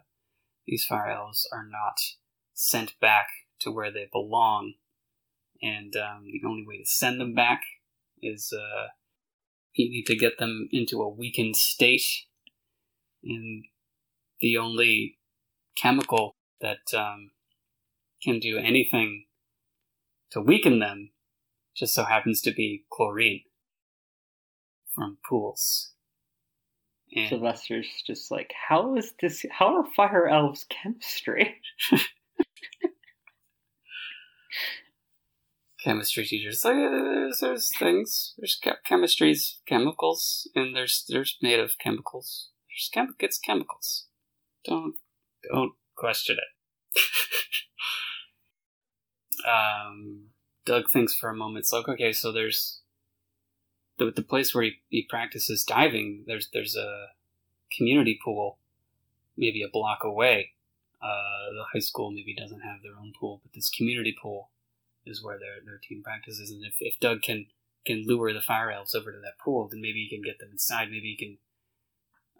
these 0.65 0.85
fire 0.85 1.11
elves 1.11 1.47
are 1.51 1.65
not 1.65 1.99
sent 2.53 2.99
back 2.99 3.27
to 3.59 3.71
where 3.71 3.91
they 3.91 4.07
belong. 4.11 4.73
And 5.61 5.95
um, 5.95 6.25
the 6.31 6.47
only 6.47 6.65
way 6.65 6.77
to 6.77 6.85
send 6.85 7.19
them 7.19 7.33
back 7.33 7.61
is 8.21 8.53
uh, 8.53 8.87
you 9.73 9.89
need 9.89 10.05
to 10.05 10.15
get 10.15 10.37
them 10.39 10.67
into 10.71 11.01
a 11.01 11.09
weakened 11.09 11.55
state. 11.55 12.05
And 13.23 13.65
the 14.39 14.57
only 14.57 15.17
chemical 15.75 16.35
that 16.61 16.93
um, 16.95 17.31
can 18.23 18.39
do 18.39 18.57
anything 18.57 19.25
to 20.31 20.41
weaken 20.41 20.79
them 20.79 21.11
just 21.75 21.93
so 21.93 22.03
happens 22.03 22.41
to 22.41 22.51
be 22.51 22.85
chlorine 22.91 23.41
from 24.93 25.17
pools. 25.27 25.93
And 27.15 27.29
Sylvester's 27.29 27.87
just 28.05 28.31
like, 28.31 28.51
how 28.67 28.95
is 28.95 29.13
this? 29.21 29.45
How 29.51 29.77
are 29.77 29.85
fire 29.95 30.27
elves 30.27 30.65
chemistry? 30.69 31.55
chemistry 35.83 36.25
teachers. 36.25 36.63
Uh, 36.65 36.71
there's, 36.73 37.39
there's 37.39 37.77
things. 37.77 38.33
There's 38.37 38.57
che- 38.61 38.81
chemistry's 38.85 39.59
chemicals 39.65 40.49
and 40.55 40.75
there's 40.75 41.05
there's 41.07 41.37
made 41.41 41.59
of 41.59 41.77
chemicals. 41.77 42.49
There's 42.69 42.89
chem- 42.93 43.15
it's 43.19 43.37
chemicals. 43.37 44.05
Don't 44.65 44.95
don't 45.51 45.73
question 45.95 46.37
it. 46.37 47.01
Um 49.47 50.29
doug 50.65 50.89
thinks 50.89 51.15
for 51.15 51.29
a 51.29 51.35
moment 51.35 51.63
it's 51.63 51.71
like 51.71 51.87
okay 51.87 52.11
so 52.11 52.29
there's 52.33 52.81
the, 53.97 54.11
the 54.11 54.21
place 54.21 54.53
where 54.53 54.65
he, 54.65 54.73
he 54.89 55.03
practices 55.03 55.63
diving 55.63 56.25
there's 56.27 56.49
there's 56.51 56.75
a 56.75 57.07
community 57.71 58.19
pool 58.21 58.57
maybe 59.37 59.61
a 59.61 59.69
block 59.71 60.03
away. 60.03 60.51
Uh, 61.01 61.53
the 61.53 61.63
high 61.71 61.79
school 61.79 62.11
maybe 62.11 62.35
doesn't 62.35 62.61
have 62.61 62.81
their 62.81 62.97
own 62.99 63.13
pool 63.17 63.39
but 63.43 63.53
this 63.53 63.69
community 63.69 64.13
pool 64.19 64.49
is 65.07 65.23
where 65.23 65.39
their 65.39 65.63
their 65.65 65.79
team 65.81 66.03
practices. 66.03 66.51
And 66.51 66.63
if, 66.65 66.75
if 66.79 66.99
Doug 66.99 67.21
can 67.21 67.47
can 67.85 68.03
lure 68.05 68.33
the 68.33 68.41
fire 68.41 68.71
elves 68.71 68.93
over 68.93 69.11
to 69.11 69.19
that 69.19 69.39
pool, 69.43 69.67
then 69.69 69.81
maybe 69.81 70.07
he 70.07 70.09
can 70.09 70.21
get 70.21 70.39
them 70.39 70.49
inside. 70.51 70.89
Maybe 70.91 71.15
he 71.17 71.25
can 71.25 71.37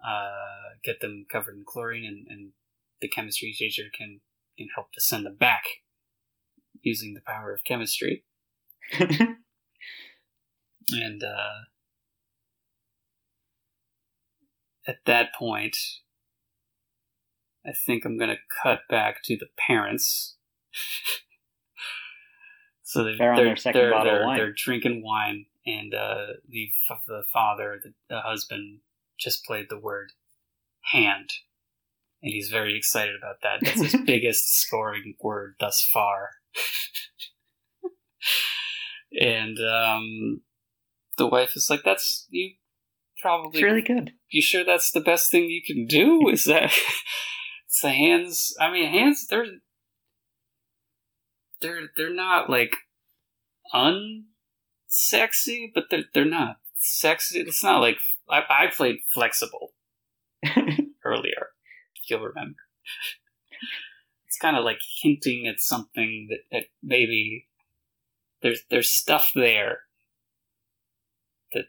uh, 0.04 0.76
get 0.84 1.00
them 1.00 1.26
covered 1.30 1.56
in 1.56 1.64
chlorine, 1.66 2.04
and, 2.04 2.26
and 2.28 2.52
the 3.00 3.08
chemistry 3.08 3.52
teacher 3.52 3.84
can 3.96 4.20
can 4.56 4.68
help 4.74 4.92
to 4.92 5.00
send 5.00 5.26
them 5.26 5.36
back 5.36 5.64
using 6.82 7.14
the 7.14 7.20
power 7.20 7.52
of 7.52 7.64
chemistry. 7.64 8.24
And 10.90 11.22
uh, 11.22 11.64
at 14.86 14.98
that 15.06 15.34
point, 15.38 15.76
I 17.66 17.72
think 17.72 18.04
I'm 18.04 18.16
going 18.16 18.30
to 18.30 18.38
cut 18.62 18.80
back 18.88 19.22
to 19.24 19.36
the 19.36 19.48
parents. 19.56 20.36
so 22.88 23.04
they're, 23.04 23.18
They're 23.18 23.32
on 23.32 23.44
their 23.44 23.56
second 23.56 23.78
they're, 23.82 23.90
bottle 23.90 24.12
of 24.12 24.18
they're, 24.18 24.26
wine. 24.26 24.36
they're 24.38 24.52
drinking 24.56 25.02
wine, 25.04 25.44
and 25.66 25.92
uh, 25.92 26.26
the 26.48 26.70
the 27.06 27.22
father, 27.30 27.78
the, 27.84 27.92
the 28.08 28.20
husband, 28.22 28.78
just 29.18 29.44
played 29.44 29.66
the 29.68 29.78
word 29.78 30.12
hand, 30.90 31.28
and 32.22 32.32
he's 32.32 32.48
very 32.48 32.74
excited 32.78 33.14
about 33.14 33.42
that. 33.42 33.58
That's 33.60 33.92
his 33.92 34.00
biggest 34.06 34.58
scoring 34.58 35.16
word 35.20 35.56
thus 35.60 35.86
far. 35.92 36.30
and 39.20 39.58
um, 39.58 40.40
the 41.18 41.26
wife 41.26 41.56
is 41.56 41.68
like, 41.68 41.82
"That's 41.84 42.26
you." 42.30 42.54
Probably 43.20 43.58
It's 43.60 43.64
really 43.64 43.82
good. 43.82 44.12
you 44.30 44.40
sure 44.40 44.64
that's 44.64 44.92
the 44.92 45.00
best 45.00 45.30
thing 45.30 45.50
you 45.50 45.60
can 45.62 45.84
do? 45.86 46.26
Is 46.30 46.44
that 46.44 46.72
it's 47.66 47.82
the 47.82 47.90
hands. 47.90 48.54
I 48.58 48.70
mean, 48.72 48.88
hands. 48.88 49.26
They're 49.28 49.44
they're 51.60 51.88
they're 51.96 52.14
not 52.14 52.50
like 52.50 52.72
unsexy, 53.74 55.70
but 55.74 55.84
they're 55.90 56.04
they're 56.14 56.24
not 56.24 56.58
sexy. 56.76 57.40
It's 57.40 57.62
not 57.62 57.80
like 57.80 57.98
I, 58.30 58.42
I 58.48 58.66
played 58.74 58.98
flexible 59.12 59.72
earlier. 61.04 61.48
If 61.94 62.10
you'll 62.10 62.20
remember, 62.20 62.60
it's 64.26 64.38
kind 64.38 64.56
of 64.56 64.64
like 64.64 64.80
hinting 65.02 65.46
at 65.46 65.60
something 65.60 66.28
that, 66.30 66.40
that 66.52 66.64
maybe 66.82 67.46
there's 68.42 68.62
there's 68.70 68.90
stuff 68.90 69.30
there 69.34 69.80
that 71.52 71.64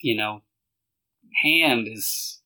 you 0.00 0.16
know 0.16 0.42
hand 1.42 1.86
is 1.88 2.40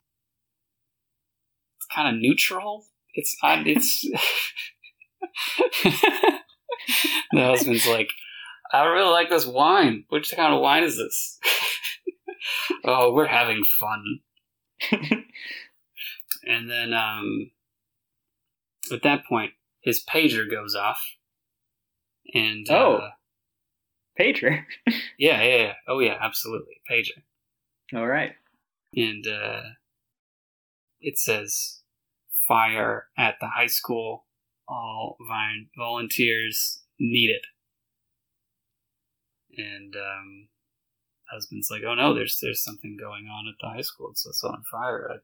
it's 1.77 1.87
kind 1.95 2.15
of 2.15 2.21
neutral. 2.21 2.87
It's. 3.15 3.37
It's 3.43 4.07
the 5.85 6.41
husband's 7.35 7.87
like, 7.87 8.11
I 8.73 8.85
really 8.87 9.11
like 9.11 9.31
this 9.31 9.47
wine. 9.47 10.05
Which 10.09 10.33
kind 10.35 10.55
of 10.55 10.61
wine 10.61 10.83
is 10.85 10.97
this? 10.97 11.39
oh, 12.85 13.13
we're 13.13 13.27
having 13.27 13.63
fun. 13.79 14.21
and 16.47 16.71
then, 16.71 16.93
um, 16.93 17.51
at 18.91 19.03
that 19.03 19.25
point, 19.27 19.53
his 19.81 20.03
pager 20.05 20.51
goes 20.51 20.75
off, 20.75 21.01
and 22.35 22.67
Oh. 22.71 22.97
uh, 22.97 23.11
Pager. 24.19 24.65
yeah, 25.19 25.43
yeah, 25.43 25.57
yeah, 25.57 25.73
oh 25.89 25.99
yeah, 26.01 26.17
absolutely, 26.21 26.81
pager. 26.91 27.23
All 27.95 28.07
right. 28.07 28.33
and 28.95 29.27
uh, 29.27 29.63
it 31.01 31.19
says 31.19 31.81
fire 32.47 33.07
at 33.17 33.37
the 33.41 33.49
high 33.49 33.67
school. 33.69 34.25
All 34.69 35.17
volunteers 35.77 36.83
needed. 36.99 37.45
And 39.57 39.95
um, 39.97 40.49
husband's 41.31 41.71
like, 41.71 41.83
"Oh 41.87 41.95
no, 41.95 42.15
there's 42.15 42.39
there's 42.41 42.65
something 42.65 42.97
going 42.99 43.27
on 43.27 43.49
at 43.49 43.55
the 43.61 43.69
high 43.69 43.83
school. 43.83 44.11
It's, 44.11 44.25
it's 44.27 44.43
on 44.43 44.63
fire." 44.71 45.09
I, 45.13 45.17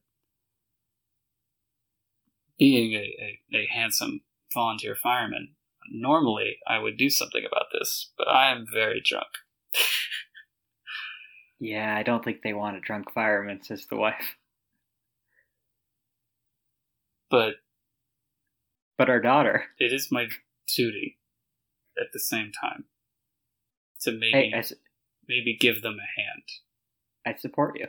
being 2.59 2.93
a, 2.93 3.39
a, 3.55 3.57
a 3.57 3.67
handsome 3.73 4.21
volunteer 4.53 4.97
fireman, 4.97 5.55
normally 5.91 6.59
I 6.67 6.79
would 6.79 6.97
do 6.99 7.09
something 7.09 7.45
about 7.47 7.67
this, 7.73 8.11
but 8.19 8.29
I 8.29 8.51
am 8.51 8.67
very 8.71 9.01
drunk. 9.05 9.29
Yeah, 11.61 11.97
I 11.97 12.05
don't 12.05 12.25
think 12.25 12.43
they 12.43 12.53
want 12.53 12.77
a 12.77 12.81
drunk 12.81 13.11
fireman, 13.13 13.63
says 13.63 13.87
the 13.91 13.97
wife. 13.97 14.37
But 17.31 17.55
But 18.99 19.09
our 19.09 19.21
daughter. 19.21 19.65
it 19.79 19.93
is 19.93 20.11
my 20.11 20.29
duty 20.77 21.19
at 21.99 22.09
the 22.13 22.19
same 22.19 22.51
time 22.53 22.85
to 24.03 24.13
maybe 24.13 24.33
Hey, 24.33 24.53
I, 24.55 24.59
s- 24.59 24.73
maybe 25.29 25.57
give 25.59 25.83
them 25.83 25.97
a 25.99 26.21
hand. 26.21 26.43
I 27.25 27.35
support 27.39 27.79
you. 27.79 27.87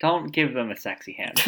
Don't 0.00 0.32
give 0.32 0.54
them 0.54 0.70
a 0.70 0.76
sexy 0.76 1.12
hand. 1.14 1.40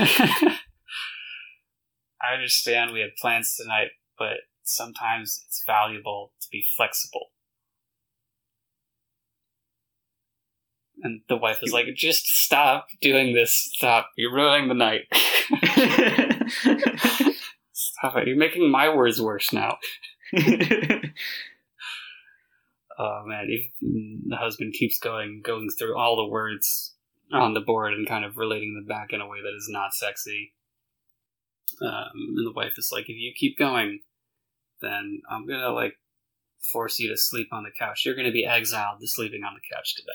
I 2.21 2.35
understand 2.35 2.93
we 2.93 3.01
had 3.01 3.15
plans 3.21 3.57
tonight, 3.57 3.89
but 4.19 4.39
sometimes 4.65 5.43
it's 5.47 5.63
valuable 5.67 6.33
to 6.41 6.49
be 6.51 6.65
flexible. 6.77 7.29
And 11.03 11.21
the 11.29 11.37
wife 11.37 11.59
is 11.63 11.73
like, 11.73 11.87
just 11.95 12.27
stop 12.27 12.89
doing 13.01 13.33
this. 13.33 13.55
Stop. 13.73 14.11
You're 14.17 14.35
ruining 14.35 14.69
the 14.69 14.75
night. 14.75 15.03
stop 17.99 18.17
it. 18.17 18.29
You're 18.29 18.37
making 18.37 18.71
my 18.71 18.95
words 18.95 19.21
worse 19.21 19.53
now. 19.53 19.79
Oh 22.99 23.23
man, 23.25 23.47
if, 23.49 23.71
the 23.81 24.37
husband 24.37 24.75
keeps 24.75 24.99
going, 24.99 25.41
going 25.45 25.69
through 25.71 25.97
all 25.97 26.17
the 26.17 26.27
words 26.27 26.97
on 27.33 27.55
the 27.55 27.61
board 27.61 27.95
and 27.95 28.09
kind 28.09 28.25
of 28.25 28.37
relating 28.37 28.75
them 28.75 28.87
back 28.87 29.13
in 29.13 29.21
a 29.21 29.29
way 29.29 29.39
that 29.41 29.57
is 29.57 29.69
not 29.71 29.95
sexy. 29.95 30.55
Um, 31.81 32.35
and 32.37 32.47
the 32.47 32.53
wife 32.53 32.73
is 32.77 32.91
like, 32.91 33.05
if 33.05 33.17
you 33.17 33.33
keep 33.37 33.57
going, 33.57 34.01
then 34.81 35.21
I'm 35.31 35.47
gonna 35.47 35.71
like 35.71 35.95
force 36.73 36.99
you 36.99 37.09
to 37.11 37.17
sleep 37.17 37.49
on 37.53 37.63
the 37.63 37.71
couch. 37.79 38.03
You're 38.05 38.17
gonna 38.17 38.33
be 38.33 38.45
exiled 38.45 39.01
to 39.01 39.07
sleeping 39.07 39.45
on 39.45 39.55
the 39.55 39.77
couch 39.77 39.95
today. 39.95 40.09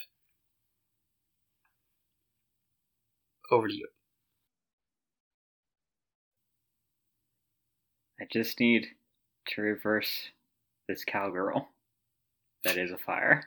Over 3.49 3.69
to 3.69 3.73
you. 3.73 3.87
I 8.23 8.27
just 8.31 8.57
need 8.61 8.87
to 9.49 9.61
reverse 9.61 10.29
this 10.87 11.03
cowgirl 11.03 11.67
that 12.63 12.77
is 12.77 12.89
a 12.89 12.97
fire. 12.97 13.43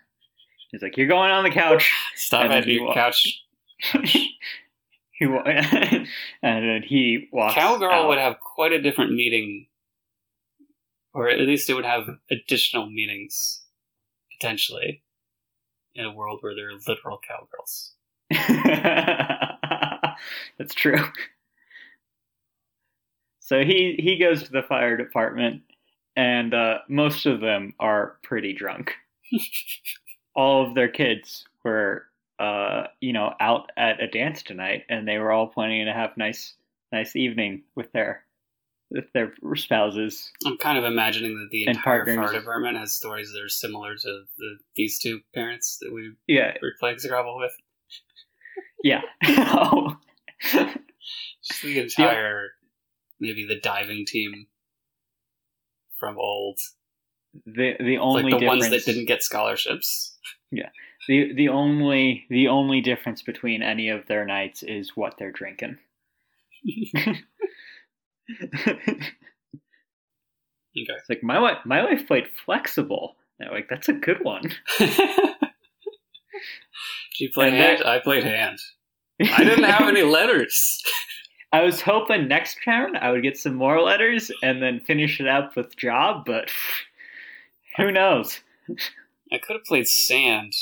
He's 0.70 0.82
like, 0.82 0.98
You're 0.98 1.06
going 1.06 1.30
on 1.30 1.44
the 1.44 1.50
couch. 1.50 1.90
Stop 2.14 2.50
at 2.50 2.66
your 2.66 2.92
couch. 2.92 3.42
he 4.02 5.26
wa- 5.26 5.44
and 5.46 6.06
then 6.42 6.82
he 6.84 7.28
walks. 7.32 7.54
Cowgirl 7.54 7.90
out. 7.90 8.08
would 8.08 8.18
have 8.18 8.38
quite 8.38 8.72
a 8.72 8.82
different 8.82 9.14
meaning, 9.14 9.66
or 11.14 11.30
at 11.30 11.38
least 11.40 11.70
it 11.70 11.74
would 11.74 11.86
have 11.86 12.10
additional 12.30 12.90
meanings, 12.90 13.62
potentially, 14.38 15.02
in 15.94 16.04
a 16.04 16.12
world 16.12 16.40
where 16.42 16.54
there 16.54 16.68
are 16.68 16.78
literal 16.86 17.18
cowgirls. 17.26 17.92
That's 20.58 20.74
true. 20.74 21.02
So 23.46 23.62
he 23.62 23.94
he 24.00 24.18
goes 24.18 24.42
to 24.42 24.50
the 24.50 24.64
fire 24.64 24.96
department, 24.96 25.62
and 26.16 26.52
uh, 26.52 26.78
most 26.88 27.26
of 27.26 27.40
them 27.40 27.74
are 27.78 28.18
pretty 28.24 28.52
drunk. 28.52 28.92
all 30.34 30.66
of 30.66 30.74
their 30.74 30.88
kids 30.88 31.44
were, 31.64 32.06
uh, 32.40 32.88
you 33.00 33.12
know, 33.12 33.34
out 33.38 33.70
at 33.76 34.02
a 34.02 34.08
dance 34.08 34.42
tonight, 34.42 34.82
and 34.88 35.06
they 35.06 35.18
were 35.18 35.30
all 35.30 35.46
planning 35.46 35.86
to 35.86 35.92
have 35.92 36.16
nice 36.16 36.54
nice 36.90 37.14
evening 37.14 37.62
with 37.76 37.92
their 37.92 38.24
with 38.90 39.04
their 39.14 39.32
spouses. 39.54 40.32
I'm 40.44 40.58
kind 40.58 40.76
of 40.76 40.82
imagining 40.82 41.38
that 41.38 41.50
the 41.52 41.68
entire 41.68 42.04
fire 42.04 42.32
department 42.32 42.76
has 42.78 42.94
stories 42.94 43.32
that 43.32 43.40
are 43.40 43.48
similar 43.48 43.94
to 43.94 44.22
the, 44.38 44.58
these 44.74 44.98
two 44.98 45.20
parents 45.36 45.78
that 45.82 45.92
we 45.92 46.14
Yeah, 46.26 46.54
were 46.60 46.74
playing 46.80 46.98
Scrabble 46.98 47.36
with. 47.36 47.52
yeah. 48.82 49.02
oh. 49.28 49.98
Just 51.42 51.62
the 51.62 51.78
entire, 51.78 52.48
maybe 53.20 53.46
the 53.46 53.60
diving 53.60 54.04
team 54.06 54.46
from 55.98 56.18
old, 56.18 56.58
the 57.44 57.74
the 57.78 57.98
only 57.98 58.24
like 58.24 58.32
the 58.32 58.38
difference 58.38 58.70
ones 58.70 58.70
that 58.70 58.90
didn't 58.90 59.06
get 59.06 59.22
scholarships. 59.22 60.16
Yeah. 60.50 60.70
The 61.08 61.32
the 61.34 61.48
only 61.48 62.26
the 62.30 62.48
only 62.48 62.80
difference 62.80 63.22
between 63.22 63.62
any 63.62 63.88
of 63.88 64.06
their 64.06 64.24
nights 64.24 64.62
is 64.62 64.96
what 64.96 65.14
they're 65.18 65.32
drinking. 65.32 65.78
Okay. 70.76 70.92
It's 70.98 71.08
like 71.08 71.22
my 71.22 71.38
wife 71.38 71.58
my 71.64 71.82
wife 71.82 72.06
played 72.06 72.28
flexible. 72.44 73.16
And 73.38 73.48
I'm 73.48 73.54
like 73.54 73.68
that's 73.68 73.88
a 73.88 73.94
good 73.94 74.22
one. 74.22 74.50
she 77.12 77.28
played 77.28 77.54
And 77.54 77.62
hand. 77.62 77.82
I 77.84 77.98
played 77.98 78.24
hand. 78.24 78.58
I 79.22 79.44
didn't 79.44 79.64
have 79.64 79.88
any 79.88 80.02
letters. 80.02 80.82
I 81.52 81.62
was 81.62 81.80
hoping 81.80 82.28
next 82.28 82.58
round 82.66 82.96
I 82.98 83.10
would 83.10 83.22
get 83.22 83.38
some 83.38 83.54
more 83.54 83.80
letters 83.80 84.30
and 84.42 84.62
then 84.62 84.80
finish 84.80 85.20
it 85.20 85.26
up 85.28 85.56
with 85.56 85.76
job, 85.76 86.24
but 86.26 86.50
who 87.76 87.90
knows? 87.92 88.40
I 89.32 89.38
could 89.38 89.54
have 89.56 89.64
played 89.64 89.88
sand, 89.88 90.52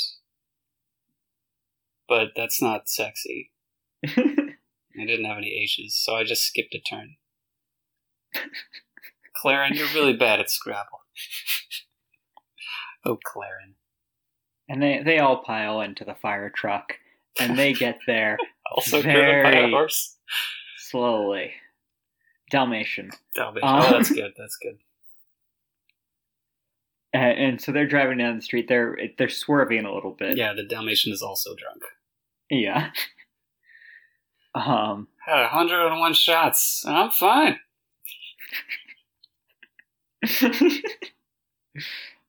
but 2.07 2.29
that's 2.35 2.61
not 2.61 2.87
sexy. 2.87 3.51
I 4.07 5.05
didn't 5.05 5.25
have 5.25 5.37
any 5.37 5.59
H's, 5.63 5.95
so 5.95 6.15
I 6.15 6.23
just 6.23 6.43
skipped 6.43 6.75
a 6.75 6.79
turn. 6.79 7.15
Claren, 9.35 9.73
you're 9.75 9.87
really 9.93 10.15
bad 10.15 10.39
at 10.39 10.49
Scrabble. 10.49 11.01
oh, 13.05 13.17
Claren. 13.23 13.75
and 14.69 14.81
they 14.81 15.01
they 15.03 15.19
all 15.19 15.43
pile 15.43 15.81
into 15.81 16.03
the 16.05 16.15
fire 16.15 16.49
truck 16.49 16.93
and 17.39 17.57
they 17.57 17.73
get 17.73 17.99
there 18.07 18.37
Also 18.75 19.01
driven 19.01 19.43
by 19.43 19.49
a 19.49 19.53
Very- 19.61 19.71
horse. 19.71 20.17
Slowly. 20.95 21.51
Dalmatian. 22.51 23.11
Dalmatian. 23.35 23.67
Uh, 23.67 23.85
oh, 23.85 23.91
that's 23.91 24.11
good. 24.11 24.33
That's 24.37 24.57
good. 24.57 24.77
And, 27.13 27.39
and 27.39 27.61
so 27.61 27.71
they're 27.71 27.87
driving 27.87 28.17
down 28.17 28.35
the 28.35 28.41
street. 28.41 28.67
They're 28.67 28.97
they're 29.17 29.29
swerving 29.29 29.85
a 29.85 29.93
little 29.93 30.11
bit. 30.11 30.35
Yeah, 30.35 30.51
the 30.51 30.65
Dalmatian 30.65 31.13
is 31.13 31.21
also 31.21 31.55
drunk. 31.55 31.83
Yeah. 32.49 32.89
Um. 34.53 35.09
Had 35.25 35.41
101 35.41 36.13
shots, 36.13 36.85
I'm 36.87 37.11
fine. 37.11 37.59
okay. 40.25 40.81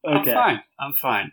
I'm 0.04 0.24
fine. 0.24 0.62
I'm 0.80 0.92
fine. 0.92 1.32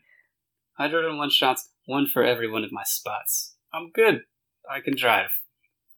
101 0.78 1.30
shots, 1.32 1.70
one 1.88 2.06
for 2.06 2.24
every 2.24 2.48
one 2.48 2.64
of 2.64 2.72
my 2.72 2.84
spots. 2.86 3.56
I'm 3.74 3.90
good. 3.90 4.22
I 4.70 4.82
can 4.82 4.96
drive. 4.96 5.30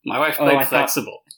My 0.06 0.18
wife 0.18 0.36
Oh, 0.40 0.44
played 0.44 0.58
thought- 0.60 0.68
flexible. 0.68 1.22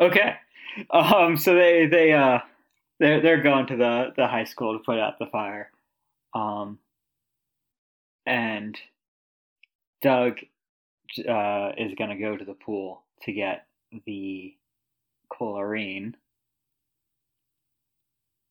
okay. 0.00 0.34
Um. 0.90 1.36
So 1.36 1.54
they 1.54 1.86
they 1.86 2.12
uh 2.12 2.38
they're 2.98 3.20
they're 3.20 3.42
going 3.42 3.66
to 3.68 3.76
the 3.76 4.12
the 4.16 4.26
high 4.26 4.44
school 4.44 4.76
to 4.78 4.84
put 4.84 4.98
out 4.98 5.18
the 5.18 5.26
fire. 5.26 5.70
Um. 6.34 6.78
And 8.26 8.78
Doug 10.02 10.38
uh, 11.28 11.72
is 11.76 11.94
going 11.98 12.10
to 12.10 12.16
go 12.20 12.36
to 12.36 12.44
the 12.44 12.54
pool 12.54 13.02
to 13.22 13.32
get 13.32 13.66
the 14.06 14.54
chlorine. 15.32 16.16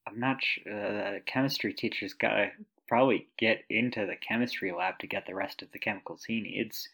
I'm 0.07 0.19
not 0.19 0.37
sure. 0.41 0.63
Uh, 0.73 1.11
the 1.13 1.19
chemistry 1.25 1.73
teacher's 1.73 2.13
got 2.13 2.49
probably 2.89 3.27
get 3.37 3.63
into 3.69 4.05
the 4.05 4.15
chemistry 4.15 4.73
lab 4.73 4.97
to 4.99 5.07
get 5.07 5.27
the 5.27 5.35
rest 5.35 5.61
of 5.61 5.71
the 5.71 5.79
chemicals 5.79 6.25
he 6.25 6.41
needs. 6.41 6.89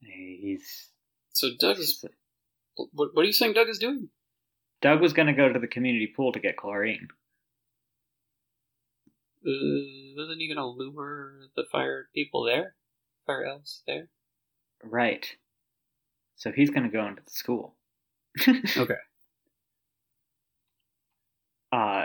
He's. 0.00 0.88
So 1.32 1.48
Doug 1.58 1.78
is. 1.78 2.04
What, 2.76 3.10
what 3.12 3.22
are 3.22 3.26
you 3.26 3.32
saying 3.32 3.54
Doug 3.54 3.68
is 3.68 3.78
doing? 3.78 4.08
Doug 4.80 5.00
was 5.00 5.12
going 5.12 5.26
to 5.26 5.34
go 5.34 5.52
to 5.52 5.58
the 5.58 5.66
community 5.66 6.06
pool 6.06 6.32
to 6.32 6.38
get 6.38 6.56
chlorine. 6.56 7.08
Uh, 9.44 10.22
isn't 10.22 10.40
he 10.40 10.48
going 10.48 10.56
to 10.56 10.66
lure 10.66 11.32
the 11.56 11.64
fire 11.70 12.08
people 12.14 12.44
there? 12.44 12.74
Fire 13.26 13.44
elves 13.44 13.82
there? 13.86 14.08
Right. 14.82 15.26
So 16.36 16.52
he's 16.52 16.70
going 16.70 16.82
to 16.84 16.90
go 16.90 17.06
into 17.06 17.22
the 17.24 17.30
school. 17.30 17.74
okay. 18.48 18.94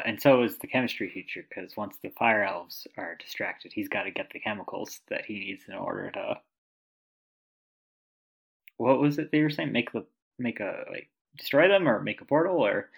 Uh, 0.01 0.07
and 0.07 0.21
so 0.21 0.43
is 0.43 0.57
the 0.57 0.67
chemistry 0.67 1.09
teacher, 1.09 1.45
because 1.47 1.75
once 1.77 1.97
the 2.01 2.09
fire 2.09 2.43
elves 2.43 2.87
are 2.97 3.15
distracted, 3.15 3.71
he's 3.73 3.87
got 3.87 4.03
to 4.03 4.11
get 4.11 4.29
the 4.31 4.39
chemicals 4.39 5.01
that 5.09 5.25
he 5.25 5.39
needs 5.39 5.63
in 5.67 5.75
order 5.75 6.11
to. 6.11 6.35
What 8.77 8.99
was 8.99 9.19
it 9.19 9.31
they 9.31 9.41
were 9.41 9.49
saying? 9.49 9.71
Make 9.71 9.91
the 9.91 10.05
make 10.39 10.59
a 10.59 10.85
like 10.89 11.09
destroy 11.37 11.67
them 11.67 11.87
or 11.87 12.01
make 12.01 12.21
a 12.21 12.25
portal 12.25 12.65
or. 12.65 12.89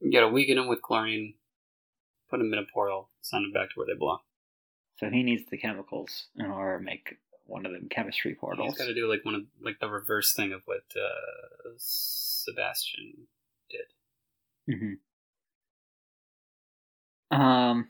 You 0.00 0.12
gotta 0.12 0.28
weaken 0.28 0.56
them 0.56 0.68
with 0.68 0.82
chlorine, 0.82 1.34
put 2.30 2.38
them 2.38 2.52
in 2.52 2.58
a 2.58 2.66
portal, 2.72 3.08
send 3.22 3.44
them 3.44 3.52
back 3.52 3.70
to 3.70 3.74
where 3.76 3.86
they 3.86 3.98
belong. 3.98 4.18
So 4.98 5.08
he 5.10 5.22
needs 5.22 5.44
the 5.50 5.58
chemicals 5.58 6.26
in 6.36 6.46
order 6.46 6.78
to 6.78 6.84
make 6.84 7.16
one 7.44 7.66
of 7.66 7.72
them 7.72 7.88
chemistry 7.90 8.34
portals. 8.34 8.68
He's 8.68 8.78
got 8.78 8.86
to 8.86 8.94
do 8.94 9.08
like 9.10 9.24
one 9.24 9.34
of 9.34 9.42
like 9.62 9.78
the 9.80 9.88
reverse 9.88 10.32
thing 10.32 10.52
of 10.52 10.62
what 10.64 10.84
uh, 10.96 11.70
Sebastian 11.76 13.26
did. 13.70 14.74
Mm-hmm. 14.74 14.94
Um, 17.30 17.88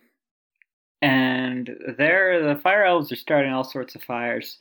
and 1.02 1.70
there 1.98 2.42
the 2.42 2.60
fire 2.60 2.84
elves 2.84 3.12
are 3.12 3.16
starting 3.16 3.52
all 3.52 3.64
sorts 3.64 3.94
of 3.94 4.02
fires. 4.02 4.58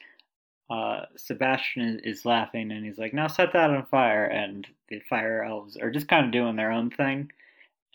Uh, 0.70 1.06
Sebastian 1.16 2.02
is 2.04 2.26
laughing 2.26 2.72
and 2.72 2.86
he's 2.86 2.98
like, 2.98 3.14
"Now 3.14 3.28
set 3.28 3.54
that 3.54 3.70
on 3.70 3.86
fire!" 3.86 4.26
And 4.26 4.68
the 4.90 5.00
fire 5.10 5.44
elves 5.44 5.78
are 5.78 5.92
just 5.92 6.08
kind 6.08 6.26
of 6.26 6.32
doing 6.32 6.56
their 6.56 6.72
own 6.72 6.90
thing. 6.90 7.32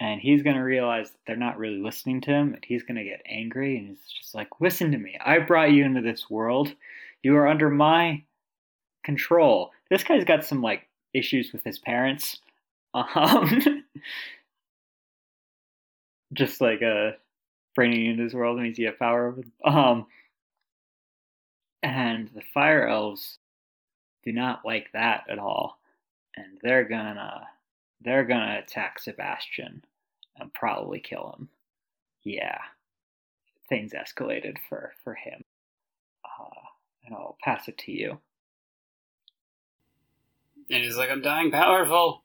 And 0.01 0.21
he's 0.21 0.43
gonna 0.43 0.65
realize 0.65 1.13
they're 1.27 1.37
not 1.37 1.59
really 1.59 1.79
listening 1.79 2.21
to 2.23 2.31
him, 2.31 2.55
and 2.55 2.65
he's 2.65 2.83
gonna 2.85 3.05
get 3.05 3.23
angry. 3.27 3.77
And 3.79 3.89
he's 3.89 4.07
just 4.07 4.35
like, 4.35 4.49
"Listen 4.61 4.93
to 4.93 4.99
me! 4.99 5.19
I 5.25 5.39
brought 5.41 5.73
you 5.73 5.85
into 5.85 6.01
this 6.01 6.31
world. 6.31 6.75
You 7.23 7.37
are 7.37 7.49
under 7.49 7.71
my 7.71 8.23
control." 9.05 9.73
This 9.91 10.05
guy's 10.05 10.25
got 10.25 10.45
some 10.45 10.63
like 10.63 10.89
issues 11.15 11.53
with 11.53 11.65
his 11.65 11.79
parents. 11.79 12.41
Um, 12.93 13.85
just 16.33 16.61
like 16.61 16.83
a 16.83 17.17
bringing 17.75 18.07
into 18.07 18.25
this 18.25 18.35
world 18.35 18.59
means 18.59 18.79
you 18.79 18.87
have 18.87 18.99
power 18.99 19.29
over. 19.29 19.43
Um, 19.65 20.07
and 21.83 22.29
the 22.35 22.43
fire 22.53 22.87
elves 22.87 23.39
do 24.25 24.33
not 24.33 24.65
like 24.65 24.93
that 24.93 25.25
at 25.31 25.39
all, 25.39 25.79
and 26.37 26.59
they're 26.63 26.85
gonna 26.85 27.47
they're 28.03 28.25
gonna 28.25 28.61
attack 28.63 28.99
Sebastian 28.99 29.83
and 30.37 30.53
probably 30.53 31.01
kill 31.01 31.35
him. 31.39 31.49
Yeah, 32.23 32.59
things 33.69 33.93
escalated 33.93 34.57
for 34.69 34.93
for 35.03 35.15
him. 35.15 35.43
Uh, 36.25 36.61
and 37.07 37.15
I'll 37.15 37.39
pass 37.43 37.69
it 37.69 37.79
to 37.79 37.93
you. 37.93 38.19
And 40.71 40.85
he's 40.85 40.97
like, 40.97 41.11
"I'm 41.11 41.23
dying 41.23 41.51
powerful. 41.51 42.23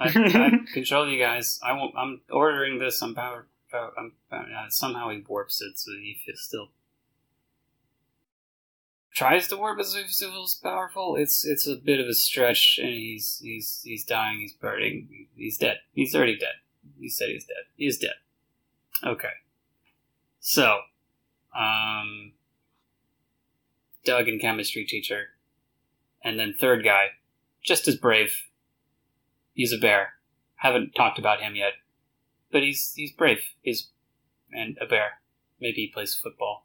I, 0.00 0.06
I 0.06 0.72
control 0.72 1.08
you 1.08 1.18
guys. 1.18 1.60
I 1.62 1.72
won't. 1.72 1.94
I'm 1.96 2.20
ordering 2.30 2.78
this. 2.78 3.02
I'm 3.02 3.14
power. 3.14 3.46
I'm 3.72 4.12
uh, 4.32 4.44
somehow 4.68 5.10
he 5.10 5.22
warps 5.28 5.62
it 5.62 5.78
so 5.78 5.92
he 5.92 6.18
still 6.34 6.70
tries 9.14 9.48
to 9.48 9.56
warp 9.56 9.78
as 9.78 9.94
if 9.94 10.06
he 10.06 10.12
powerful. 10.62 11.16
It's 11.16 11.44
it's 11.44 11.66
a 11.66 11.76
bit 11.76 12.00
of 12.00 12.06
a 12.06 12.14
stretch, 12.14 12.78
and 12.82 12.90
he's 12.90 13.38
he's 13.42 13.82
he's 13.84 14.04
dying. 14.04 14.40
He's 14.40 14.54
burning. 14.54 15.26
He's 15.36 15.58
dead. 15.58 15.78
He's 15.92 16.14
already 16.14 16.38
dead. 16.38 16.54
He 16.98 17.08
said 17.08 17.28
he's 17.28 17.44
dead. 17.44 17.64
He's 17.76 17.98
dead. 17.98 18.14
Okay. 19.04 19.28
So, 20.40 20.78
um, 21.56 22.32
Doug 24.04 24.28
and 24.28 24.40
chemistry 24.40 24.84
teacher, 24.84 25.28
and 26.24 26.38
then 26.38 26.54
third 26.58 26.82
guy, 26.82 27.08
just 27.62 27.86
as 27.88 27.96
brave. 27.96 28.34
He's 29.60 29.74
a 29.74 29.78
bear. 29.78 30.14
Haven't 30.54 30.94
talked 30.94 31.18
about 31.18 31.42
him 31.42 31.54
yet, 31.54 31.74
but 32.50 32.62
he's 32.62 32.94
he's 32.96 33.12
brave. 33.12 33.42
He's 33.60 33.88
and 34.50 34.78
a 34.80 34.86
bear. 34.86 35.20
Maybe 35.60 35.82
he 35.82 35.86
plays 35.88 36.14
football. 36.14 36.64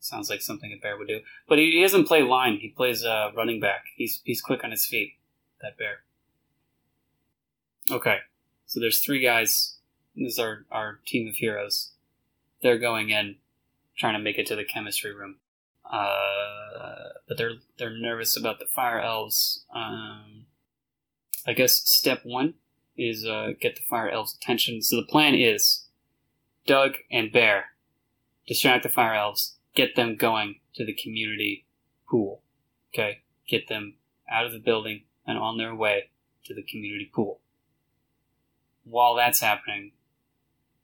Sounds 0.00 0.30
like 0.30 0.40
something 0.40 0.72
a 0.72 0.80
bear 0.80 0.96
would 0.96 1.08
do. 1.08 1.20
But 1.46 1.58
he, 1.58 1.72
he 1.72 1.82
doesn't 1.82 2.08
play 2.08 2.22
line. 2.22 2.56
He 2.62 2.70
plays 2.70 3.04
uh, 3.04 3.32
running 3.36 3.60
back. 3.60 3.84
He's 3.94 4.22
he's 4.24 4.40
quick 4.40 4.64
on 4.64 4.70
his 4.70 4.86
feet. 4.86 5.18
That 5.60 5.76
bear. 5.76 5.96
Okay, 7.90 8.20
so 8.64 8.80
there's 8.80 9.00
three 9.00 9.20
guys. 9.20 9.74
This 10.16 10.32
is 10.32 10.38
our 10.38 10.64
our 10.70 11.00
team 11.06 11.28
of 11.28 11.34
heroes. 11.34 11.92
They're 12.62 12.78
going 12.78 13.10
in, 13.10 13.36
trying 13.98 14.14
to 14.14 14.18
make 14.18 14.38
it 14.38 14.46
to 14.46 14.56
the 14.56 14.64
chemistry 14.64 15.14
room. 15.14 15.40
Uh, 15.84 17.10
but 17.28 17.36
they're 17.36 17.56
they're 17.76 17.94
nervous 17.94 18.34
about 18.34 18.60
the 18.60 18.64
fire 18.64 18.98
elves. 18.98 19.66
Um, 19.74 20.46
I 21.46 21.52
guess 21.52 21.74
step 21.74 22.20
one 22.24 22.54
is 22.96 23.26
uh, 23.26 23.52
get 23.60 23.76
the 23.76 23.82
fire 23.82 24.08
elves' 24.08 24.36
attention. 24.40 24.82
So 24.82 24.96
the 24.96 25.06
plan 25.06 25.34
is 25.34 25.86
Doug 26.66 26.92
and 27.10 27.32
Bear 27.32 27.66
distract 28.46 28.82
the 28.82 28.88
fire 28.88 29.14
elves, 29.14 29.56
get 29.74 29.96
them 29.96 30.16
going 30.16 30.56
to 30.74 30.84
the 30.84 30.94
community 30.94 31.64
pool. 32.08 32.42
Okay, 32.92 33.22
get 33.48 33.68
them 33.68 33.94
out 34.30 34.46
of 34.46 34.52
the 34.52 34.58
building 34.58 35.02
and 35.26 35.38
on 35.38 35.58
their 35.58 35.74
way 35.74 36.10
to 36.44 36.54
the 36.54 36.62
community 36.62 37.10
pool. 37.12 37.40
While 38.84 39.14
that's 39.14 39.40
happening, 39.40 39.92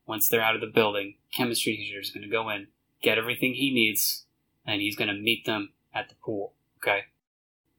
once 0.06 0.28
they're 0.28 0.42
out 0.42 0.54
of 0.54 0.60
the 0.60 0.66
building, 0.66 1.16
chemistry 1.34 1.76
teacher 1.76 2.00
is 2.00 2.10
going 2.10 2.22
to 2.22 2.30
go 2.30 2.48
in, 2.48 2.68
get 3.02 3.18
everything 3.18 3.54
he 3.54 3.72
needs, 3.72 4.24
and 4.66 4.80
he's 4.80 4.96
going 4.96 5.08
to 5.08 5.20
meet 5.20 5.44
them 5.44 5.72
at 5.92 6.08
the 6.08 6.14
pool. 6.14 6.54
Okay. 6.78 7.04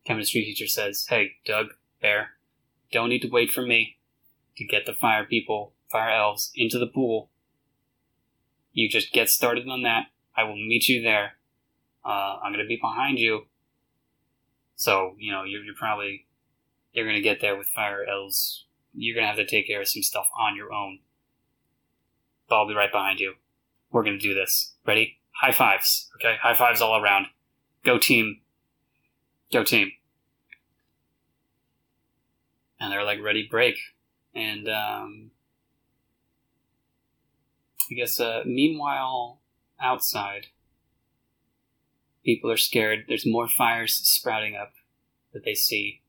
Chemistry 0.06 0.44
teacher 0.44 0.68
says, 0.68 1.08
"Hey, 1.08 1.38
Doug, 1.46 1.68
Bear, 2.02 2.32
don't 2.92 3.10
need 3.10 3.22
to 3.22 3.30
wait 3.30 3.52
for 3.52 3.62
me 3.62 3.98
to 4.58 4.66
get 4.66 4.86
the 4.86 4.94
fire 4.94 5.26
people, 5.26 5.74
fire 5.92 6.10
elves, 6.10 6.52
into 6.56 6.80
the 6.80 6.88
pool. 6.88 7.30
You 8.74 8.90
just 8.90 9.12
get 9.12 9.30
started 9.30 9.68
on 9.68 9.84
that. 9.84 10.08
I 10.36 10.44
will 10.44 10.56
meet 10.56 10.88
you 10.88 11.02
there. 11.02 11.34
Uh, 12.06 12.40
I'm 12.44 12.52
going 12.52 12.64
to 12.64 12.68
be 12.68 12.80
behind 12.82 13.20
you. 13.20 13.46
So, 14.76 15.16
you 15.18 15.32
know, 15.32 15.44
you're, 15.44 15.64
you're 15.64 15.76
probably, 15.76 16.26
you're 16.94 17.06
going 17.06 17.18
to 17.18 17.22
get 17.22 17.42
there 17.42 17.58
with 17.58 17.68
fire 17.68 18.06
elves. 18.06 18.66
You're 18.94 19.16
going 19.16 19.24
to 19.24 19.28
have 19.28 19.38
to 19.38 19.46
take 19.46 19.68
care 19.68 19.82
of 19.82 19.88
some 19.88 20.04
stuff 20.04 20.28
on 20.40 20.56
your 20.56 20.74
own. 20.74 21.00
But 22.48 22.58
I'll 22.58 22.68
be 22.68 22.74
right 22.74 22.92
behind 22.92 23.20
you. 23.20 23.36
We're 23.92 24.04
going 24.04 24.18
to 24.18 24.28
do 24.28 24.34
this. 24.34 24.74
Ready? 24.86 25.20
High 25.32 25.52
fives. 25.52 26.10
Okay? 26.16 26.38
High 26.42 26.56
fives 26.56 26.82
all 26.82 27.02
around. 27.02 27.28
Go 27.84 27.98
team. 27.98 28.42
Go 29.52 29.64
team 29.64 29.92
and 32.80 32.92
they're 32.92 33.04
like 33.04 33.22
ready 33.22 33.48
break. 33.50 33.78
And 34.34 34.68
um, 34.70 35.32
i 37.90 37.94
guess 37.96 38.20
uh, 38.20 38.44
meanwhile 38.46 39.40
outside 39.82 40.48
people 42.24 42.52
are 42.52 42.58
scared. 42.58 43.06
There's 43.08 43.26
more 43.26 43.48
fires 43.48 43.96
sprouting 43.96 44.56
up 44.56 44.74
that 45.34 45.44
they 45.46 45.56
see 45.56 46.02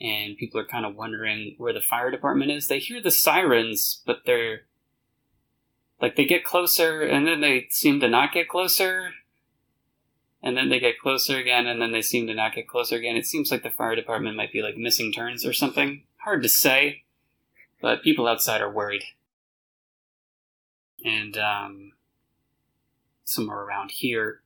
and 0.00 0.36
people 0.36 0.58
are 0.58 0.66
kind 0.66 0.86
of 0.86 0.96
wondering 0.96 1.54
where 1.58 1.72
the 1.72 1.80
fire 1.80 2.10
department 2.10 2.50
is. 2.50 2.66
They 2.66 2.78
hear 2.78 3.00
the 3.00 3.10
sirens 3.10 4.02
but 4.06 4.22
they're 4.26 4.62
like 6.00 6.16
they 6.16 6.24
get 6.24 6.44
closer 6.44 7.02
and 7.02 7.26
then 7.26 7.40
they 7.40 7.66
seem 7.70 8.00
to 8.00 8.08
not 8.08 8.32
get 8.32 8.48
closer 8.48 9.10
and 10.42 10.56
then 10.56 10.70
they 10.70 10.80
get 10.80 10.98
closer 10.98 11.36
again 11.36 11.66
and 11.66 11.80
then 11.80 11.92
they 11.92 12.02
seem 12.02 12.26
to 12.26 12.34
not 12.34 12.54
get 12.54 12.66
closer 12.66 12.96
again. 12.96 13.16
It 13.16 13.26
seems 13.26 13.50
like 13.50 13.62
the 13.62 13.70
fire 13.70 13.94
department 13.94 14.36
might 14.36 14.52
be 14.52 14.62
like 14.62 14.76
missing 14.76 15.12
turns 15.12 15.44
or 15.44 15.52
something 15.52 16.02
hard 16.24 16.42
to 16.42 16.48
say, 16.48 17.04
but 17.80 18.02
people 18.02 18.26
outside 18.26 18.60
are 18.60 18.70
worried. 18.70 19.04
And 21.04 21.36
um, 21.38 21.92
somewhere 23.24 23.60
around 23.60 23.92
here, 23.92 24.42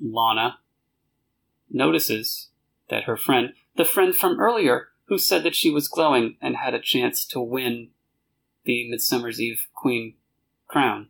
Lana 0.00 0.58
notices 1.70 2.48
that 2.90 3.04
her 3.04 3.16
friend, 3.16 3.52
the 3.76 3.84
friend 3.84 4.14
from 4.14 4.40
earlier 4.40 4.88
who 5.06 5.18
said 5.18 5.42
that 5.44 5.54
she 5.54 5.70
was 5.70 5.88
glowing 5.88 6.36
and 6.40 6.56
had 6.56 6.74
a 6.74 6.80
chance 6.80 7.24
to 7.26 7.40
win 7.40 7.90
the 8.64 8.88
Midsummer's 8.88 9.40
Eve 9.40 9.66
Queen 9.74 10.14
crown, 10.66 11.08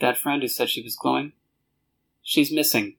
that 0.00 0.18
friend 0.18 0.42
who 0.42 0.48
said 0.48 0.68
she 0.68 0.82
was 0.82 0.96
glowing, 0.96 1.32
she's 2.22 2.52
missing. 2.52 2.96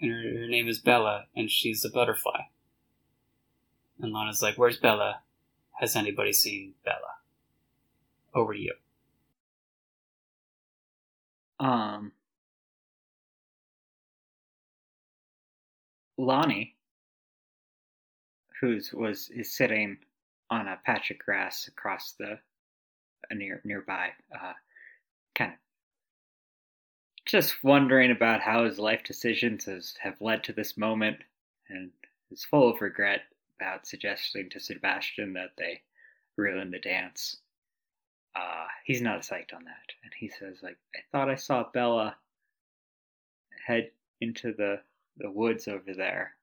And 0.00 0.10
her, 0.10 0.40
her 0.40 0.48
name 0.48 0.68
is 0.68 0.78
Bella, 0.78 1.26
and 1.34 1.50
she's 1.50 1.84
a 1.84 1.90
butterfly. 1.90 2.42
And 4.00 4.12
Lana's 4.12 4.42
like, 4.42 4.56
Where's 4.56 4.78
Bella? 4.78 5.20
Has 5.78 5.96
anybody 5.96 6.32
seen 6.32 6.74
Bella? 6.84 6.96
Over 8.34 8.54
to 8.54 8.60
you. 8.60 8.72
Um, 11.58 12.12
Lonnie, 16.18 16.74
who's 18.60 18.92
was 18.92 19.30
is 19.30 19.54
sitting 19.54 19.98
on 20.50 20.68
a 20.68 20.78
patch 20.84 21.10
of 21.10 21.18
grass 21.18 21.66
across 21.68 22.12
the 22.12 22.32
uh, 23.30 23.34
near 23.34 23.60
nearby, 23.64 24.10
uh, 24.34 24.52
kind 25.34 25.52
of 25.52 25.58
just 27.24 27.64
wondering 27.64 28.10
about 28.12 28.40
how 28.40 28.64
his 28.64 28.78
life 28.78 29.02
decisions 29.02 29.64
has, 29.64 29.94
have 30.00 30.20
led 30.20 30.44
to 30.44 30.52
this 30.52 30.76
moment, 30.76 31.18
and 31.68 31.90
is 32.30 32.44
full 32.44 32.70
of 32.70 32.80
regret 32.80 33.22
about 33.60 33.86
suggesting 33.86 34.48
to 34.50 34.60
Sebastian 34.60 35.32
that 35.34 35.50
they 35.56 35.82
ruin 36.36 36.70
the 36.70 36.78
dance. 36.78 37.38
Uh, 38.34 38.66
he's 38.84 39.00
not 39.00 39.22
psyched 39.22 39.54
on 39.54 39.64
that, 39.64 39.92
and 40.04 40.12
he 40.18 40.28
says, 40.28 40.62
"Like 40.62 40.76
I 40.94 41.00
thought 41.10 41.30
I 41.30 41.36
saw 41.36 41.70
Bella 41.72 42.16
head 43.66 43.90
into 44.20 44.52
the 44.52 44.80
the 45.18 45.30
woods 45.30 45.68
over 45.68 45.94
there 45.94 46.34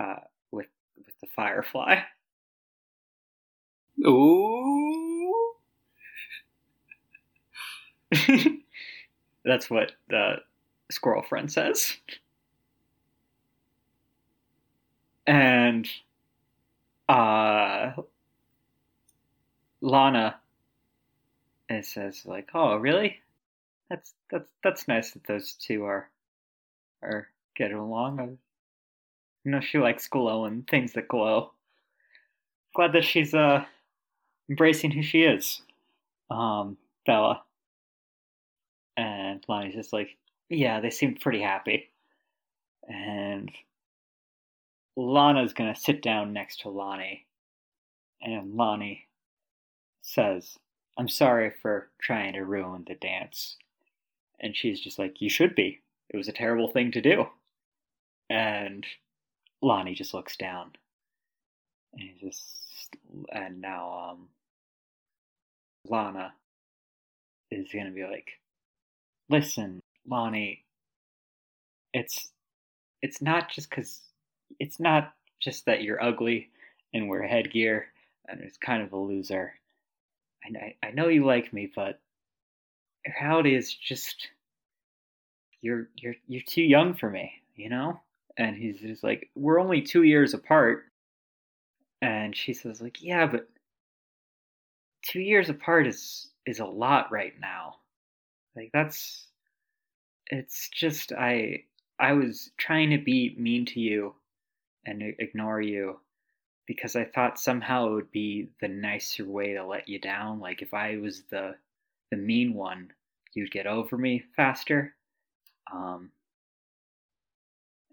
uh, 0.00 0.20
with 0.50 0.68
with 0.96 1.18
the 1.20 1.28
firefly." 1.34 2.00
Ooh. 4.06 5.54
That's 9.44 9.68
what 9.68 9.92
the 10.08 10.36
squirrel 10.90 11.22
friend 11.22 11.50
says. 11.52 11.96
And 15.26 15.88
uh 17.08 17.92
Lana 19.80 20.36
it 21.68 21.86
says 21.86 22.24
like, 22.26 22.50
"Oh, 22.54 22.76
really? 22.76 23.20
That's 23.90 24.14
that's 24.30 24.50
that's 24.62 24.88
nice 24.88 25.12
that 25.12 25.26
those 25.26 25.54
two 25.54 25.84
are 25.84 26.08
are 27.02 27.28
getting 27.56 27.76
along. 27.76 28.20
I 28.20 29.48
know 29.48 29.60
she 29.60 29.78
likes 29.78 30.08
glow 30.08 30.44
and 30.44 30.66
things 30.66 30.92
that 30.94 31.08
glow. 31.08 31.52
Glad 32.74 32.92
that 32.92 33.04
she's 33.04 33.34
uh 33.34 33.64
embracing 34.48 34.90
who 34.90 35.02
she 35.02 35.22
is, 35.22 35.62
um, 36.30 36.76
Bella. 37.06 37.42
And 38.96 39.44
Lonnie's 39.48 39.74
just 39.74 39.92
like, 39.92 40.16
yeah, 40.48 40.80
they 40.80 40.90
seem 40.90 41.16
pretty 41.16 41.40
happy. 41.40 41.90
And 42.88 43.50
Lana's 44.96 45.52
gonna 45.52 45.76
sit 45.76 46.02
down 46.02 46.32
next 46.32 46.60
to 46.60 46.68
Lonnie, 46.68 47.26
and 48.22 48.54
Lonnie 48.54 49.08
says, 50.02 50.58
I'm 50.96 51.08
sorry 51.08 51.50
for 51.62 51.90
trying 52.00 52.34
to 52.34 52.44
ruin 52.44 52.84
the 52.86 52.94
dance. 52.94 53.56
And 54.40 54.56
she's 54.56 54.80
just 54.80 54.98
like, 54.98 55.20
You 55.20 55.28
should 55.28 55.54
be. 55.54 55.80
It 56.10 56.16
was 56.16 56.28
a 56.28 56.32
terrible 56.32 56.68
thing 56.68 56.92
to 56.92 57.00
do. 57.00 57.26
And 58.30 58.86
Lonnie 59.62 59.94
just 59.94 60.14
looks 60.14 60.36
down. 60.36 60.72
And 61.92 62.02
he 62.02 62.26
just 62.26 62.96
and 63.32 63.60
now 63.60 64.10
um 64.10 64.28
Lana 65.88 66.34
is 67.50 67.68
gonna 67.72 67.90
be 67.90 68.04
like, 68.04 68.32
Listen, 69.28 69.80
Lonnie, 70.06 70.64
it's 71.92 72.30
it's 73.02 73.20
not 73.20 73.50
just 73.50 73.70
cause 73.70 74.00
it's 74.58 74.80
not 74.80 75.12
just 75.40 75.66
that 75.66 75.82
you're 75.82 76.02
ugly 76.02 76.50
and 76.92 77.08
wear 77.08 77.22
headgear 77.22 77.86
and 78.28 78.40
it's 78.40 78.56
kind 78.56 78.82
of 78.82 78.92
a 78.92 78.96
loser 78.96 79.54
I, 80.56 80.74
I 80.82 80.90
know 80.90 81.08
you 81.08 81.24
like 81.24 81.52
me, 81.52 81.70
but 81.74 82.00
reality 83.20 83.54
is 83.54 83.72
just 83.74 84.28
you're 85.60 85.88
you're 85.96 86.14
you're 86.26 86.42
too 86.46 86.62
young 86.62 86.94
for 86.94 87.10
me, 87.10 87.32
you 87.56 87.70
know. 87.70 88.00
And 88.36 88.56
he's 88.56 88.80
just 88.80 89.04
like, 89.04 89.30
we're 89.34 89.60
only 89.60 89.82
two 89.82 90.02
years 90.02 90.34
apart. 90.34 90.84
And 92.02 92.36
she 92.36 92.52
says, 92.52 92.82
like, 92.82 93.00
yeah, 93.00 93.26
but 93.26 93.48
two 95.06 95.20
years 95.20 95.48
apart 95.48 95.86
is 95.86 96.28
is 96.46 96.60
a 96.60 96.66
lot 96.66 97.10
right 97.10 97.34
now. 97.40 97.76
Like 98.56 98.70
that's 98.72 99.26
it's 100.26 100.68
just 100.68 101.12
I 101.12 101.64
I 101.98 102.12
was 102.12 102.50
trying 102.58 102.90
to 102.90 102.98
be 102.98 103.34
mean 103.38 103.66
to 103.66 103.80
you 103.80 104.14
and 104.86 105.02
ignore 105.18 105.60
you 105.60 106.00
because 106.66 106.96
I 106.96 107.04
thought 107.04 107.38
somehow 107.38 107.88
it 107.88 107.94
would 107.94 108.10
be 108.10 108.48
the 108.60 108.68
nicer 108.68 109.24
way 109.26 109.54
to 109.54 109.64
let 109.66 109.88
you 109.88 109.98
down. 109.98 110.40
Like 110.40 110.62
if 110.62 110.72
I 110.74 110.96
was 110.96 111.22
the 111.30 111.56
the 112.10 112.16
mean 112.16 112.54
one, 112.54 112.92
you'd 113.34 113.50
get 113.50 113.66
over 113.66 113.96
me 113.98 114.24
faster. 114.36 114.94
Um, 115.72 116.10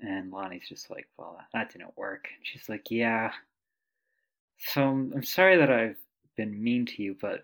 and 0.01 0.31
Lonnie's 0.31 0.67
just 0.67 0.89
like, 0.89 1.07
well, 1.17 1.39
that 1.53 1.71
didn't 1.71 1.97
work. 1.97 2.27
She's 2.43 2.67
like, 2.69 2.89
yeah. 2.89 3.31
So 4.57 4.83
I'm, 4.83 5.13
I'm 5.15 5.23
sorry 5.23 5.57
that 5.57 5.71
I've 5.71 5.97
been 6.37 6.61
mean 6.63 6.85
to 6.87 7.03
you, 7.03 7.15
but 7.19 7.41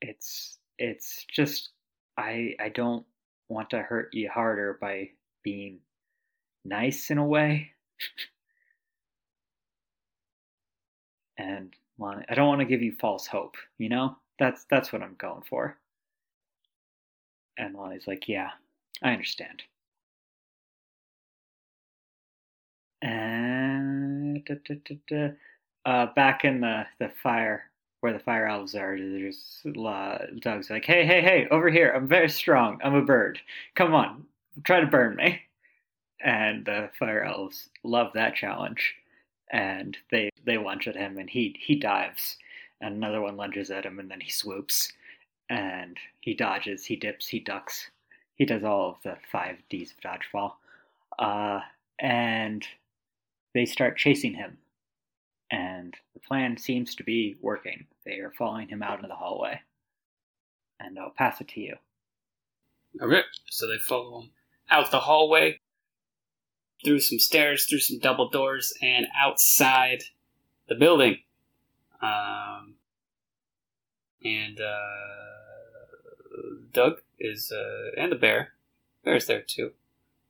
it's 0.00 0.58
it's 0.78 1.24
just 1.24 1.70
I 2.16 2.54
I 2.60 2.68
don't 2.70 3.06
want 3.48 3.70
to 3.70 3.82
hurt 3.82 4.10
you 4.12 4.30
harder 4.30 4.78
by 4.80 5.10
being 5.42 5.80
nice 6.64 7.10
in 7.10 7.18
a 7.18 7.26
way. 7.26 7.72
and 11.38 11.74
want 11.98 12.24
I 12.28 12.34
don't 12.34 12.48
want 12.48 12.60
to 12.60 12.66
give 12.66 12.82
you 12.82 12.94
false 13.00 13.26
hope, 13.26 13.56
you 13.78 13.88
know? 13.88 14.16
That's 14.38 14.64
that's 14.70 14.92
what 14.92 15.02
I'm 15.02 15.14
going 15.18 15.42
for. 15.48 15.78
And 17.58 17.74
Lonnie's 17.74 18.06
like, 18.06 18.28
yeah, 18.28 18.50
I 19.02 19.12
understand. 19.12 19.62
And 23.02 24.44
da, 24.44 24.54
da, 24.64 24.98
da, 25.08 25.30
uh, 25.84 26.06
back 26.14 26.44
in 26.44 26.60
the, 26.60 26.86
the 26.98 27.10
fire 27.22 27.64
where 28.00 28.12
the 28.12 28.18
fire 28.18 28.46
elves 28.46 28.74
are, 28.74 28.96
there's 28.98 29.60
uh, 29.86 30.18
Doug's 30.40 30.70
like, 30.70 30.84
hey, 30.84 31.04
hey, 31.04 31.20
hey, 31.20 31.46
over 31.50 31.70
here. 31.70 31.92
I'm 31.94 32.08
very 32.08 32.28
strong. 32.28 32.80
I'm 32.82 32.94
a 32.94 33.02
bird. 33.02 33.40
Come 33.74 33.94
on, 33.94 34.24
try 34.64 34.80
to 34.80 34.86
burn 34.86 35.16
me. 35.16 35.40
And 36.24 36.64
the 36.64 36.90
fire 36.98 37.22
elves 37.24 37.68
love 37.84 38.12
that 38.14 38.34
challenge 38.36 38.94
and 39.52 39.96
they 40.10 40.30
they 40.44 40.58
lunge 40.58 40.88
at 40.88 40.96
him 40.96 41.18
and 41.18 41.28
he 41.30 41.54
he 41.60 41.76
dives 41.76 42.36
and 42.80 42.96
another 42.96 43.20
one 43.20 43.36
lunges 43.36 43.70
at 43.70 43.86
him 43.86 43.98
and 43.98 44.10
then 44.10 44.20
he 44.20 44.30
swoops 44.30 44.92
and 45.50 45.98
he 46.20 46.34
dodges 46.34 46.84
he 46.84 46.96
dips 46.96 47.28
he 47.28 47.38
ducks. 47.38 47.90
He 48.36 48.46
does 48.46 48.64
all 48.64 48.90
of 48.90 48.96
the 49.04 49.16
five 49.30 49.58
d's 49.68 49.92
of 49.92 50.00
dodgeball. 50.00 50.52
Uh, 51.18 51.60
and 52.00 52.66
they 53.54 53.66
start 53.66 53.98
chasing 53.98 54.34
him. 54.34 54.56
And 55.50 55.94
the 56.14 56.20
plan 56.20 56.56
seems 56.56 56.94
to 56.94 57.04
be 57.04 57.36
working. 57.42 57.84
They 58.06 58.18
are 58.20 58.32
following 58.36 58.68
him 58.68 58.82
out 58.82 58.96
into 58.96 59.08
the 59.08 59.14
hallway. 59.14 59.60
And 60.80 60.98
i'll 60.98 61.10
pass 61.10 61.40
it 61.40 61.48
to 61.48 61.60
you. 61.60 61.76
Okay 63.00 63.22
so 63.50 63.68
they 63.68 63.78
follow 63.78 64.22
him 64.22 64.30
out 64.70 64.90
the 64.90 64.98
hallway 64.98 65.58
through 66.84 67.00
some 67.00 67.18
stairs, 67.18 67.66
through 67.66 67.80
some 67.80 67.98
double 67.98 68.28
doors, 68.28 68.72
and 68.82 69.06
outside 69.20 70.04
the 70.68 70.74
building. 70.74 71.18
Um, 72.00 72.74
and 74.24 74.60
uh, 74.60 75.32
Doug 76.72 77.00
is, 77.18 77.52
uh, 77.52 78.00
and 78.00 78.12
the 78.12 78.16
bear, 78.16 78.52
bear's 79.04 79.26
there 79.26 79.42
too. 79.42 79.72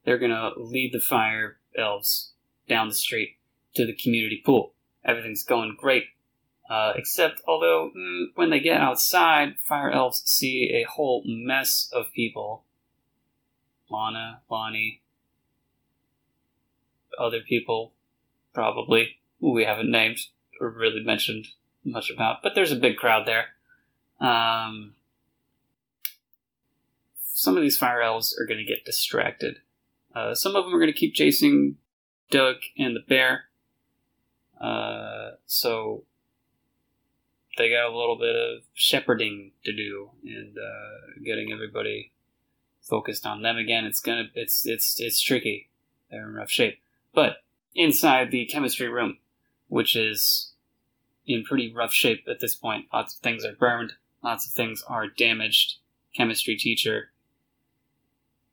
They're 0.04 0.18
gonna 0.18 0.50
lead 0.56 0.92
the 0.92 1.00
fire 1.00 1.58
elves 1.76 2.32
down 2.68 2.88
the 2.88 2.94
street 2.94 3.38
to 3.74 3.86
the 3.86 3.94
community 3.94 4.42
pool. 4.44 4.74
Everything's 5.04 5.44
going 5.44 5.76
great. 5.78 6.04
Uh, 6.68 6.92
except, 6.96 7.42
although 7.46 7.90
mm, 7.96 8.26
when 8.34 8.50
they 8.50 8.60
get 8.60 8.80
outside, 8.80 9.58
fire 9.58 9.90
elves 9.90 10.22
see 10.24 10.70
a 10.72 10.90
whole 10.90 11.22
mess 11.26 11.90
of 11.92 12.12
people. 12.14 12.64
Lana, 13.90 14.40
Lonnie, 14.50 15.01
other 17.18 17.40
people, 17.40 17.92
probably, 18.52 19.18
who 19.40 19.52
we 19.52 19.64
haven't 19.64 19.90
named 19.90 20.18
or 20.60 20.70
really 20.70 21.02
mentioned 21.02 21.48
much 21.84 22.10
about, 22.10 22.42
but 22.42 22.54
there's 22.54 22.72
a 22.72 22.76
big 22.76 22.96
crowd 22.96 23.26
there. 23.26 23.46
Um, 24.20 24.94
some 27.20 27.56
of 27.56 27.62
these 27.62 27.76
fire 27.76 28.02
elves 28.02 28.36
are 28.38 28.46
going 28.46 28.58
to 28.58 28.64
get 28.64 28.84
distracted. 28.84 29.58
Uh, 30.14 30.34
some 30.34 30.54
of 30.54 30.64
them 30.64 30.74
are 30.74 30.78
going 30.78 30.92
to 30.92 30.98
keep 30.98 31.14
chasing 31.14 31.76
Doug 32.30 32.56
and 32.78 32.94
the 32.94 33.00
bear. 33.00 33.44
Uh, 34.60 35.32
so 35.46 36.04
they 37.58 37.70
got 37.70 37.92
a 37.92 37.96
little 37.96 38.16
bit 38.16 38.34
of 38.34 38.62
shepherding 38.74 39.52
to 39.64 39.72
do 39.72 40.10
and 40.24 40.56
uh, 40.56 41.20
getting 41.24 41.52
everybody 41.52 42.12
focused 42.80 43.26
on 43.26 43.42
them 43.42 43.56
again. 43.56 43.84
It's 43.84 44.00
gonna 44.00 44.24
it's 44.34 44.66
it's 44.66 45.00
it's 45.00 45.20
tricky. 45.20 45.68
They're 46.10 46.28
in 46.28 46.34
rough 46.34 46.50
shape. 46.50 46.80
But 47.14 47.38
inside 47.74 48.30
the 48.30 48.46
chemistry 48.46 48.88
room, 48.88 49.18
which 49.68 49.96
is 49.96 50.52
in 51.26 51.44
pretty 51.44 51.72
rough 51.72 51.92
shape 51.92 52.24
at 52.28 52.40
this 52.40 52.54
point, 52.54 52.86
lots 52.92 53.14
of 53.14 53.20
things 53.20 53.44
are 53.44 53.54
burned, 53.54 53.94
lots 54.22 54.46
of 54.46 54.52
things 54.52 54.82
are 54.86 55.06
damaged. 55.06 55.76
Chemistry 56.14 56.56
teacher. 56.56 57.10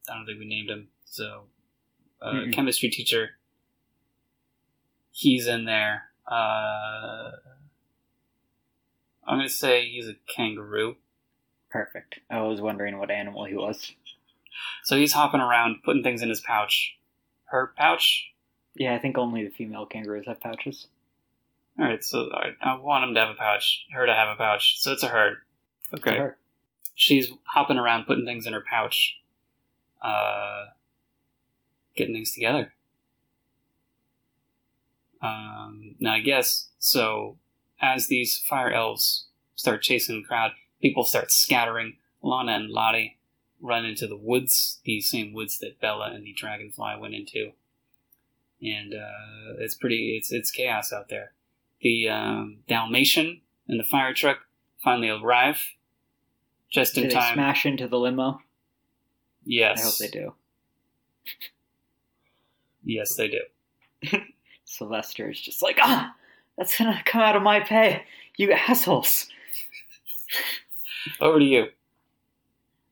I 0.10 0.16
don't 0.16 0.26
think 0.26 0.40
we 0.40 0.46
named 0.46 0.70
him. 0.70 0.88
So, 1.06 1.44
uh, 2.22 2.32
Mm-mm. 2.32 2.54
chemistry 2.54 2.90
teacher. 2.90 3.32
He's 5.12 5.48
in 5.48 5.66
there. 5.66 6.04
Uh, 6.26 7.32
I'm 9.28 9.38
gonna 9.38 9.50
say 9.50 9.90
he's 9.90 10.08
a 10.08 10.16
kangaroo. 10.34 10.96
Perfect. 11.70 12.20
I 12.30 12.42
was 12.42 12.62
wondering 12.62 12.98
what 12.98 13.12
animal 13.12 13.46
he 13.46 13.56
was. 13.56 13.94
So 14.84 14.96
he's 14.98 15.14
hopping 15.14 15.42
around, 15.42 15.84
putting 15.84 16.04
things 16.04 16.22
in 16.22 16.30
his 16.30 16.42
pouch. 16.42 16.98
Her 17.46 17.74
pouch. 17.78 18.32
Yeah, 18.80 18.96
I 18.96 19.00
think 19.00 19.18
only 19.18 19.44
the 19.44 19.52
female 19.52 19.86
kangaroos 19.86 20.26
have 20.26 20.40
pouches. 20.40 20.88
All 21.78 21.86
right, 21.86 22.04
so 22.04 22.30
I, 22.34 22.54
I 22.62 22.80
want 22.80 23.04
him 23.04 23.14
to 23.14 23.20
have 23.20 23.30
a 23.30 23.34
pouch. 23.34 23.86
Her 23.92 24.06
to 24.06 24.14
have 24.14 24.30
a 24.30 24.36
pouch. 24.36 24.80
So 24.80 24.94
it's 24.94 25.04
a 25.04 25.10
herd. 25.10 25.40
Okay. 25.94 26.30
She's 26.96 27.30
hopping 27.44 27.78
around, 27.78 28.06
putting 28.06 28.26
things 28.26 28.48
in 28.48 28.54
her 28.54 28.64
pouch. 28.68 29.18
Uh, 30.02 30.68
getting 31.96 32.16
things 32.16 32.34
together. 32.34 32.72
Um, 35.22 35.96
now 36.00 36.14
I 36.14 36.22
guess 36.22 36.70
so. 36.80 37.38
As 37.82 38.08
these 38.08 38.38
fire 38.38 38.72
elves 38.72 39.28
start 39.56 39.82
chasing 39.82 40.22
the 40.22 40.28
crowd, 40.28 40.52
people 40.82 41.04
start 41.04 41.32
scattering. 41.32 41.98
Lana 42.22 42.54
and 42.54 42.70
Lottie 42.70 43.18
run 43.62 43.86
into 43.86 44.08
the 44.08 44.18
woods, 44.18 44.80
the 44.86 45.02
same 45.02 45.34
woods 45.34 45.60
that 45.60 45.82
Bella 45.82 46.12
and 46.14 46.26
the 46.26 46.34
dragonfly 46.34 46.96
went 47.00 47.14
into, 47.14 47.52
and 48.62 48.94
uh, 48.94 49.56
it's 49.60 49.76
pretty. 49.76 50.16
It's 50.18 50.32
it's 50.32 50.52
chaos 50.52 50.92
out 50.94 51.10
there. 51.10 51.32
The 51.82 52.10
um, 52.10 52.58
Dalmatian 52.68 53.42
and 53.68 53.80
the 53.80 53.84
fire 53.84 54.14
truck 54.14 54.40
finally 54.84 55.10
arrive 55.10 55.60
just 56.70 56.96
Do 56.96 57.02
in 57.04 57.08
they 57.08 57.14
time. 57.14 57.34
smash 57.36 57.66
into 57.66 57.88
the 57.88 57.98
limo? 57.98 58.42
yes, 59.46 59.80
I 59.82 59.84
hope 59.86 59.98
they 59.98 60.08
do. 60.20 60.34
Yes, 62.84 63.16
they 63.16 63.28
do. 63.28 63.42
Sylvester 64.66 65.30
is 65.30 65.40
just 65.40 65.62
like, 65.62 65.78
ah, 65.82 66.14
that's 66.58 66.78
gonna 66.78 67.02
come 67.06 67.22
out 67.22 67.36
of 67.36 67.42
my 67.44 67.60
pay, 67.60 68.04
you 68.38 68.52
assholes. 68.52 69.28
Over 71.20 71.40
to 71.40 71.46
you. 71.46 71.68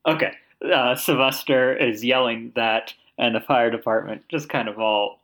Okay, 0.08 0.32
uh, 0.74 0.96
Sylvester 0.96 1.76
is 1.76 2.04
yelling 2.04 2.52
that, 2.56 2.94
and 3.18 3.36
the 3.36 3.42
fire 3.42 3.70
department 3.70 4.24
just 4.30 4.50
kind 4.50 4.68
of 4.68 4.80
all 4.80 5.20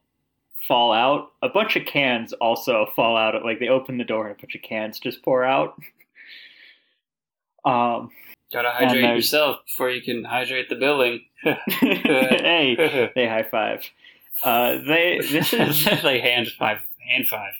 fall 0.67 0.93
out. 0.93 1.31
A 1.41 1.49
bunch 1.49 1.75
of 1.75 1.85
cans 1.85 2.33
also 2.33 2.87
fall 2.95 3.17
out. 3.17 3.43
Like 3.43 3.59
they 3.59 3.67
open 3.69 3.97
the 3.97 4.03
door 4.03 4.27
and 4.27 4.37
a 4.37 4.41
bunch 4.41 4.55
of 4.55 4.61
cans 4.61 4.99
just 4.99 5.23
pour 5.23 5.43
out. 5.43 5.75
um, 7.65 8.09
Gotta 8.51 8.69
hydrate 8.69 9.15
yourself 9.15 9.61
before 9.65 9.89
you 9.89 10.01
can 10.01 10.23
hydrate 10.23 10.69
the 10.69 10.75
building. 10.75 11.21
hey, 11.43 13.11
they 13.15 13.27
high 13.27 13.47
five. 13.49 13.81
Uh, 14.43 14.77
they 14.85 15.19
this 15.31 15.53
is 15.53 15.85
they 16.03 16.19
hand 16.19 16.47
five, 16.59 16.79
hand 17.09 17.27
five 17.27 17.53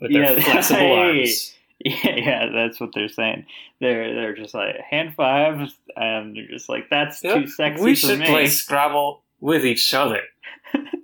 with 0.00 0.12
their 0.12 0.22
Yeah, 0.22 0.40
flexible 0.40 0.78
hey. 0.78 0.92
arms. 0.96 1.52
Yeah, 1.84 2.16
yeah, 2.16 2.46
that's 2.54 2.80
what 2.80 2.94
they're 2.94 3.10
saying. 3.10 3.44
They're 3.80 4.14
they're 4.14 4.34
just 4.34 4.54
like 4.54 4.76
hand 4.80 5.14
fives, 5.14 5.74
and 5.96 6.34
they're 6.34 6.48
just 6.48 6.70
like 6.70 6.88
that's 6.88 7.22
Yeah, 7.22 7.34
too 7.40 7.46
sexy 7.46 7.84
we 7.84 7.94
for 7.94 8.06
should 8.06 8.20
me. 8.20 8.26
play 8.26 8.46
Scrabble 8.46 9.22
with 9.40 9.64
each 9.64 9.92
other. 9.94 10.20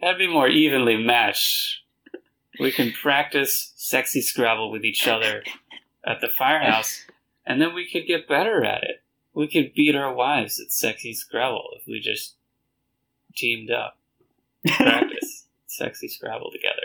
That'd 0.00 0.18
be 0.18 0.26
more 0.26 0.48
evenly 0.48 0.96
matched. 0.96 1.80
We 2.58 2.72
can 2.72 2.92
practice 2.92 3.72
sexy 3.76 4.20
Scrabble 4.20 4.70
with 4.70 4.84
each 4.84 5.08
other 5.08 5.42
at 6.06 6.20
the 6.20 6.28
firehouse, 6.28 7.04
and 7.46 7.60
then 7.60 7.74
we 7.74 7.88
could 7.90 8.06
get 8.06 8.28
better 8.28 8.64
at 8.64 8.82
it. 8.82 9.02
We 9.34 9.48
could 9.48 9.74
beat 9.74 9.96
our 9.96 10.12
wives 10.12 10.60
at 10.60 10.72
sexy 10.72 11.14
Scrabble 11.14 11.70
if 11.80 11.86
we 11.86 12.00
just 12.00 12.34
teamed 13.34 13.70
up. 13.70 13.96
Practice 14.66 15.46
sexy 15.66 16.08
Scrabble 16.08 16.50
together. 16.50 16.82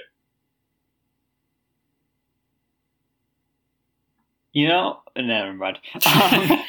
You 4.54 4.68
know, 4.70 5.00
never 5.16 5.54
mind. 5.54 5.78
Um, 5.94 6.04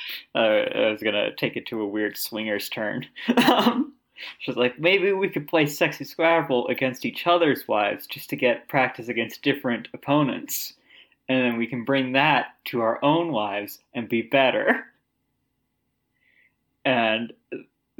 uh, 0.34 0.38
I 0.38 0.90
was 0.90 1.02
gonna 1.02 1.34
take 1.36 1.56
it 1.56 1.66
to 1.66 1.80
a 1.80 1.86
weird 1.86 2.16
swingers 2.16 2.68
turn. 2.68 3.06
Um, 3.36 3.93
she's 4.38 4.56
like, 4.56 4.78
maybe 4.78 5.12
we 5.12 5.28
could 5.28 5.48
play 5.48 5.66
sexy 5.66 6.04
Scrabble 6.04 6.66
against 6.68 7.04
each 7.04 7.26
other's 7.26 7.66
wives 7.68 8.06
just 8.06 8.30
to 8.30 8.36
get 8.36 8.68
practice 8.68 9.08
against 9.08 9.42
different 9.42 9.88
opponents, 9.94 10.74
and 11.28 11.42
then 11.44 11.56
we 11.56 11.66
can 11.66 11.84
bring 11.84 12.12
that 12.12 12.54
to 12.66 12.80
our 12.80 13.02
own 13.04 13.32
wives 13.32 13.78
and 13.94 14.08
be 14.08 14.22
better. 14.22 14.84
And 16.84 17.32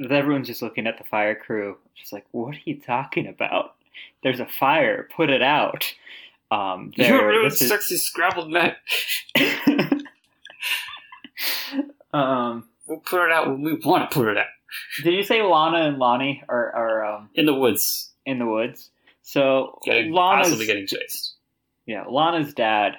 everyone's 0.09 0.47
just 0.47 0.61
looking 0.61 0.85
at 0.87 0.97
the 0.97 1.03
fire 1.05 1.35
crew, 1.35 1.77
just 1.95 2.13
like, 2.13 2.25
what 2.31 2.55
are 2.55 2.59
you 2.65 2.79
talking 2.79 3.27
about? 3.27 3.75
There's 4.23 4.39
a 4.39 4.45
fire, 4.45 5.09
put 5.15 5.29
it 5.29 5.41
out. 5.41 5.91
Um, 6.51 6.91
You 6.95 7.19
ruined 7.21 7.53
is- 7.53 7.67
sexy 7.67 7.97
Scrabble 7.97 8.47
net. 8.49 8.77
um, 12.13 12.65
We'll 12.87 12.99
put 12.99 13.25
it 13.25 13.31
out 13.31 13.47
when 13.47 13.63
we 13.63 13.73
want 13.73 14.11
to 14.11 14.13
put 14.15 14.27
it 14.27 14.37
out. 14.37 14.45
Did 15.03 15.13
you 15.13 15.23
say 15.23 15.41
Lana 15.41 15.87
and 15.87 15.97
Lonnie 15.97 16.43
are, 16.49 16.71
are 16.75 17.05
um, 17.05 17.29
In 17.35 17.45
the 17.45 17.53
woods. 17.53 18.11
in 18.25 18.39
the 18.39 18.45
woods? 18.45 18.89
So 19.21 19.79
Getting, 19.83 20.11
Lana's 20.11 20.47
possibly 20.47 20.65
getting 20.67 20.87
chased. 20.87 21.35
yeah, 21.85 22.03
Lana's 22.07 22.53
dad 22.53 22.93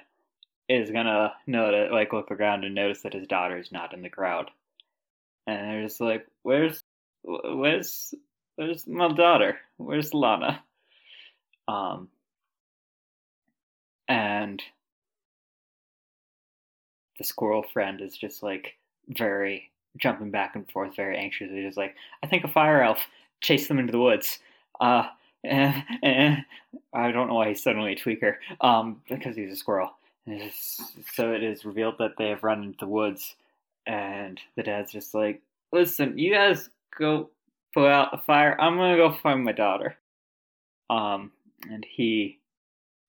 is 0.69 0.91
gonna 0.91 1.33
notice, 1.47 1.91
like, 1.93 2.13
look 2.13 2.31
around 2.33 2.65
and 2.65 2.75
notice 2.75 3.03
that 3.03 3.13
his 3.15 3.27
daughter 3.29 3.57
is 3.57 3.71
not 3.71 3.95
in 3.95 4.03
the 4.03 4.09
crowd, 4.11 4.51
and 5.47 5.71
they're 5.71 5.83
just 5.85 6.01
like, 6.01 6.27
"Where's, 6.43 6.83
where's, 7.23 8.13
where's 8.57 8.85
my 8.87 9.13
daughter? 9.13 9.59
Where's 9.77 10.13
Lana?" 10.13 10.63
Um, 11.69 12.09
and 14.09 14.61
the 17.19 17.25
squirrel 17.25 17.63
friend 17.73 18.01
is 18.01 18.17
just 18.17 18.43
like 18.43 18.75
very 19.09 19.71
jumping 19.97 20.31
back 20.31 20.55
and 20.57 20.71
forth, 20.71 20.97
very 20.97 21.17
anxiously, 21.17 21.63
just 21.63 21.77
like, 21.77 21.95
"I 22.23 22.27
think 22.27 22.45
a 22.45 22.49
fire 22.49 22.83
elf 22.83 22.99
chased 23.41 23.69
them 23.69 23.79
into 23.79 23.93
the 23.93 24.01
woods." 24.01 24.39
Uh, 24.81 25.09
eh, 25.45 25.83
eh. 26.03 26.37
I 26.93 27.13
don't 27.13 27.29
know 27.29 27.35
why 27.35 27.49
he's 27.49 27.63
suddenly 27.63 27.93
a 27.93 27.97
tweaker. 27.97 28.37
Um, 28.61 29.03
because 29.09 29.37
he's 29.37 29.53
a 29.53 29.57
squirrel. 29.57 29.91
So 31.15 31.33
it 31.33 31.43
is 31.45 31.65
revealed 31.65 31.97
that 31.99 32.17
they 32.19 32.31
have 32.31 32.43
run 32.43 32.65
into 32.65 32.79
the 32.81 32.89
woods, 32.89 33.37
and 33.87 34.41
the 34.57 34.63
dad's 34.65 34.91
just 34.93 35.15
like, 35.15 35.41
"Listen, 35.73 36.19
you 36.19 36.33
guys 36.33 36.69
go 36.99 37.31
put 37.75 37.91
out 37.91 38.11
the 38.11 38.19
fire. 38.19 38.61
I'm 38.61 38.77
gonna 38.77 38.97
go 38.97 39.13
find 39.13 39.45
my 39.45 39.53
daughter." 39.53 39.97
Um, 40.91 41.33
and 41.71 41.85
he 41.85 42.39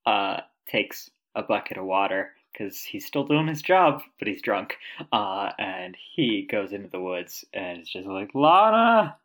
uh 0.05 0.41
takes 0.68 1.09
a 1.35 1.43
bucket 1.43 1.77
of 1.77 1.85
water 1.85 2.31
because 2.57 2.84
he's 2.84 3.05
still 3.05 3.25
doing 3.25 3.47
his 3.47 3.61
job, 3.61 4.01
but 4.19 4.27
he's 4.27 4.41
drunk. 4.41 4.77
Uh, 5.11 5.51
and 5.59 5.95
he 6.15 6.47
goes 6.49 6.71
into 6.73 6.89
the 6.89 6.99
woods 6.99 7.45
and 7.53 7.81
is 7.81 7.89
just 7.89 8.07
like, 8.07 8.34
"Lana, 8.34 9.17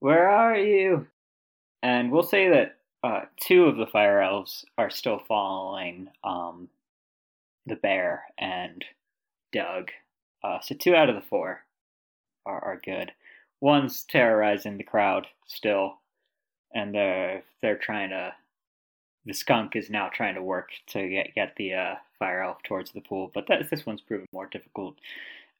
where 0.00 0.28
are 0.28 0.56
you?" 0.56 1.06
And 1.82 2.10
we'll 2.10 2.22
say 2.22 2.48
that 2.48 2.76
uh, 3.02 3.22
two 3.40 3.64
of 3.64 3.76
the 3.76 3.86
fire 3.86 4.20
elves 4.20 4.64
are 4.78 4.90
still 4.90 5.20
following 5.28 6.08
um, 6.22 6.68
the 7.66 7.76
bear 7.76 8.24
and 8.38 8.84
Doug. 9.52 9.90
Uh, 10.42 10.60
so 10.60 10.74
two 10.74 10.94
out 10.94 11.08
of 11.08 11.14
the 11.14 11.28
four 11.28 11.60
are, 12.46 12.62
are 12.64 12.80
good. 12.84 13.12
One's 13.60 14.04
terrorizing 14.04 14.76
the 14.76 14.84
crowd 14.84 15.26
still, 15.46 15.98
and 16.74 16.94
they're 16.94 17.42
they're 17.62 17.78
trying 17.78 18.10
to. 18.10 18.34
The 19.26 19.32
skunk 19.32 19.76
is 19.76 19.90
now 19.90 20.10
trying 20.12 20.34
to 20.34 20.42
work 20.42 20.70
to 20.88 21.08
get 21.08 21.34
get 21.34 21.54
the 21.56 21.74
uh, 21.74 21.94
fire 22.18 22.42
elf 22.42 22.62
towards 22.62 22.92
the 22.92 23.00
pool, 23.00 23.30
but 23.34 23.46
that 23.48 23.68
this 23.70 23.86
one's 23.86 24.00
proven 24.00 24.26
more 24.32 24.46
difficult. 24.46 24.96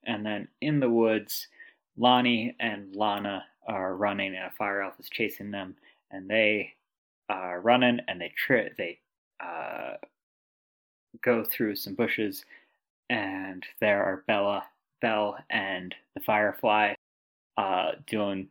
And 0.05 0.24
then 0.24 0.49
in 0.61 0.81
the 0.81 0.91
woods, 0.91 1.49
Lonnie 1.97 2.55
and 2.61 2.95
Lana 2.95 3.45
are 3.66 3.97
running, 3.97 4.35
and 4.35 4.45
a 4.45 4.51
fire 4.51 4.82
elf 4.82 4.95
is 5.01 5.09
chasing 5.09 5.51
them, 5.51 5.77
and 6.11 6.28
they 6.28 6.74
are 7.28 7.61
running, 7.61 8.01
and 8.09 8.20
they 8.20 8.32
tri- 8.36 8.70
they 8.77 8.99
uh, 9.41 9.95
go 11.23 11.45
through 11.45 11.77
some 11.77 11.95
bushes, 11.95 12.45
and 13.09 13.65
there 13.81 14.05
are 14.05 14.24
Bella, 14.27 14.65
Belle, 15.01 15.39
and 15.51 15.95
the 16.15 16.20
Firefly 16.20 16.95
uh, 17.57 17.93
doing 18.07 18.49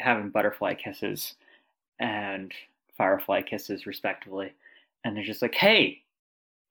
having 0.00 0.30
butterfly 0.30 0.74
kisses 0.74 1.34
and 1.98 2.52
firefly 2.96 3.42
kisses 3.42 3.86
respectively, 3.86 4.52
and 5.04 5.16
they're 5.16 5.24
just 5.24 5.42
like, 5.42 5.54
"Hey, 5.54 6.02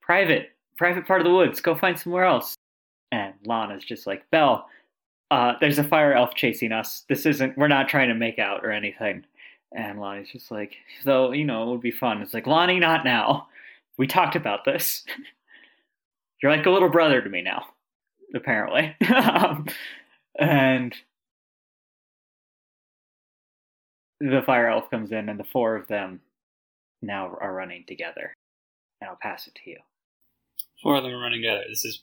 private, 0.00 0.52
private 0.76 1.06
part 1.06 1.20
of 1.20 1.24
the 1.26 1.32
woods, 1.34 1.60
go 1.60 1.74
find 1.74 1.98
somewhere 1.98 2.24
else." 2.24 2.54
And 3.12 3.34
Lana's 3.44 3.84
just 3.84 4.06
like, 4.06 4.28
"Belle, 4.30 4.68
uh, 5.30 5.54
there's 5.60 5.78
a 5.78 5.84
fire 5.84 6.12
elf 6.14 6.34
chasing 6.34 6.72
us. 6.72 7.04
This 7.08 7.26
isn't. 7.26 7.56
We're 7.58 7.68
not 7.68 7.88
trying 7.88 8.08
to 8.08 8.14
make 8.14 8.38
out 8.38 8.64
or 8.64 8.72
anything." 8.72 9.24
And 9.76 10.00
Lonnie's 10.00 10.30
just 10.30 10.50
like, 10.50 10.76
"Though 11.04 11.32
you 11.32 11.44
know, 11.44 11.64
it 11.64 11.70
would 11.72 11.80
be 11.82 11.90
fun." 11.90 12.22
It's 12.22 12.34
like, 12.34 12.46
Lonnie, 12.46 12.78
not 12.80 13.04
now. 13.04 13.48
We 13.98 14.06
talked 14.06 14.36
about 14.36 14.64
this. 14.64 15.04
You're 16.42 16.54
like 16.54 16.66
a 16.66 16.70
little 16.70 16.90
brother 16.90 17.22
to 17.22 17.30
me 17.30 17.42
now, 17.42 17.66
apparently. 18.34 18.96
Um, 19.14 19.66
and 20.38 20.94
the 24.20 24.42
fire 24.46 24.68
elf 24.68 24.90
comes 24.90 25.12
in, 25.12 25.28
and 25.28 25.38
the 25.38 25.44
four 25.44 25.76
of 25.76 25.86
them 25.88 26.20
now 27.02 27.36
are 27.40 27.52
running 27.54 27.84
together. 27.86 28.34
And 29.00 29.10
I'll 29.10 29.16
pass 29.20 29.46
it 29.46 29.54
to 29.64 29.70
you. 29.70 29.78
Four 30.82 30.96
of 30.96 31.02
them 31.02 31.12
are 31.12 31.18
running 31.20 31.40
together. 31.42 31.64
This 31.68 31.84
is 31.84 32.02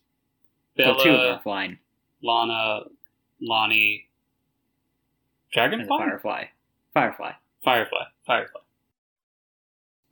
Well, 0.77 0.93
Bella, 0.93 1.03
two 1.03 1.09
of 1.11 1.21
them 1.21 1.35
are 1.38 1.41
flying, 1.41 1.79
Lana, 2.23 2.81
Lonnie, 3.39 4.07
Dragonfly, 5.53 5.88
firefly. 5.97 6.43
Firefly. 6.93 7.31
Firefly, 7.63 8.03
Firefly. 8.25 8.61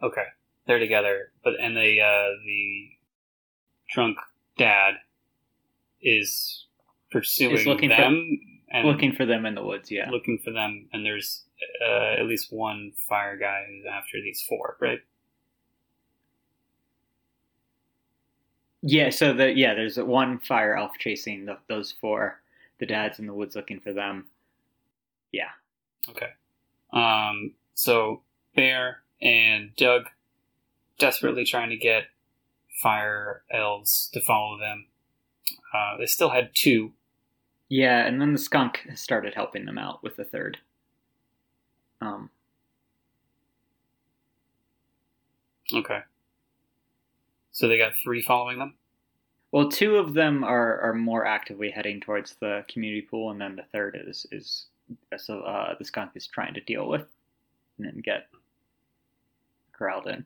Okay, 0.03 0.25
they're 0.67 0.79
together, 0.79 1.31
but 1.43 1.53
and 1.59 1.75
the 1.75 2.01
uh, 2.01 2.29
the 2.45 2.89
drunk 3.93 4.17
dad 4.57 4.95
is 6.01 6.65
pursuing 7.11 7.55
Is 7.55 7.65
looking 7.65 7.89
for- 7.89 7.95
them 7.97 8.39
and 8.71 8.87
Looking 8.87 9.13
for 9.13 9.25
them 9.25 9.45
in 9.47 9.55
the 9.55 9.63
woods, 9.63 9.89
yeah. 9.89 10.09
looking 10.11 10.37
for 10.37 10.51
them, 10.51 10.87
and 10.93 11.03
there's 11.05 11.43
uh, 11.81 12.19
at 12.19 12.25
least 12.25 12.51
one 12.51 12.93
fire 13.07 13.37
guy 13.37 13.65
who's 13.67 13.85
after 13.85 14.21
these 14.21 14.41
four, 14.41 14.77
right? 14.79 14.99
Yeah, 18.81 19.09
so 19.09 19.33
the 19.33 19.51
yeah, 19.53 19.73
there's 19.73 19.97
one 19.97 20.39
fire 20.39 20.75
elf 20.75 20.91
chasing 20.99 21.45
the, 21.45 21.57
those 21.67 21.91
four. 21.91 22.41
The 22.79 22.85
dad's 22.85 23.19
in 23.19 23.27
the 23.27 23.33
woods 23.33 23.55
looking 23.55 23.81
for 23.81 23.91
them. 23.91 24.27
Yeah. 25.31 25.49
Okay. 26.09 26.29
Um, 26.93 27.53
so 27.73 28.21
Bear 28.55 29.01
and 29.21 29.75
Doug 29.75 30.03
desperately 30.97 31.43
trying 31.43 31.69
to 31.69 31.77
get 31.77 32.03
fire 32.81 33.43
elves 33.51 34.09
to 34.13 34.21
follow 34.21 34.57
them. 34.57 34.85
Uh, 35.73 35.97
they 35.97 36.05
still 36.05 36.29
had 36.29 36.51
two. 36.53 36.93
Yeah, 37.67 38.05
and 38.05 38.19
then 38.19 38.33
the 38.33 38.39
skunk 38.39 38.87
started 38.95 39.33
helping 39.35 39.65
them 39.65 39.77
out 39.77 40.01
with 40.01 40.15
the 40.15 40.23
third. 40.23 40.57
Um, 42.01 42.29
Okay. 45.73 45.99
So 47.51 47.67
they 47.67 47.77
got 47.77 47.93
three 47.95 48.21
following 48.21 48.59
them. 48.59 48.75
well, 49.51 49.69
two 49.69 49.97
of 49.97 50.13
them 50.13 50.43
are, 50.43 50.79
are 50.81 50.93
more 50.93 51.25
actively 51.25 51.71
heading 51.71 51.99
towards 51.99 52.35
the 52.35 52.63
community 52.67 53.01
pool, 53.01 53.31
and 53.31 53.41
then 53.41 53.55
the 53.55 53.63
third 53.71 53.99
is 54.07 54.25
is 54.31 54.67
so 55.17 55.41
uh, 55.41 55.75
the 55.77 55.85
skunk 55.85 56.11
is 56.15 56.25
trying 56.25 56.53
to 56.55 56.61
deal 56.61 56.87
with 56.87 57.05
and 57.77 57.85
then 57.85 58.01
get 58.03 58.27
corralled 59.73 60.07
in. 60.07 60.25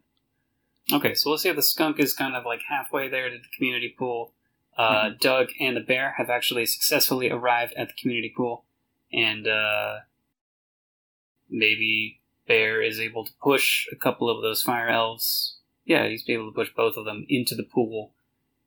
Okay, 0.91 1.13
so 1.13 1.29
we'll 1.29 1.37
say 1.37 1.51
the 1.51 1.61
skunk 1.61 1.99
is 1.99 2.13
kind 2.13 2.35
of 2.35 2.45
like 2.45 2.61
halfway 2.69 3.07
there 3.09 3.29
to 3.29 3.37
the 3.37 3.55
community 3.55 3.93
pool. 3.97 4.33
Uh, 4.77 5.11
Doug 5.19 5.49
and 5.59 5.77
the 5.77 5.81
bear 5.81 6.15
have 6.17 6.29
actually 6.29 6.65
successfully 6.65 7.29
arrived 7.29 7.73
at 7.73 7.89
the 7.89 7.93
community 7.93 8.33
pool, 8.35 8.63
and 9.11 9.47
uh, 9.47 9.99
maybe 11.53 12.19
Bear 12.47 12.81
is 12.81 12.99
able 12.99 13.23
to 13.23 13.31
push 13.41 13.88
a 13.91 13.95
couple 13.95 14.30
of 14.30 14.41
those 14.41 14.61
fire 14.61 14.89
elves. 14.89 15.57
Yeah, 15.85 16.07
he's 16.07 16.25
able 16.27 16.51
to 16.51 16.55
push 16.55 16.69
both 16.75 16.97
of 16.97 17.05
them 17.05 17.25
into 17.30 17.55
the 17.55 17.63
pool, 17.63 18.11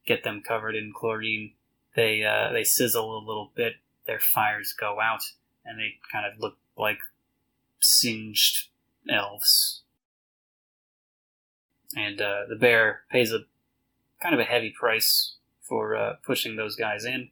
get 0.06 0.24
them 0.24 0.42
covered 0.46 0.74
in 0.74 0.92
chlorine. 0.94 1.52
They 1.94 2.24
uh, 2.24 2.52
they 2.52 2.64
sizzle 2.64 3.18
a 3.18 3.26
little 3.26 3.52
bit. 3.54 3.74
Their 4.06 4.20
fires 4.20 4.74
go 4.78 5.00
out, 5.00 5.22
and 5.64 5.78
they 5.78 5.94
kind 6.10 6.24
of 6.24 6.40
look 6.40 6.56
like 6.78 6.98
singed 7.80 8.68
elves. 9.10 9.82
And 11.96 12.20
uh, 12.20 12.42
the 12.48 12.56
bear 12.56 13.02
pays 13.10 13.32
a 13.32 13.40
kind 14.22 14.34
of 14.34 14.40
a 14.40 14.44
heavy 14.44 14.70
price 14.78 15.36
for 15.62 15.96
uh, 15.96 16.14
pushing 16.24 16.56
those 16.56 16.76
guys 16.76 17.04
in. 17.04 17.30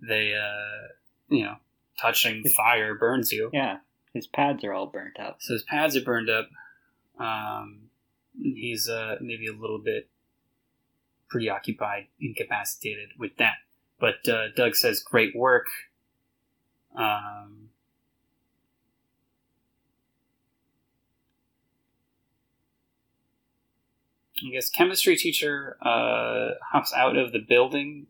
They, 0.00 0.34
uh, 0.34 0.88
you 1.28 1.44
know, 1.44 1.56
touching 2.00 2.44
fire 2.56 2.94
burns 2.94 3.32
you. 3.32 3.50
Yeah, 3.52 3.78
his 4.16 4.26
pads 4.26 4.64
are 4.64 4.72
all 4.72 4.86
burnt 4.86 5.20
up. 5.20 5.36
So 5.40 5.52
his 5.52 5.62
pads 5.62 5.94
are 5.94 6.00
burned 6.00 6.30
up. 6.30 6.48
Um, 7.18 7.90
he's 8.40 8.88
uh, 8.88 9.16
maybe 9.20 9.46
a 9.46 9.52
little 9.52 9.78
bit 9.78 10.08
preoccupied, 11.28 12.06
incapacitated 12.20 13.10
with 13.18 13.36
that. 13.38 13.56
But 14.00 14.28
uh, 14.28 14.48
Doug 14.56 14.74
says, 14.74 15.00
"Great 15.00 15.36
work." 15.36 15.66
Um, 16.94 17.68
I 24.44 24.50
guess 24.52 24.70
chemistry 24.70 25.16
teacher 25.16 25.76
uh, 25.82 26.52
hops 26.72 26.92
out 26.94 27.16
of 27.16 27.32
the 27.32 27.38
building 27.38 28.06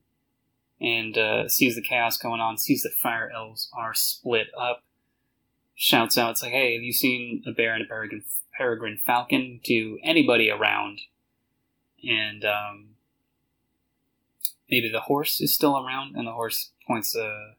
and 0.80 1.16
uh, 1.16 1.48
sees 1.48 1.76
the 1.76 1.82
chaos 1.82 2.16
going 2.16 2.40
on. 2.40 2.58
Sees 2.58 2.82
the 2.82 2.90
fire 2.90 3.30
elves 3.34 3.70
are 3.76 3.94
split 3.94 4.48
up 4.58 4.82
shouts 5.77 6.16
out, 6.16 6.32
it's 6.32 6.43
like, 6.43 6.53
hey, 6.53 6.74
have 6.74 6.82
you 6.82 6.93
seen 6.93 7.44
a 7.47 7.53
bear 7.53 7.74
and 7.74 7.85
a 7.85 7.86
peregrine, 7.86 8.24
peregrine 8.57 8.98
falcon 9.05 9.61
to 9.65 9.98
anybody 10.03 10.51
around? 10.51 11.03
And 12.03 12.44
um, 12.44 12.89
maybe 14.70 14.90
the 14.90 15.01
horse 15.01 15.40
is 15.40 15.55
still 15.55 15.77
around, 15.77 16.16
and 16.16 16.27
the 16.27 16.32
horse 16.32 16.70
points, 16.86 17.15
uh, 17.15 17.53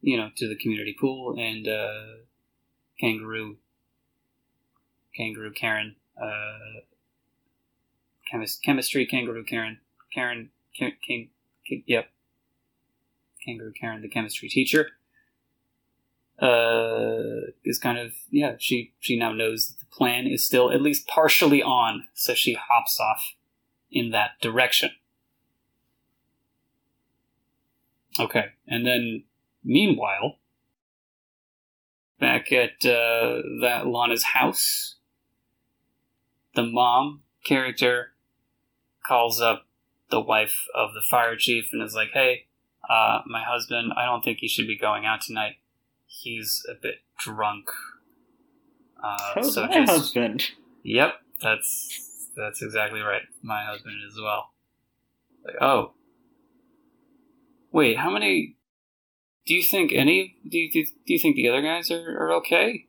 you 0.00 0.16
know, 0.16 0.30
to 0.36 0.48
the 0.48 0.56
community 0.56 0.94
pool, 0.98 1.36
and 1.38 1.68
uh, 1.68 2.24
kangaroo, 3.00 3.56
kangaroo 5.16 5.52
Karen, 5.52 5.94
uh, 6.20 6.80
chemist, 8.30 8.62
chemistry 8.62 9.06
kangaroo 9.06 9.44
Karen, 9.44 9.78
Karen, 10.12 10.50
King, 10.76 10.94
King, 11.06 11.84
yep, 11.86 12.08
kangaroo 13.44 13.72
Karen, 13.72 14.02
the 14.02 14.08
chemistry 14.08 14.48
teacher 14.48 14.90
uh, 16.40 17.52
is 17.64 17.78
kind 17.78 17.98
of 17.98 18.12
yeah. 18.30 18.54
She 18.58 18.92
she 18.98 19.16
now 19.16 19.32
knows 19.32 19.68
that 19.68 19.78
the 19.78 19.96
plan 19.96 20.26
is 20.26 20.44
still 20.44 20.70
at 20.70 20.82
least 20.82 21.06
partially 21.06 21.62
on, 21.62 22.04
so 22.14 22.34
she 22.34 22.54
hops 22.54 22.98
off 22.98 23.34
in 23.90 24.10
that 24.10 24.32
direction. 24.40 24.90
Okay, 28.18 28.46
and 28.66 28.86
then 28.86 29.24
meanwhile, 29.62 30.38
back 32.18 32.52
at 32.52 32.84
uh, 32.84 33.42
that 33.60 33.86
Lana's 33.86 34.24
house, 34.24 34.96
the 36.54 36.64
mom 36.64 37.22
character 37.44 38.12
calls 39.06 39.40
up 39.40 39.66
the 40.10 40.20
wife 40.20 40.66
of 40.74 40.94
the 40.94 41.02
fire 41.02 41.36
chief 41.36 41.66
and 41.72 41.82
is 41.82 41.94
like, 41.94 42.10
"Hey, 42.12 42.46
uh, 42.88 43.20
my 43.24 43.42
husband, 43.42 43.92
I 43.96 44.04
don't 44.04 44.24
think 44.24 44.38
he 44.38 44.48
should 44.48 44.66
be 44.66 44.76
going 44.76 45.06
out 45.06 45.20
tonight." 45.20 45.56
He's 46.22 46.64
a 46.70 46.74
bit 46.80 46.96
drunk. 47.18 47.68
Uh, 49.02 49.16
How's 49.34 49.54
so 49.54 49.66
my 49.66 49.72
just- 49.74 49.90
husband? 49.92 50.44
Yep, 50.82 51.14
that's 51.42 52.28
that's 52.36 52.62
exactly 52.62 53.00
right. 53.00 53.22
My 53.42 53.64
husband 53.64 53.96
as 54.06 54.16
well. 54.20 54.50
Like, 55.44 55.56
oh, 55.60 55.92
wait, 57.72 57.98
how 57.98 58.10
many? 58.10 58.56
Do 59.46 59.54
you 59.54 59.62
think 59.62 59.92
any? 59.92 60.36
Do 60.48 60.58
you, 60.58 60.70
do 60.72 60.84
you 61.06 61.18
think 61.18 61.36
the 61.36 61.48
other 61.48 61.62
guys 61.62 61.90
are, 61.90 62.16
are 62.18 62.32
okay? 62.34 62.86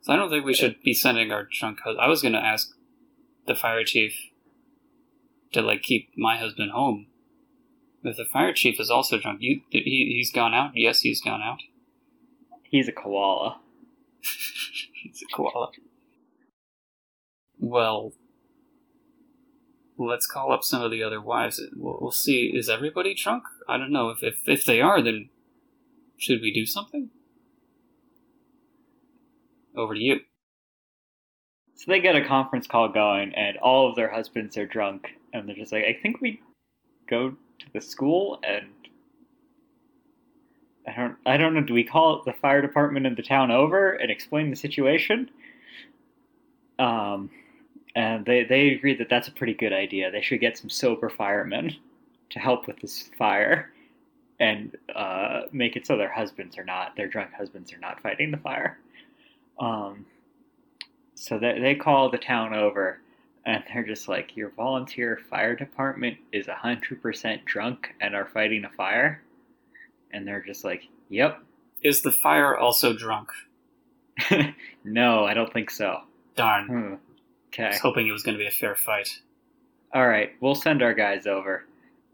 'Cause 0.00 0.08
I 0.12 0.16
don't 0.16 0.28
think 0.30 0.44
we 0.44 0.52
should 0.54 0.82
be 0.82 0.92
sending 0.94 1.32
our 1.32 1.48
drunk 1.50 1.80
husband. 1.80 2.00
I 2.04 2.08
was 2.08 2.22
gonna 2.22 2.38
ask 2.38 2.70
the 3.46 3.54
fire 3.54 3.84
chief 3.84 4.14
to 5.52 5.62
like 5.62 5.82
keep 5.82 6.10
my 6.16 6.36
husband 6.38 6.72
home. 6.72 7.06
If 8.02 8.16
the 8.18 8.24
fire 8.26 8.52
chief 8.52 8.78
is 8.78 8.90
also 8.90 9.18
drunk, 9.18 9.38
you 9.40 9.62
he, 9.70 9.80
he's 10.16 10.30
gone 10.30 10.52
out. 10.52 10.72
Yes, 10.74 11.00
he's 11.00 11.22
gone 11.22 11.40
out. 11.42 11.60
He's 12.64 12.88
a 12.88 12.92
koala. 12.92 13.60
He's 15.02 15.22
a 15.22 15.36
koala. 15.36 15.70
Well, 17.58 18.12
let's 19.96 20.26
call 20.26 20.52
up 20.52 20.64
some 20.64 20.82
of 20.82 20.90
the 20.90 21.02
other 21.02 21.20
wives. 21.20 21.60
We'll, 21.76 21.98
we'll 22.00 22.10
see. 22.10 22.52
Is 22.54 22.68
everybody 22.68 23.14
drunk? 23.14 23.44
I 23.68 23.78
don't 23.78 23.92
know. 23.92 24.10
If, 24.10 24.22
if 24.22 24.40
if 24.46 24.64
they 24.64 24.80
are, 24.80 25.00
then 25.02 25.30
should 26.16 26.40
we 26.40 26.52
do 26.52 26.66
something? 26.66 27.10
Over 29.76 29.94
to 29.94 30.00
you. 30.00 30.20
So 31.74 31.90
they 31.90 32.00
get 32.00 32.16
a 32.16 32.24
conference 32.24 32.66
call 32.66 32.88
going, 32.88 33.34
and 33.34 33.56
all 33.58 33.88
of 33.88 33.96
their 33.96 34.12
husbands 34.12 34.56
are 34.56 34.66
drunk, 34.66 35.08
and 35.32 35.48
they're 35.48 35.56
just 35.56 35.72
like, 35.72 35.84
"I 35.84 35.98
think 36.00 36.20
we 36.20 36.40
go 37.08 37.30
to 37.30 37.66
the 37.72 37.80
school 37.80 38.38
and 38.42 38.83
I 40.86 40.92
don't 40.92 41.16
I 41.26 41.36
don't 41.36 41.54
know. 41.54 41.62
Do 41.62 41.74
we 41.74 41.84
call 41.84 42.22
the 42.24 42.32
fire 42.32 42.60
department 42.60 43.06
in 43.06 43.14
the 43.14 43.22
town 43.22 43.50
over 43.50 43.92
and 43.92 44.10
explain 44.10 44.50
the 44.50 44.56
situation? 44.56 45.30
Um, 46.78 47.30
and 47.94 48.24
they 48.26 48.44
they 48.44 48.70
agree 48.70 48.94
that 48.96 49.08
that's 49.08 49.28
a 49.28 49.32
pretty 49.32 49.54
good 49.54 49.72
idea. 49.72 50.10
They 50.10 50.22
should 50.22 50.40
get 50.40 50.58
some 50.58 50.70
sober 50.70 51.08
firemen 51.08 51.76
to 52.30 52.38
help 52.38 52.66
with 52.66 52.80
this 52.80 53.10
fire 53.18 53.72
and 54.40 54.76
uh, 54.94 55.42
make 55.52 55.76
it 55.76 55.86
so 55.86 55.96
their 55.96 56.12
husbands 56.12 56.58
are 56.58 56.64
not 56.64 56.96
their 56.96 57.08
drunk 57.08 57.32
husbands 57.32 57.72
are 57.72 57.78
not 57.78 58.00
fighting 58.00 58.30
the 58.30 58.38
fire. 58.38 58.78
Um, 59.58 60.06
so 61.14 61.38
they 61.38 61.58
they 61.60 61.74
call 61.74 62.10
the 62.10 62.18
town 62.18 62.54
over 62.54 63.00
and 63.46 63.62
they're 63.72 63.84
just 63.84 64.08
like, 64.08 64.36
your 64.36 64.50
volunteer 64.50 65.20
fire 65.28 65.54
department 65.54 66.16
is 66.32 66.46
hundred 66.46 67.02
percent 67.02 67.44
drunk 67.44 67.94
and 68.00 68.14
are 68.14 68.26
fighting 68.26 68.64
a 68.64 68.70
fire, 68.70 69.22
and 70.14 70.26
they're 70.26 70.42
just 70.42 70.64
like, 70.64 70.84
yep. 71.10 71.40
Is 71.82 72.00
the 72.02 72.12
fire 72.12 72.56
also 72.56 72.94
drunk? 72.94 73.28
no, 74.84 75.24
I 75.24 75.34
don't 75.34 75.52
think 75.52 75.70
so. 75.70 76.00
Darn. 76.36 76.66
Hmm. 76.66 76.94
I 76.94 76.98
Okay. 77.52 77.68
was 77.68 77.78
hoping 77.78 78.08
it 78.08 78.12
was 78.12 78.24
going 78.24 78.36
to 78.36 78.42
be 78.42 78.48
a 78.48 78.50
fair 78.50 78.74
fight. 78.74 79.20
All 79.92 80.08
right, 80.08 80.32
we'll 80.40 80.56
send 80.56 80.82
our 80.82 80.92
guys 80.94 81.26
over. 81.26 81.64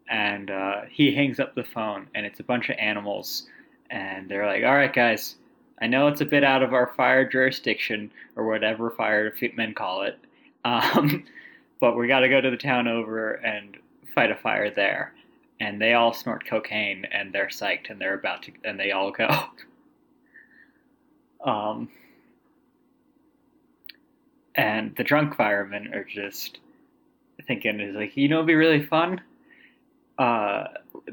And 0.06 0.50
uh, 0.50 0.82
he 0.90 1.14
hangs 1.14 1.40
up 1.40 1.54
the 1.54 1.64
phone, 1.64 2.08
and 2.14 2.26
it's 2.26 2.40
a 2.40 2.42
bunch 2.42 2.68
of 2.68 2.76
animals. 2.78 3.46
And 3.90 4.28
they're 4.28 4.44
like, 4.46 4.64
all 4.64 4.74
right, 4.74 4.92
guys, 4.92 5.36
I 5.80 5.86
know 5.86 6.08
it's 6.08 6.20
a 6.20 6.26
bit 6.26 6.44
out 6.44 6.62
of 6.62 6.74
our 6.74 6.92
fire 6.94 7.26
jurisdiction, 7.26 8.10
or 8.36 8.46
whatever 8.46 8.90
fire 8.90 9.32
men 9.56 9.72
call 9.72 10.02
it, 10.02 10.18
um, 10.64 11.24
but 11.80 11.96
we 11.96 12.06
got 12.06 12.20
to 12.20 12.28
go 12.28 12.38
to 12.40 12.50
the 12.50 12.56
town 12.58 12.86
over 12.86 13.32
and 13.32 13.78
fight 14.14 14.30
a 14.30 14.34
fire 14.34 14.70
there. 14.70 15.14
And 15.60 15.80
they 15.80 15.92
all 15.92 16.14
snort 16.14 16.46
cocaine, 16.46 17.04
and 17.12 17.32
they're 17.32 17.48
psyched, 17.48 17.90
and 17.90 18.00
they're 18.00 18.14
about 18.14 18.44
to, 18.44 18.52
and 18.64 18.80
they 18.80 18.92
all 18.92 19.10
go. 19.10 19.28
um, 21.44 21.90
and 24.54 24.94
the 24.96 25.04
drunk 25.04 25.36
firemen 25.36 25.94
are 25.94 26.04
just 26.04 26.58
thinking 27.46 27.80
is 27.80 27.94
like 27.94 28.16
you 28.16 28.28
know 28.28 28.36
it'd 28.36 28.46
be 28.46 28.54
really 28.54 28.84
fun? 28.84 29.20
Uh 30.18 30.64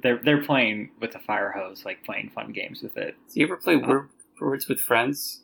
they're 0.02 0.20
they're 0.24 0.44
playing 0.44 0.90
with 1.00 1.12
the 1.12 1.20
fire 1.20 1.52
hose 1.52 1.86
like 1.86 2.04
playing 2.04 2.32
fun 2.32 2.52
games 2.52 2.82
with 2.82 2.98
it. 2.98 3.16
Do 3.34 3.40
you 3.40 3.46
ever 3.46 3.58
play 3.58 3.78
word, 3.78 4.10
Words 4.42 4.68
with 4.68 4.80
Friends? 4.80 5.42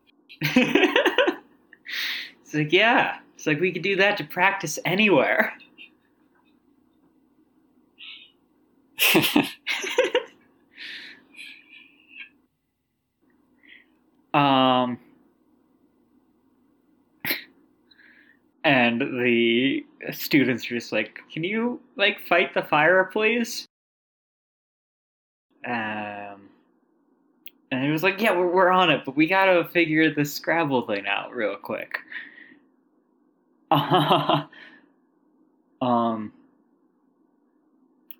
it's 0.40 1.34
like 2.54 2.72
yeah. 2.72 3.18
It's 3.36 3.46
like 3.46 3.60
we 3.60 3.72
could 3.72 3.82
do 3.82 3.96
that 3.96 4.16
to 4.16 4.24
practice 4.24 4.78
anywhere 4.84 5.52
um 14.34 14.98
and 18.64 19.00
the 19.00 19.84
students 20.12 20.66
are 20.66 20.74
just 20.74 20.92
like 20.92 21.20
can 21.32 21.44
you 21.44 21.80
like 21.96 22.18
fight 22.28 22.52
the 22.54 22.62
fire 22.62 23.08
please? 23.12 23.66
Um 25.66 26.48
and 27.70 27.84
he 27.84 27.90
was 27.90 28.02
like 28.02 28.20
yeah 28.20 28.36
we're, 28.36 28.50
we're 28.50 28.70
on 28.70 28.90
it 28.90 29.02
but 29.04 29.16
we 29.16 29.26
gotta 29.26 29.64
figure 29.68 30.12
the 30.14 30.24
scrabble 30.24 30.86
thing 30.86 31.06
out 31.06 31.34
real 31.34 31.56
quick. 31.56 31.98
Um 35.80 36.32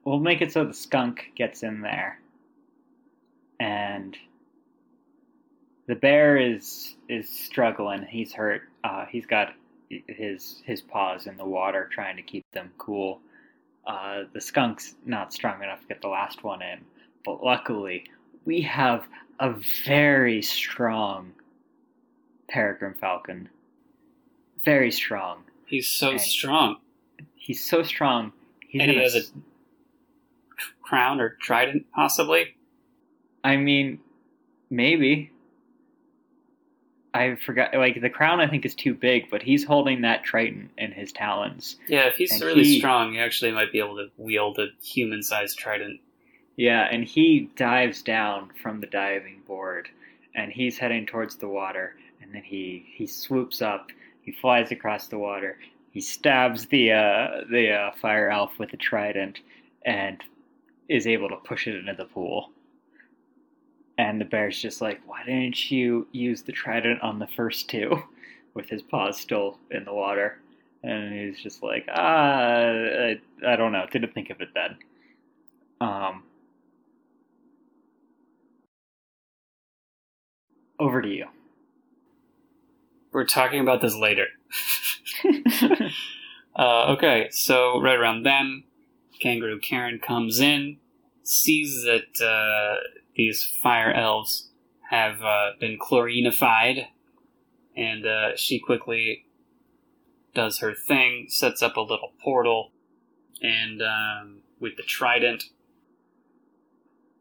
we'll 0.09 0.19
make 0.21 0.41
it 0.41 0.53
so 0.53 0.65
the 0.65 0.73
skunk 0.73 1.31
gets 1.37 1.63
in 1.63 1.81
there. 1.83 2.19
And 3.61 4.17
the 5.87 5.95
bear 5.97 6.37
is 6.37 6.97
is 7.09 7.29
struggling. 7.29 8.03
He's 8.09 8.33
hurt. 8.33 8.63
Uh, 8.85 9.05
he's 9.07 9.27
got 9.27 9.55
his 10.07 10.63
his 10.65 10.81
paws 10.81 11.27
in 11.27 11.37
the 11.37 11.45
water 11.45 11.89
trying 11.93 12.17
to 12.17 12.23
keep 12.23 12.45
them 12.53 12.71
cool. 12.79 13.21
Uh, 13.87 14.25
the 14.33 14.41
skunk's 14.41 14.95
not 15.07 15.33
strong 15.33 15.63
enough 15.63 15.81
to 15.81 15.87
get 15.87 16.01
the 16.03 16.09
last 16.09 16.45
one 16.45 16.63
in. 16.63 16.79
But 17.25 17.43
luckily 17.43 18.05
we 18.45 18.61
have 18.63 19.07
a 19.41 19.55
very 19.85 20.41
strong 20.43 21.33
peregrine 22.49 22.95
falcon. 22.95 23.49
Very 24.65 24.91
strong. 24.91 25.45
He's 25.67 25.89
so 25.89 26.13
And- 26.13 26.21
strong. 26.21 26.77
he's 27.35 27.63
so 27.65 27.83
strong 27.83 28.33
he's 28.69 28.83
And 28.83 28.91
he 28.91 28.99
has 28.99 29.15
a 29.17 29.23
crown 30.89 31.21
or 31.21 31.31
trident, 31.41 31.87
possibly. 31.95 32.55
I 33.45 33.57
mean, 33.57 34.01
maybe. 34.71 35.31
I 37.15 37.37
forgot. 37.37 37.75
Like 37.75 38.01
the 38.01 38.11
crown, 38.11 38.41
I 38.41 38.47
think 38.49 38.65
is 38.67 38.75
too 38.75 38.95
big, 38.95 39.31
but 39.31 39.43
he's 39.43 39.65
holding 39.65 40.03
that 40.03 40.25
trident 40.25 40.71
in 40.77 40.93
his 40.93 41.11
talons. 41.13 41.77
Yeah, 41.89 42.07
if 42.07 42.15
he's 42.17 42.33
And 42.33 42.43
really 42.43 42.65
he- 42.65 42.79
strong, 42.79 43.13
he 43.15 43.19
actually 43.19 43.51
might 43.53 43.73
be 43.73 43.79
able 43.79 43.97
to 43.97 44.09
wield 44.19 44.59
a 44.59 44.67
human-sized 44.83 45.59
trident. 45.59 46.01
Yeah, 46.57 46.87
and 46.91 47.05
he 47.05 47.51
dives 47.57 48.03
down 48.03 48.51
from 48.63 48.81
the 48.81 48.87
diving 48.87 49.43
board, 49.47 49.89
and 50.35 50.53
he's 50.53 50.77
heading 50.79 51.07
towards 51.07 51.37
the 51.37 51.49
water. 51.49 51.95
And 52.21 52.35
then 52.35 52.43
he 52.43 52.87
he 52.95 53.07
swoops 53.07 53.63
up. 53.63 53.89
He 54.23 54.33
flies 54.33 54.71
across 54.71 55.07
the 55.09 55.19
water. 55.19 55.59
He 55.93 56.01
stabs 56.03 56.67
the 56.67 56.93
uh, 56.93 57.29
the 57.51 57.71
uh, 57.73 57.91
fire 58.03 58.29
elf 58.29 58.59
with 58.59 58.71
the 58.71 58.77
trident, 58.77 59.39
and 59.87 60.23
is 60.89 61.07
able 61.07 61.29
to 61.29 61.37
push 61.37 61.67
it 61.67 61.77
into 61.77 61.95
the 61.95 62.05
pool. 62.07 62.51
And 63.99 64.21
the 64.21 64.25
bear's 64.25 64.61
just 64.63 64.81
like, 64.81 65.01
"Why 65.07 65.25
didn't 65.25 65.71
you 65.71 66.07
use 66.13 66.43
the 66.43 66.53
trident 66.53 67.03
on 67.03 67.19
the 67.19 67.27
first 67.27 67.69
two 67.69 68.03
With 68.55 68.69
his 68.71 68.83
paws 68.83 69.19
still 69.21 69.59
in 69.71 69.85
the 69.85 69.93
water, 69.95 70.41
and 70.83 71.13
he's 71.15 71.39
just 71.41 71.63
like, 71.63 71.87
"Ah, 71.89 72.71
I, 72.73 73.21
I 73.47 73.57
don't 73.57 73.73
know. 73.73 73.87
Didn't 73.91 74.15
think 74.15 74.31
of 74.31 74.41
it 74.41 74.49
then." 74.55 74.79
Um, 75.81 76.23
over 80.79 81.03
to 81.03 81.09
you. 81.09 81.27
We're 83.13 83.25
talking 83.25 83.61
about 83.61 83.81
this 83.81 83.95
later. 83.95 84.27
Uh, 86.57 86.87
okay, 86.97 87.29
so 87.31 87.81
right 87.81 87.97
around 87.97 88.25
then, 88.25 88.65
Kangaroo 89.21 89.61
Karen 89.61 89.99
comes 89.99 90.41
in, 90.41 90.79
sees 91.23 91.85
that 91.85 92.25
uh, 92.25 92.81
these 93.15 93.45
fire 93.45 93.93
elves 93.93 94.51
have 94.91 95.23
uh, 95.23 95.51
been 95.61 95.79
chlorinified, 95.79 96.87
and 97.77 98.07
uh, 98.07 98.37
she 98.37 98.59
quickly 98.59 99.27
does 100.35 100.59
her 100.59 100.75
thing, 100.75 101.27
sets 101.29 101.63
up 101.63 101.77
a 101.77 101.81
little 101.81 102.13
portal, 102.23 102.73
and 103.43 103.83
um, 103.83 104.41
with 104.61 104.77
the 104.77 104.83
trident, 104.83 105.45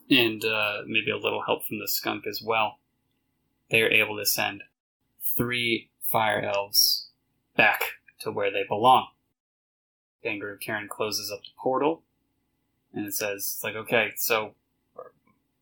and 0.10 0.44
uh, 0.46 0.82
maybe 0.86 1.12
a 1.12 1.18
little 1.18 1.44
help 1.46 1.66
from 1.66 1.80
the 1.80 1.88
skunk 1.88 2.26
as 2.28 2.42
well, 2.44 2.80
they 3.70 3.82
are 3.82 3.90
able 3.90 4.18
to 4.18 4.26
send 4.26 4.64
three 5.36 5.90
fire 6.10 6.42
elves 6.42 7.10
back 7.56 7.82
to 8.20 8.32
where 8.32 8.52
they 8.52 8.64
belong. 8.68 9.08
Kangaroo 10.28 10.58
Karen 10.58 10.88
closes 10.90 11.32
up 11.32 11.42
the 11.42 11.50
portal, 11.58 12.04
and 12.94 13.06
it 13.06 13.14
says, 13.14 13.54
it's 13.56 13.64
like, 13.64 13.76
okay, 13.76 14.12
so 14.18 14.56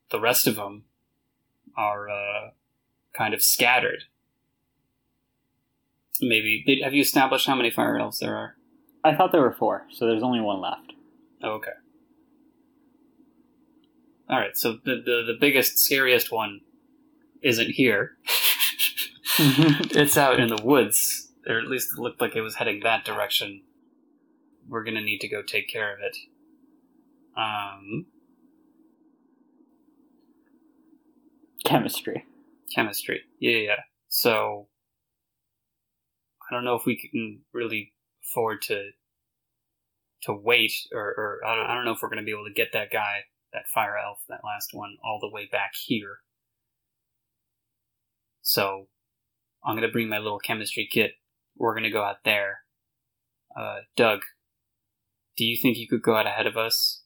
the 0.09 0.19
rest 0.19 0.47
of 0.47 0.55
them 0.55 0.85
are 1.77 2.09
uh, 2.09 2.49
kind 3.13 3.33
of 3.33 3.43
scattered. 3.43 4.05
Maybe 6.21 6.63
did, 6.65 6.81
have 6.83 6.93
you 6.93 7.01
established 7.01 7.45
how 7.45 7.55
many 7.55 7.69
fire 7.69 7.97
elves 7.97 8.19
there 8.19 8.35
are? 8.35 8.55
I 9.03 9.13
thought 9.13 9.31
there 9.31 9.41
were 9.41 9.51
four, 9.51 9.85
so 9.91 10.07
there's 10.07 10.23
only 10.23 10.41
one 10.41 10.61
left. 10.61 10.93
Oh, 11.43 11.51
okay. 11.51 11.71
All 14.29 14.39
right, 14.39 14.57
so 14.57 14.79
the, 14.83 14.95
the 14.95 15.23
the 15.27 15.37
biggest, 15.39 15.77
scariest 15.77 16.31
one 16.31 16.61
isn't 17.43 17.71
here. 17.71 18.17
it's 19.37 20.17
out 20.17 20.39
in 20.39 20.47
the 20.47 20.61
woods, 20.63 21.29
or 21.45 21.59
at 21.59 21.67
least 21.67 21.91
it 21.91 21.99
looked 21.99 22.21
like 22.21 22.37
it 22.37 22.41
was 22.41 22.55
heading 22.55 22.79
that 22.83 23.03
direction. 23.03 23.61
We're 24.67 24.83
gonna 24.83 25.01
need 25.01 25.19
to 25.19 25.27
go 25.27 25.41
take 25.41 25.69
care 25.69 25.93
of 25.93 25.99
it. 26.01 26.17
Um, 27.37 28.07
Chemistry. 31.65 32.25
chemistry. 32.73 33.21
Yeah, 33.39 33.57
yeah. 33.57 33.79
So 34.07 34.67
I 36.49 36.53
don't 36.53 36.63
know 36.63 36.75
if 36.75 36.85
we 36.85 36.95
can 36.97 37.41
really 37.53 37.93
afford 38.23 38.61
to 38.63 38.91
to 40.23 40.33
wait, 40.33 40.73
or, 40.91 41.01
or 41.01 41.39
I, 41.45 41.55
don't, 41.55 41.65
I 41.65 41.75
don't 41.75 41.85
know 41.85 41.91
if 41.91 41.99
we're 42.01 42.09
going 42.09 42.19
to 42.21 42.25
be 42.25 42.31
able 42.31 42.45
to 42.47 42.53
get 42.53 42.71
that 42.73 42.91
guy, 42.91 43.21
that 43.53 43.67
fire 43.73 43.95
elf, 43.97 44.19
that 44.27 44.41
last 44.43 44.69
one, 44.73 44.95
all 45.03 45.19
the 45.21 45.29
way 45.29 45.47
back 45.51 45.71
here. 45.85 46.17
So 48.41 48.87
I'm 49.63 49.75
going 49.75 49.87
to 49.87 49.91
bring 49.91 50.09
my 50.09 50.17
little 50.17 50.39
chemistry 50.39 50.87
kit. 50.91 51.11
We're 51.57 51.73
going 51.73 51.83
to 51.83 51.91
go 51.91 52.03
out 52.03 52.23
there. 52.25 52.59
Uh, 53.55 53.79
Doug, 53.95 54.21
do 55.37 55.43
you 55.43 55.57
think 55.61 55.77
you 55.77 55.87
could 55.87 56.01
go 56.01 56.15
out 56.15 56.27
ahead 56.27 56.47
of 56.47 56.57
us? 56.57 57.03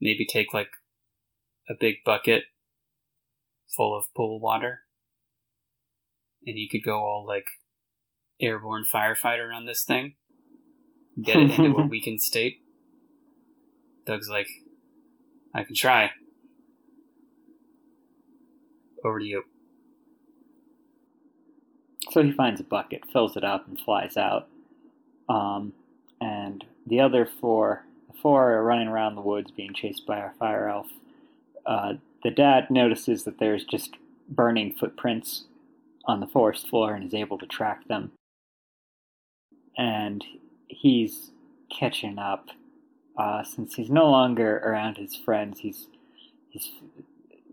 Maybe 0.00 0.26
take 0.26 0.52
like 0.52 0.70
a 1.68 1.74
big 1.78 1.96
bucket 2.04 2.44
full 3.76 3.96
of 3.96 4.04
pool 4.14 4.40
water, 4.40 4.80
and 6.46 6.56
you 6.58 6.68
could 6.68 6.84
go 6.84 6.98
all 6.98 7.24
like 7.26 7.46
airborne 8.40 8.84
firefighter 8.84 9.54
on 9.54 9.66
this 9.66 9.84
thing, 9.84 10.14
get 11.22 11.36
it 11.36 11.58
into 11.58 11.78
a 11.78 11.86
weakened 11.86 12.22
state. 12.22 12.58
Doug's 14.06 14.28
like, 14.28 14.48
I 15.54 15.64
can 15.64 15.74
try. 15.74 16.10
Over 19.04 19.18
to 19.18 19.24
you. 19.24 19.42
So 22.12 22.22
he 22.22 22.32
finds 22.32 22.60
a 22.60 22.64
bucket, 22.64 23.02
fills 23.12 23.36
it 23.36 23.44
up, 23.44 23.66
and 23.66 23.78
flies 23.80 24.16
out. 24.16 24.48
Um, 25.28 25.72
the 26.86 27.00
other 27.00 27.26
four, 27.26 27.84
the 28.08 28.18
four 28.20 28.52
are 28.52 28.64
running 28.64 28.88
around 28.88 29.14
the 29.14 29.20
woods 29.20 29.50
being 29.50 29.74
chased 29.74 30.06
by 30.06 30.18
our 30.18 30.34
fire 30.38 30.68
elf. 30.68 30.86
Uh, 31.64 31.94
the 32.22 32.30
dad 32.30 32.70
notices 32.70 33.24
that 33.24 33.38
there's 33.38 33.64
just 33.64 33.96
burning 34.28 34.72
footprints 34.72 35.44
on 36.04 36.20
the 36.20 36.26
forest 36.26 36.68
floor 36.68 36.94
and 36.94 37.04
is 37.04 37.14
able 37.14 37.38
to 37.38 37.46
track 37.46 37.86
them. 37.88 38.12
And 39.76 40.24
he's 40.68 41.30
catching 41.76 42.18
up. 42.18 42.48
Uh, 43.18 43.42
since 43.42 43.74
he's 43.74 43.90
no 43.90 44.10
longer 44.10 44.58
around 44.58 44.98
his 44.98 45.16
friends, 45.16 45.60
he's 45.60 45.86
he's 46.50 46.70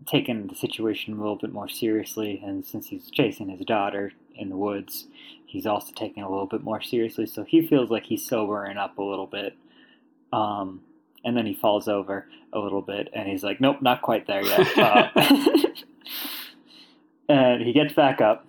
taken 0.06 0.46
the 0.46 0.54
situation 0.54 1.14
a 1.14 1.16
little 1.16 1.36
bit 1.36 1.52
more 1.52 1.68
seriously, 1.68 2.42
and 2.44 2.66
since 2.66 2.88
he's 2.88 3.10
chasing 3.10 3.48
his 3.48 3.64
daughter 3.64 4.12
in 4.34 4.50
the 4.50 4.56
woods, 4.56 5.06
he's 5.54 5.66
also 5.66 5.92
taking 5.94 6.24
it 6.24 6.26
a 6.26 6.28
little 6.28 6.48
bit 6.48 6.64
more 6.64 6.82
seriously. 6.82 7.26
So 7.26 7.44
he 7.44 7.64
feels 7.64 7.88
like 7.88 8.04
he's 8.04 8.26
sobering 8.26 8.76
up 8.76 8.98
a 8.98 9.02
little 9.02 9.28
bit. 9.28 9.56
Um, 10.32 10.80
and 11.24 11.36
then 11.36 11.46
he 11.46 11.54
falls 11.54 11.86
over 11.86 12.26
a 12.52 12.58
little 12.58 12.82
bit, 12.82 13.08
and 13.14 13.28
he's 13.28 13.44
like, 13.44 13.60
"Nope, 13.60 13.80
not 13.80 14.02
quite 14.02 14.26
there 14.26 14.42
yet." 14.42 14.66
Uh, 17.26 17.28
and 17.28 17.62
he 17.62 17.72
gets 17.72 17.94
back 17.94 18.20
up, 18.20 18.44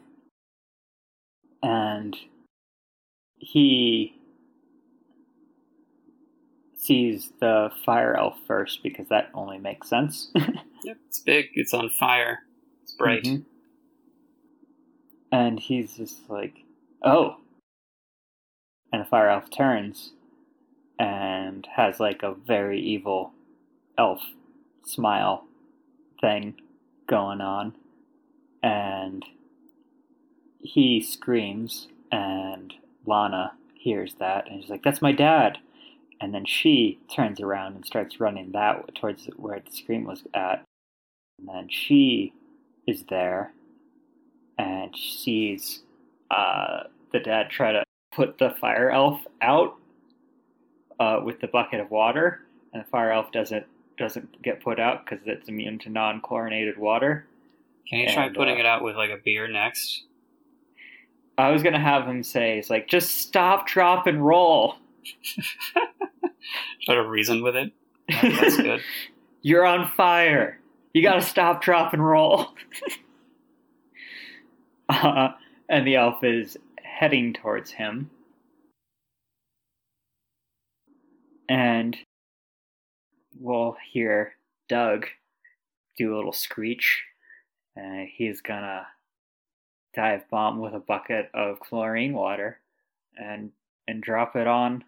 and 1.64 2.18
he 3.38 4.20
sees 6.76 7.32
the 7.40 7.70
fire 7.86 8.18
elf 8.18 8.36
first 8.48 8.84
because 8.84 9.08
that 9.10 9.30
only 9.34 9.60
makes 9.60 9.88
sense. 9.88 10.32
yep, 10.84 10.98
it's 11.08 11.20
big. 11.20 11.46
It's 11.54 11.74
on 11.74 11.90
fire. 11.92 12.40
It's 12.84 12.94
bright. 12.94 13.24
Mm-hmm. 13.24 13.44
And 15.32 15.60
he's 15.60 15.96
just 15.96 16.30
like, 16.30 16.65
"Oh!" 17.04 17.38
And 18.92 19.02
the 19.02 19.06
fire 19.06 19.30
elf 19.30 19.50
turns 19.50 20.14
and 21.00 21.68
has 21.76 22.00
like 22.00 22.24
a 22.24 22.34
very 22.34 22.80
evil 22.82 23.34
elf 23.98 24.22
smile 24.84 25.46
thing 26.22 26.56
going 27.08 27.42
on, 27.42 27.76
and 28.64 29.26
he 30.60 31.02
screams, 31.02 31.88
and 32.12 32.74
Lana 33.06 33.54
hears 33.74 34.16
that, 34.16 34.50
and 34.50 34.62
she's 34.62 34.70
like, 34.70 34.84
"That's 34.84 35.02
my 35.02 35.12
dad." 35.12 35.60
and 36.22 36.34
then 36.34 36.46
she 36.46 37.00
turns 37.14 37.40
around 37.40 37.76
and 37.76 37.86
starts 37.86 38.20
running 38.20 38.52
that 38.52 38.96
towards 38.96 39.26
where 39.36 39.60
the 39.60 39.72
scream 39.72 40.06
was 40.06 40.24
at 40.34 40.64
and 41.40 41.48
then 41.48 41.68
she 41.70 42.34
is 42.88 43.04
there 43.10 43.52
and 44.58 44.96
she 44.96 45.18
sees 45.18 45.84
uh, 46.32 46.84
the 47.12 47.20
dad 47.20 47.50
try 47.50 47.72
to 47.72 47.84
put 48.14 48.38
the 48.38 48.52
fire 48.62 48.90
elf 48.90 49.20
out 49.42 49.76
uh, 51.00 51.20
with 51.24 51.40
the 51.42 51.48
bucket 51.48 51.80
of 51.80 51.92
water 51.92 52.42
and 52.74 52.84
the 52.84 52.88
fire 52.90 53.12
elf 53.12 53.32
doesn't 53.32 53.66
doesn't 53.98 54.42
get 54.42 54.62
put 54.62 54.80
out 54.80 55.06
because 55.06 55.26
it's 55.26 55.48
immune 55.48 55.80
to 55.80 55.90
non-chlorinated 55.90 56.78
water 56.78 57.26
can 57.90 58.00
you 58.00 58.12
try 58.12 58.28
putting 58.30 58.58
uh, 58.58 58.60
it 58.60 58.66
out 58.66 58.84
with 58.84 58.96
like 58.96 59.10
a 59.10 59.18
beer 59.24 59.48
next 59.48 60.04
i 61.38 61.50
was 61.50 61.64
gonna 61.64 61.80
have 61.80 62.06
him 62.06 62.22
say 62.22 62.58
it's 62.58 62.70
like 62.70 62.88
just 62.88 63.18
stop 63.18 63.68
drop 63.68 64.08
and 64.08 64.26
roll 64.26 64.76
Try 66.84 66.96
to 66.96 67.08
reason 67.08 67.42
with 67.42 67.56
it. 67.56 67.72
that's 68.10 68.58
good. 68.58 68.82
You're 69.42 69.66
on 69.66 69.92
fire. 69.92 70.60
You 70.94 71.02
gotta 71.02 71.22
stop, 71.22 71.62
drop, 71.62 71.94
and 71.94 72.06
roll. 72.06 72.48
uh, 74.90 75.30
and 75.70 75.86
the 75.88 75.96
elf 75.96 76.24
is 76.24 76.58
heading 76.84 77.34
towards 77.34 77.72
him. 77.72 78.10
And 81.50 81.98
we'll 83.40 83.78
hear 83.92 84.34
Doug 84.70 85.08
do 85.98 86.16
a 86.16 86.18
little 86.18 86.34
screech. 86.34 87.04
and 87.76 88.08
he's 88.10 88.42
gonna 88.42 88.88
dive 89.96 90.30
bomb 90.30 90.60
with 90.60 90.74
a 90.74 90.80
bucket 90.80 91.30
of 91.34 91.60
chlorine 91.60 92.14
water 92.14 92.60
and 93.18 93.52
and 93.88 94.02
drop 94.04 94.36
it 94.36 94.48
on 94.48 94.84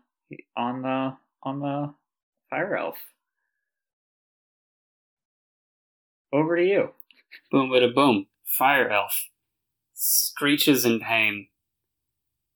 on 0.57 0.81
the 0.81 1.17
on 1.43 1.59
the 1.59 1.93
fire 2.49 2.75
elf. 2.77 2.97
Over 6.33 6.57
to 6.57 6.63
you. 6.63 6.91
Boom, 7.51 7.69
bada 7.69 7.93
boom. 7.93 8.27
Fire 8.45 8.89
elf 8.89 9.29
screeches 9.98 10.86
in 10.86 10.99
pain. 10.99 11.48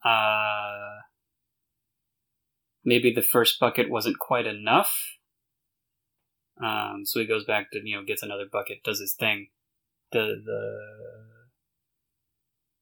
Uh, 0.05 1.01
maybe 2.85 3.11
the 3.11 3.23
first 3.23 3.59
bucket 3.59 3.89
wasn't 3.89 4.19
quite 4.19 4.45
enough. 4.45 4.95
Um, 6.63 7.01
so 7.03 7.19
he 7.19 7.25
goes 7.25 7.43
back 7.43 7.71
to 7.71 7.81
you 7.83 7.97
know 7.97 8.03
gets 8.05 8.21
another 8.21 8.45
bucket, 8.49 8.83
does 8.83 8.99
his 8.99 9.15
thing. 9.15 9.47
The 10.11 10.35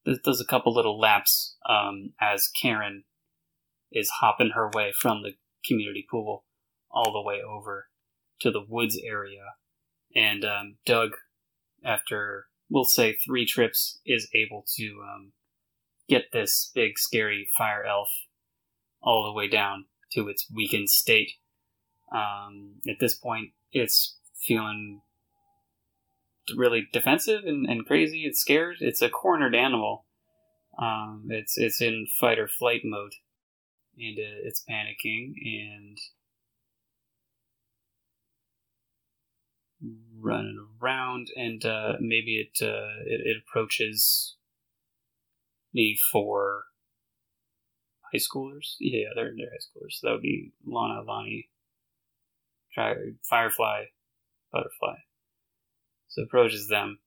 the 0.06 0.20
does 0.24 0.42
a 0.42 0.46
couple 0.46 0.74
little 0.74 1.00
laps 1.00 1.56
um, 1.68 2.14
as 2.20 2.50
Karen 2.50 3.06
is 3.92 4.10
hopping 4.10 4.52
her 4.56 4.70
way 4.74 4.92
from 4.92 5.24
the 5.24 5.34
community 5.66 6.06
pool 6.10 6.44
all 6.92 7.14
the 7.14 7.22
way 7.22 7.40
over 7.42 7.88
to 8.42 8.52
the 8.52 8.64
woods 8.68 9.00
area. 9.04 9.54
And 10.16 10.44
um, 10.44 10.78
Doug, 10.86 11.12
after 11.84 12.46
we'll 12.70 12.86
say 12.86 13.14
three 13.14 13.46
trips, 13.46 14.00
is 14.06 14.30
able 14.34 14.66
to 14.78 15.02
um, 15.04 15.32
get 16.08 16.32
this 16.32 16.72
big, 16.74 16.98
scary 16.98 17.50
fire 17.58 17.84
elf 17.84 18.10
all 19.02 19.26
the 19.26 19.34
way 19.34 19.48
down 19.48 19.86
to 20.14 20.28
its 20.28 20.48
weakened 20.54 20.90
state. 20.90 21.32
Um, 22.14 22.76
at 22.88 23.00
this 23.00 23.16
point, 23.16 23.52
it's 23.72 24.18
feeling 24.46 25.02
really 26.56 26.88
defensive 26.92 27.44
and, 27.46 27.70
and 27.70 27.86
crazy. 27.86 28.24
It's 28.26 28.40
scared. 28.40 28.78
It's 28.80 29.02
a 29.02 29.10
cornered 29.10 29.56
animal. 29.56 30.06
Um, 30.82 31.26
it's 31.30 31.58
it's 31.58 31.82
in 31.82 32.08
fight 32.20 32.40
or 32.40 32.48
flight 32.48 32.82
mode 32.86 33.14
and 34.00 34.18
uh, 34.18 34.40
it's 34.44 34.64
panicking 34.70 35.34
and 35.44 35.98
running 40.20 40.68
around 40.82 41.28
and 41.36 41.64
uh, 41.66 41.94
maybe 42.00 42.40
it, 42.40 42.66
uh, 42.66 43.04
it, 43.06 43.22
it 43.26 43.38
approaches 43.48 44.36
me 45.74 45.98
for 46.12 46.64
high 48.12 48.20
schoolers. 48.20 48.76
Yeah, 48.80 49.10
they're 49.16 49.34
they're 49.38 49.50
high 49.50 49.58
schoolers. 49.58 49.94
So 49.94 50.08
that 50.08 50.14
would 50.14 50.22
be 50.22 50.52
Lana, 50.66 51.02
Lonnie, 51.02 51.50
Firefly, 52.76 53.84
Butterfly. 54.52 54.96
So 56.08 56.24
approaches 56.24 56.68
them. 56.68 57.00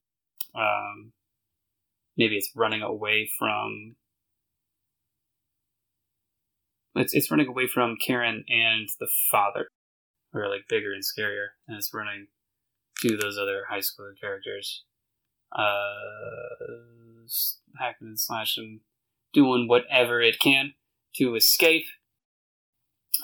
Um, 0.54 1.12
maybe 2.16 2.36
it's 2.36 2.52
running 2.54 2.82
away 2.82 3.28
from 3.38 3.96
it's 6.94 7.14
it's 7.14 7.30
running 7.30 7.48
away 7.48 7.66
from 7.66 7.96
Karen 8.04 8.44
and 8.48 8.88
the 9.00 9.08
father, 9.30 9.68
who 10.32 10.40
are 10.40 10.48
like 10.48 10.68
bigger 10.68 10.92
and 10.92 11.02
scarier, 11.02 11.48
and 11.66 11.76
it's 11.76 11.92
running 11.94 12.26
to 13.02 13.16
those 13.16 13.36
other 13.38 13.64
high 13.68 13.80
school 13.80 14.12
characters, 14.20 14.84
uh, 15.56 15.66
hacking 17.78 18.08
and 18.08 18.20
slashing, 18.20 18.80
doing 19.32 19.68
whatever 19.68 20.20
it 20.20 20.38
can 20.40 20.74
to 21.16 21.34
escape. 21.34 21.84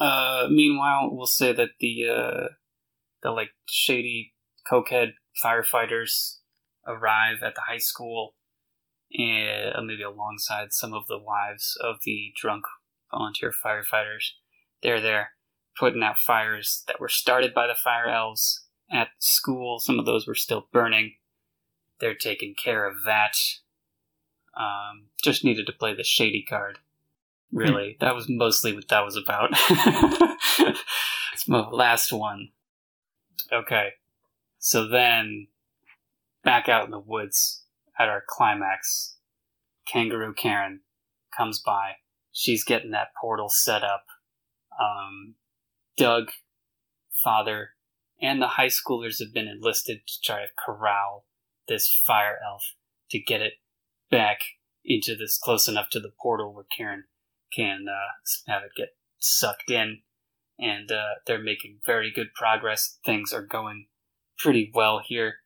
Uh, 0.00 0.46
meanwhile, 0.50 1.08
we'll 1.10 1.26
say 1.26 1.52
that 1.52 1.70
the 1.80 2.08
uh, 2.08 2.48
the 3.22 3.30
like 3.30 3.50
shady 3.66 4.34
cokehead 4.70 5.12
firefighters 5.42 6.36
arrive 6.86 7.42
at 7.42 7.54
the 7.54 7.62
high 7.68 7.78
school, 7.78 8.34
and 9.12 9.74
uh, 9.74 9.82
maybe 9.82 10.02
alongside 10.02 10.72
some 10.72 10.92
of 10.92 11.06
the 11.08 11.18
wives 11.18 11.76
of 11.82 11.96
the 12.04 12.32
drunk 12.40 12.64
volunteer 13.10 13.52
firefighters. 13.52 14.30
They're 14.82 15.00
there 15.00 15.30
putting 15.78 16.02
out 16.02 16.18
fires 16.18 16.82
that 16.86 17.00
were 17.00 17.08
started 17.08 17.54
by 17.54 17.66
the 17.66 17.74
fire 17.74 18.08
elves 18.08 18.67
at 18.90 19.08
school. 19.18 19.78
Some 19.78 19.98
of 19.98 20.06
those 20.06 20.26
were 20.26 20.34
still 20.34 20.66
burning. 20.72 21.14
They're 22.00 22.14
taking 22.14 22.54
care 22.54 22.86
of 22.86 23.04
that. 23.04 23.36
Um, 24.58 25.06
just 25.22 25.44
needed 25.44 25.66
to 25.66 25.72
play 25.72 25.94
the 25.94 26.04
shady 26.04 26.44
card. 26.48 26.78
Really, 27.52 27.96
that 28.00 28.14
was 28.14 28.28
mostly 28.28 28.74
what 28.74 28.88
that 28.88 29.04
was 29.04 29.16
about. 29.16 29.50
it's 31.32 31.48
my 31.48 31.66
last 31.70 32.12
one. 32.12 32.50
Okay. 33.52 33.90
So 34.58 34.86
then, 34.86 35.46
back 36.44 36.68
out 36.68 36.84
in 36.84 36.90
the 36.90 36.98
woods 36.98 37.62
at 37.98 38.08
our 38.08 38.22
climax, 38.28 39.16
Kangaroo 39.86 40.34
Karen 40.34 40.80
comes 41.34 41.60
by. 41.60 41.92
She's 42.32 42.64
getting 42.64 42.90
that 42.90 43.08
portal 43.20 43.48
set 43.48 43.82
up. 43.82 44.04
Um, 44.78 45.34
Doug, 45.96 46.30
father, 47.24 47.70
and 48.20 48.40
the 48.42 48.48
high 48.48 48.68
schoolers 48.68 49.18
have 49.20 49.32
been 49.32 49.48
enlisted 49.48 50.00
to 50.06 50.14
try 50.22 50.42
to 50.42 50.48
corral 50.58 51.26
this 51.68 51.88
fire 52.06 52.38
elf 52.44 52.74
to 53.10 53.18
get 53.18 53.40
it 53.40 53.54
back 54.10 54.40
into 54.84 55.14
this 55.14 55.38
close 55.38 55.68
enough 55.68 55.90
to 55.90 56.00
the 56.00 56.12
portal 56.20 56.52
where 56.54 56.64
Karen 56.76 57.04
can 57.54 57.86
uh, 57.88 58.50
have 58.52 58.62
it 58.62 58.70
get 58.76 58.88
sucked 59.18 59.70
in. 59.70 59.98
And 60.58 60.90
uh, 60.90 61.20
they're 61.26 61.42
making 61.42 61.78
very 61.86 62.10
good 62.10 62.34
progress. 62.34 62.98
Things 63.04 63.32
are 63.32 63.46
going 63.46 63.86
pretty 64.38 64.70
well 64.74 65.00
here. 65.06 65.36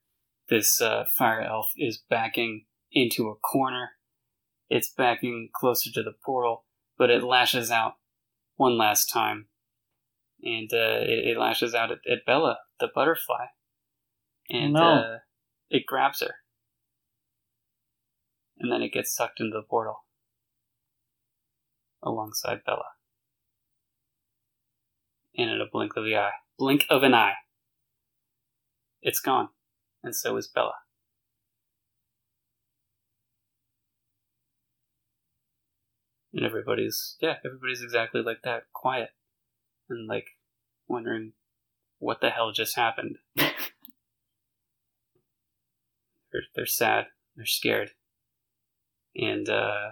This 0.48 0.80
uh, 0.80 1.04
fire 1.16 1.42
elf 1.42 1.70
is 1.76 2.02
backing 2.08 2.64
into 2.90 3.28
a 3.28 3.34
corner. 3.34 3.90
It's 4.70 4.92
backing 4.92 5.50
closer 5.54 5.90
to 5.92 6.02
the 6.02 6.14
portal, 6.24 6.64
but 6.96 7.10
it 7.10 7.22
lashes 7.22 7.70
out 7.70 7.94
one 8.56 8.78
last 8.78 9.06
time. 9.06 9.48
And 10.42 10.70
uh, 10.72 11.02
it, 11.02 11.28
it, 11.28 11.38
lashes 11.38 11.74
out 11.74 11.92
at, 11.92 11.98
at, 12.10 12.26
Bella, 12.26 12.58
the 12.80 12.88
butterfly. 12.92 13.46
And 14.50 14.72
no. 14.72 14.82
Uh, 14.82 15.18
it 15.70 15.86
grabs 15.86 16.20
her. 16.20 16.34
And 18.58 18.70
then 18.70 18.82
it 18.82 18.92
gets 18.92 19.14
sucked 19.14 19.40
into 19.40 19.54
the 19.54 19.62
portal 19.62 20.04
alongside 22.02 22.64
Bella. 22.66 22.84
And 25.36 25.50
in 25.50 25.60
a 25.60 25.70
blink 25.70 25.92
of 25.96 26.04
the 26.04 26.16
eye, 26.16 26.32
blink 26.58 26.84
of 26.90 27.02
an 27.02 27.14
eye, 27.14 27.34
it's 29.00 29.20
gone. 29.20 29.48
And 30.02 30.14
so 30.14 30.36
is 30.36 30.48
Bella. 30.48 30.74
And 36.34 36.44
everybody's, 36.44 37.16
yeah, 37.20 37.36
everybody's 37.44 37.82
exactly 37.82 38.22
like 38.22 38.42
that, 38.44 38.64
quiet. 38.72 39.10
And 39.88 40.06
like, 40.08 40.26
wondering 40.88 41.32
what 41.98 42.20
the 42.20 42.30
hell 42.30 42.52
just 42.52 42.76
happened. 42.76 43.18
they're, 43.36 43.52
they're 46.54 46.66
sad. 46.66 47.06
They're 47.36 47.46
scared. 47.46 47.90
And, 49.14 49.48
uh, 49.48 49.90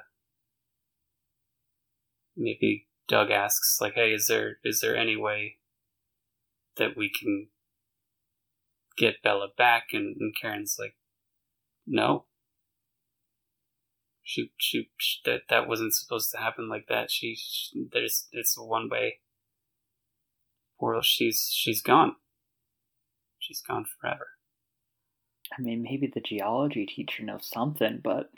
maybe 2.37 2.87
Doug 3.09 3.31
asks, 3.31 3.79
like, 3.81 3.95
hey, 3.95 4.13
is 4.13 4.27
there, 4.27 4.59
is 4.65 4.81
there 4.81 4.97
any 4.97 5.17
way 5.17 5.57
that 6.77 6.97
we 6.97 7.11
can 7.11 7.49
get 8.97 9.23
Bella 9.23 9.49
back, 9.57 9.89
and, 9.93 10.17
and 10.21 10.35
Karen's 10.41 10.77
like, 10.79 10.95
no. 11.87 12.27
She, 14.23 14.53
she, 14.59 14.91
she, 14.97 15.19
that 15.25 15.43
that 15.49 15.67
wasn't 15.67 15.95
supposed 15.95 16.31
to 16.31 16.39
happen 16.39 16.69
like 16.69 16.87
that. 16.89 17.11
She, 17.11 17.35
she 17.35 17.89
there's 17.93 18.29
it's 18.31 18.57
a 18.57 18.63
one 18.63 18.89
way. 18.89 19.19
Or 20.81 21.03
she's 21.03 21.51
she's 21.53 21.83
gone. 21.83 22.17
She's 23.39 23.61
gone 23.61 23.85
forever. 23.85 24.29
I 25.57 25.61
mean, 25.61 25.83
maybe 25.83 26.11
the 26.13 26.21
geology 26.21 26.87
teacher 26.87 27.23
knows 27.23 27.49
something, 27.53 28.01
but 28.03 28.31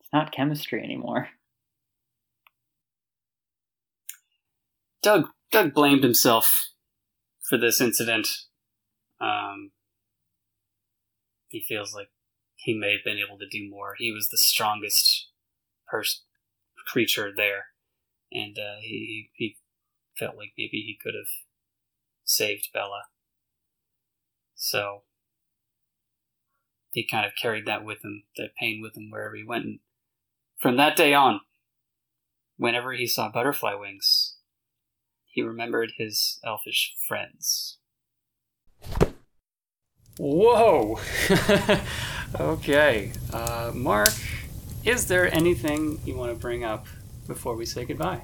it's 0.00 0.12
not 0.12 0.32
chemistry 0.32 0.82
anymore. 0.82 1.28
Doug 5.02 5.28
Doug 5.50 5.74
blamed 5.74 6.04
himself 6.04 6.70
for 7.48 7.58
this 7.58 7.80
incident. 7.80 8.28
Um, 9.20 9.72
he 11.48 11.60
feels 11.60 11.94
like 11.94 12.08
he 12.54 12.78
may 12.78 12.92
have 12.92 13.04
been 13.04 13.18
able 13.18 13.38
to 13.38 13.48
do 13.48 13.68
more. 13.68 13.94
He 13.98 14.12
was 14.12 14.28
the 14.28 14.38
strongest 14.38 15.28
pers- 15.88 16.24
creature 16.86 17.32
there, 17.34 17.66
and 18.30 18.56
uh, 18.58 18.76
he 18.80 19.30
he 19.34 19.56
felt 20.16 20.36
like 20.36 20.52
maybe 20.58 20.82
he 20.86 20.98
could 21.02 21.14
have 21.14 21.47
saved 22.28 22.68
Bella. 22.72 23.04
So 24.54 25.02
he 26.92 27.06
kind 27.06 27.26
of 27.26 27.32
carried 27.40 27.66
that 27.66 27.84
with 27.84 28.04
him, 28.04 28.24
that 28.36 28.50
pain 28.58 28.80
with 28.82 28.96
him 28.96 29.10
wherever 29.10 29.34
he 29.34 29.44
went. 29.44 29.64
And 29.64 29.78
from 30.58 30.76
that 30.76 30.96
day 30.96 31.14
on, 31.14 31.40
whenever 32.56 32.92
he 32.92 33.06
saw 33.06 33.30
butterfly 33.30 33.74
wings, 33.74 34.36
he 35.26 35.42
remembered 35.42 35.92
his 35.96 36.40
elfish 36.44 36.94
friends. 37.06 37.78
Whoa! 40.18 40.98
okay. 42.40 43.12
Uh, 43.32 43.70
Mark, 43.74 44.12
is 44.84 45.06
there 45.06 45.32
anything 45.32 46.00
you 46.04 46.16
want 46.16 46.32
to 46.32 46.38
bring 46.38 46.64
up 46.64 46.86
before 47.28 47.54
we 47.54 47.64
say 47.64 47.84
goodbye? 47.84 48.22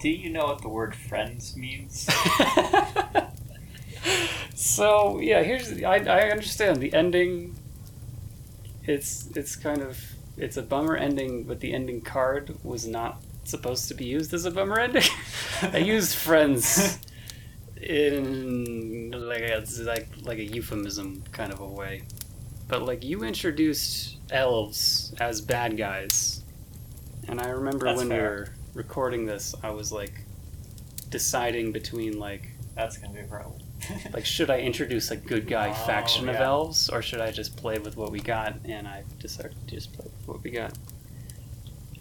Do 0.00 0.08
you 0.08 0.30
know 0.30 0.46
what 0.46 0.62
the 0.62 0.68
word 0.68 0.94
friends 0.94 1.56
means? 1.56 2.04
so 4.54 5.18
yeah, 5.18 5.42
here's 5.42 5.82
I, 5.82 5.96
I 5.96 6.30
understand 6.30 6.80
the 6.80 6.94
ending. 6.94 7.56
It's 8.84 9.28
it's 9.34 9.56
kind 9.56 9.82
of 9.82 10.00
it's 10.36 10.56
a 10.56 10.62
bummer 10.62 10.96
ending, 10.96 11.44
but 11.44 11.60
the 11.60 11.74
ending 11.74 12.00
card 12.00 12.56
was 12.62 12.86
not 12.86 13.20
supposed 13.44 13.88
to 13.88 13.94
be 13.94 14.04
used 14.04 14.32
as 14.32 14.44
a 14.44 14.52
bummer 14.52 14.78
ending. 14.78 15.02
I 15.62 15.78
used 15.78 16.14
friends 16.14 16.98
in 17.80 19.10
like 19.10 19.42
a, 19.42 19.64
like 19.80 20.08
like 20.22 20.38
a 20.38 20.44
euphemism 20.44 21.24
kind 21.32 21.52
of 21.52 21.58
a 21.60 21.66
way. 21.66 22.02
But 22.68 22.82
like 22.82 23.02
you 23.02 23.24
introduced 23.24 24.18
elves 24.30 25.12
as 25.18 25.40
bad 25.40 25.76
guys, 25.76 26.44
and 27.26 27.40
I 27.40 27.48
remember 27.48 27.86
That's 27.86 27.98
when 27.98 28.10
we 28.10 28.14
fair. 28.14 28.30
were 28.30 28.48
recording 28.74 29.26
this, 29.26 29.54
I 29.62 29.70
was 29.70 29.92
like 29.92 30.12
deciding 31.10 31.72
between 31.72 32.18
like 32.18 32.48
That's 32.74 32.98
gonna 32.98 33.14
be 33.14 33.20
a 33.20 33.24
problem. 33.24 33.60
like 34.12 34.24
should 34.26 34.50
I 34.50 34.60
introduce 34.60 35.10
a 35.10 35.16
good 35.16 35.46
guy 35.46 35.70
Oh, 35.70 35.86
faction 35.86 36.28
of 36.28 36.36
elves 36.36 36.88
or 36.88 37.00
should 37.02 37.20
I 37.20 37.30
just 37.30 37.56
play 37.56 37.78
with 37.78 37.96
what 37.96 38.10
we 38.10 38.20
got? 38.20 38.54
And 38.64 38.86
I 38.86 39.04
decided 39.18 39.54
to 39.68 39.74
just 39.74 39.92
play 39.92 40.06
with 40.06 40.28
what 40.28 40.42
we 40.42 40.50
got. 40.50 40.72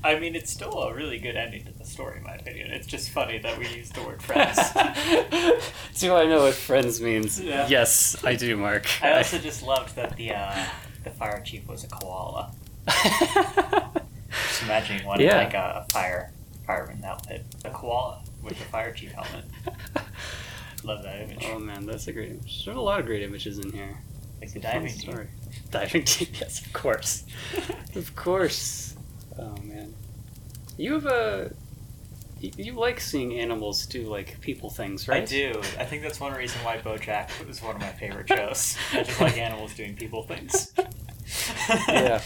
I 0.03 0.19
mean, 0.19 0.35
it's 0.35 0.51
still 0.51 0.83
a 0.83 0.93
really 0.93 1.17
good 1.17 1.35
ending 1.35 1.65
to 1.65 1.71
the 1.71 1.83
story, 1.83 2.17
in 2.17 2.23
my 2.23 2.35
opinion. 2.35 2.69
It's 2.71 2.85
just 2.85 3.09
funny 3.09 3.39
that 3.39 3.57
we 3.57 3.67
use 3.69 3.89
the 3.89 4.03
word 4.03 4.21
friends. 4.21 4.55
do 5.99 6.13
I 6.13 6.25
know 6.25 6.43
what 6.43 6.53
friends 6.53 7.01
means? 7.01 7.41
Yeah. 7.41 7.67
Yes, 7.67 8.15
I 8.23 8.35
do, 8.35 8.55
Mark. 8.55 8.85
I 9.03 9.17
also 9.17 9.39
just 9.39 9.63
loved 9.63 9.95
that 9.95 10.15
the 10.15 10.33
uh, 10.33 10.65
the 11.03 11.09
fire 11.09 11.41
chief 11.43 11.67
was 11.67 11.83
a 11.83 11.87
koala. 11.87 12.51
Just 14.47 14.63
imagining 14.63 15.05
one 15.05 15.19
Yeah. 15.19 15.37
like 15.37 15.53
a, 15.53 15.83
a 15.85 15.91
fire 15.91 16.31
fireman 16.67 17.03
outfit, 17.05 17.45
a 17.65 17.69
koala 17.69 18.21
with 18.43 18.59
a 18.59 18.65
fire 18.65 18.91
chief 18.93 19.13
helmet. 19.13 19.45
Love 20.83 21.01
that 21.03 21.21
image. 21.21 21.43
oh 21.49 21.57
man, 21.59 21.85
that's 21.85 22.07
a 22.07 22.13
great 22.13 22.29
image. 22.29 22.65
There's 22.65 22.77
a 22.77 22.81
lot 22.81 22.99
of 22.99 23.05
great 23.07 23.23
images 23.23 23.57
in 23.57 23.71
here. 23.71 23.97
like 24.41 24.53
the 24.53 24.59
diving 24.59 24.91
team. 24.91 25.11
story. 25.11 25.27
Diving 25.71 26.03
team, 26.05 26.27
yes, 26.39 26.65
of 26.65 26.71
course. 26.71 27.25
of 27.95 28.15
course. 28.15 28.95
Oh 29.39 29.55
man. 29.63 29.93
You 30.77 30.93
have 30.93 31.05
a. 31.07 31.51
You, 32.39 32.51
you 32.57 32.73
like 32.73 32.99
seeing 33.01 33.39
animals 33.39 33.85
do 33.87 34.03
like 34.07 34.39
people 34.39 34.69
things, 34.69 35.07
right? 35.07 35.23
I 35.23 35.25
do. 35.25 35.59
I 35.79 35.85
think 35.85 36.03
that's 36.03 36.19
one 36.19 36.33
reason 36.33 36.63
why 36.63 36.77
BoJack 36.77 37.45
was 37.47 37.61
one 37.61 37.75
of 37.75 37.81
my 37.81 37.89
favorite 37.89 38.29
shows. 38.29 38.77
I 38.93 39.03
just 39.03 39.19
like 39.19 39.37
animals 39.37 39.73
doing 39.73 39.95
people 39.95 40.23
things. 40.23 40.71
yeah. 41.89 42.21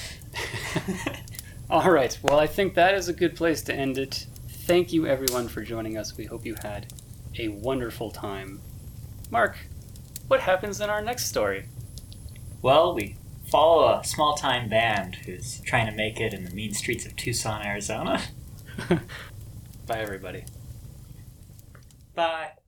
All 1.71 1.89
right. 1.89 2.19
Well, 2.21 2.37
I 2.37 2.47
think 2.47 2.73
that 2.73 2.95
is 2.95 3.07
a 3.07 3.13
good 3.13 3.33
place 3.33 3.61
to 3.61 3.73
end 3.73 3.97
it. 3.97 4.27
Thank 4.49 4.91
you, 4.91 5.07
everyone, 5.07 5.47
for 5.47 5.61
joining 5.61 5.97
us. 5.97 6.17
We 6.17 6.25
hope 6.25 6.45
you 6.45 6.57
had 6.61 6.91
a 7.39 7.47
wonderful 7.47 8.11
time. 8.11 8.59
Mark, 9.29 9.55
what 10.27 10.41
happens 10.41 10.81
in 10.81 10.89
our 10.89 11.01
next 11.01 11.27
story? 11.27 11.67
Well, 12.61 12.93
we 12.93 13.15
follow 13.49 13.87
a 13.87 14.03
small 14.03 14.35
time 14.35 14.67
band 14.67 15.15
who's 15.25 15.61
trying 15.61 15.85
to 15.85 15.95
make 15.95 16.19
it 16.19 16.33
in 16.33 16.43
the 16.43 16.51
mean 16.51 16.73
streets 16.73 17.05
of 17.05 17.15
Tucson, 17.15 17.65
Arizona. 17.65 18.21
Bye, 19.87 19.99
everybody. 19.99 20.43
Bye. 22.15 22.51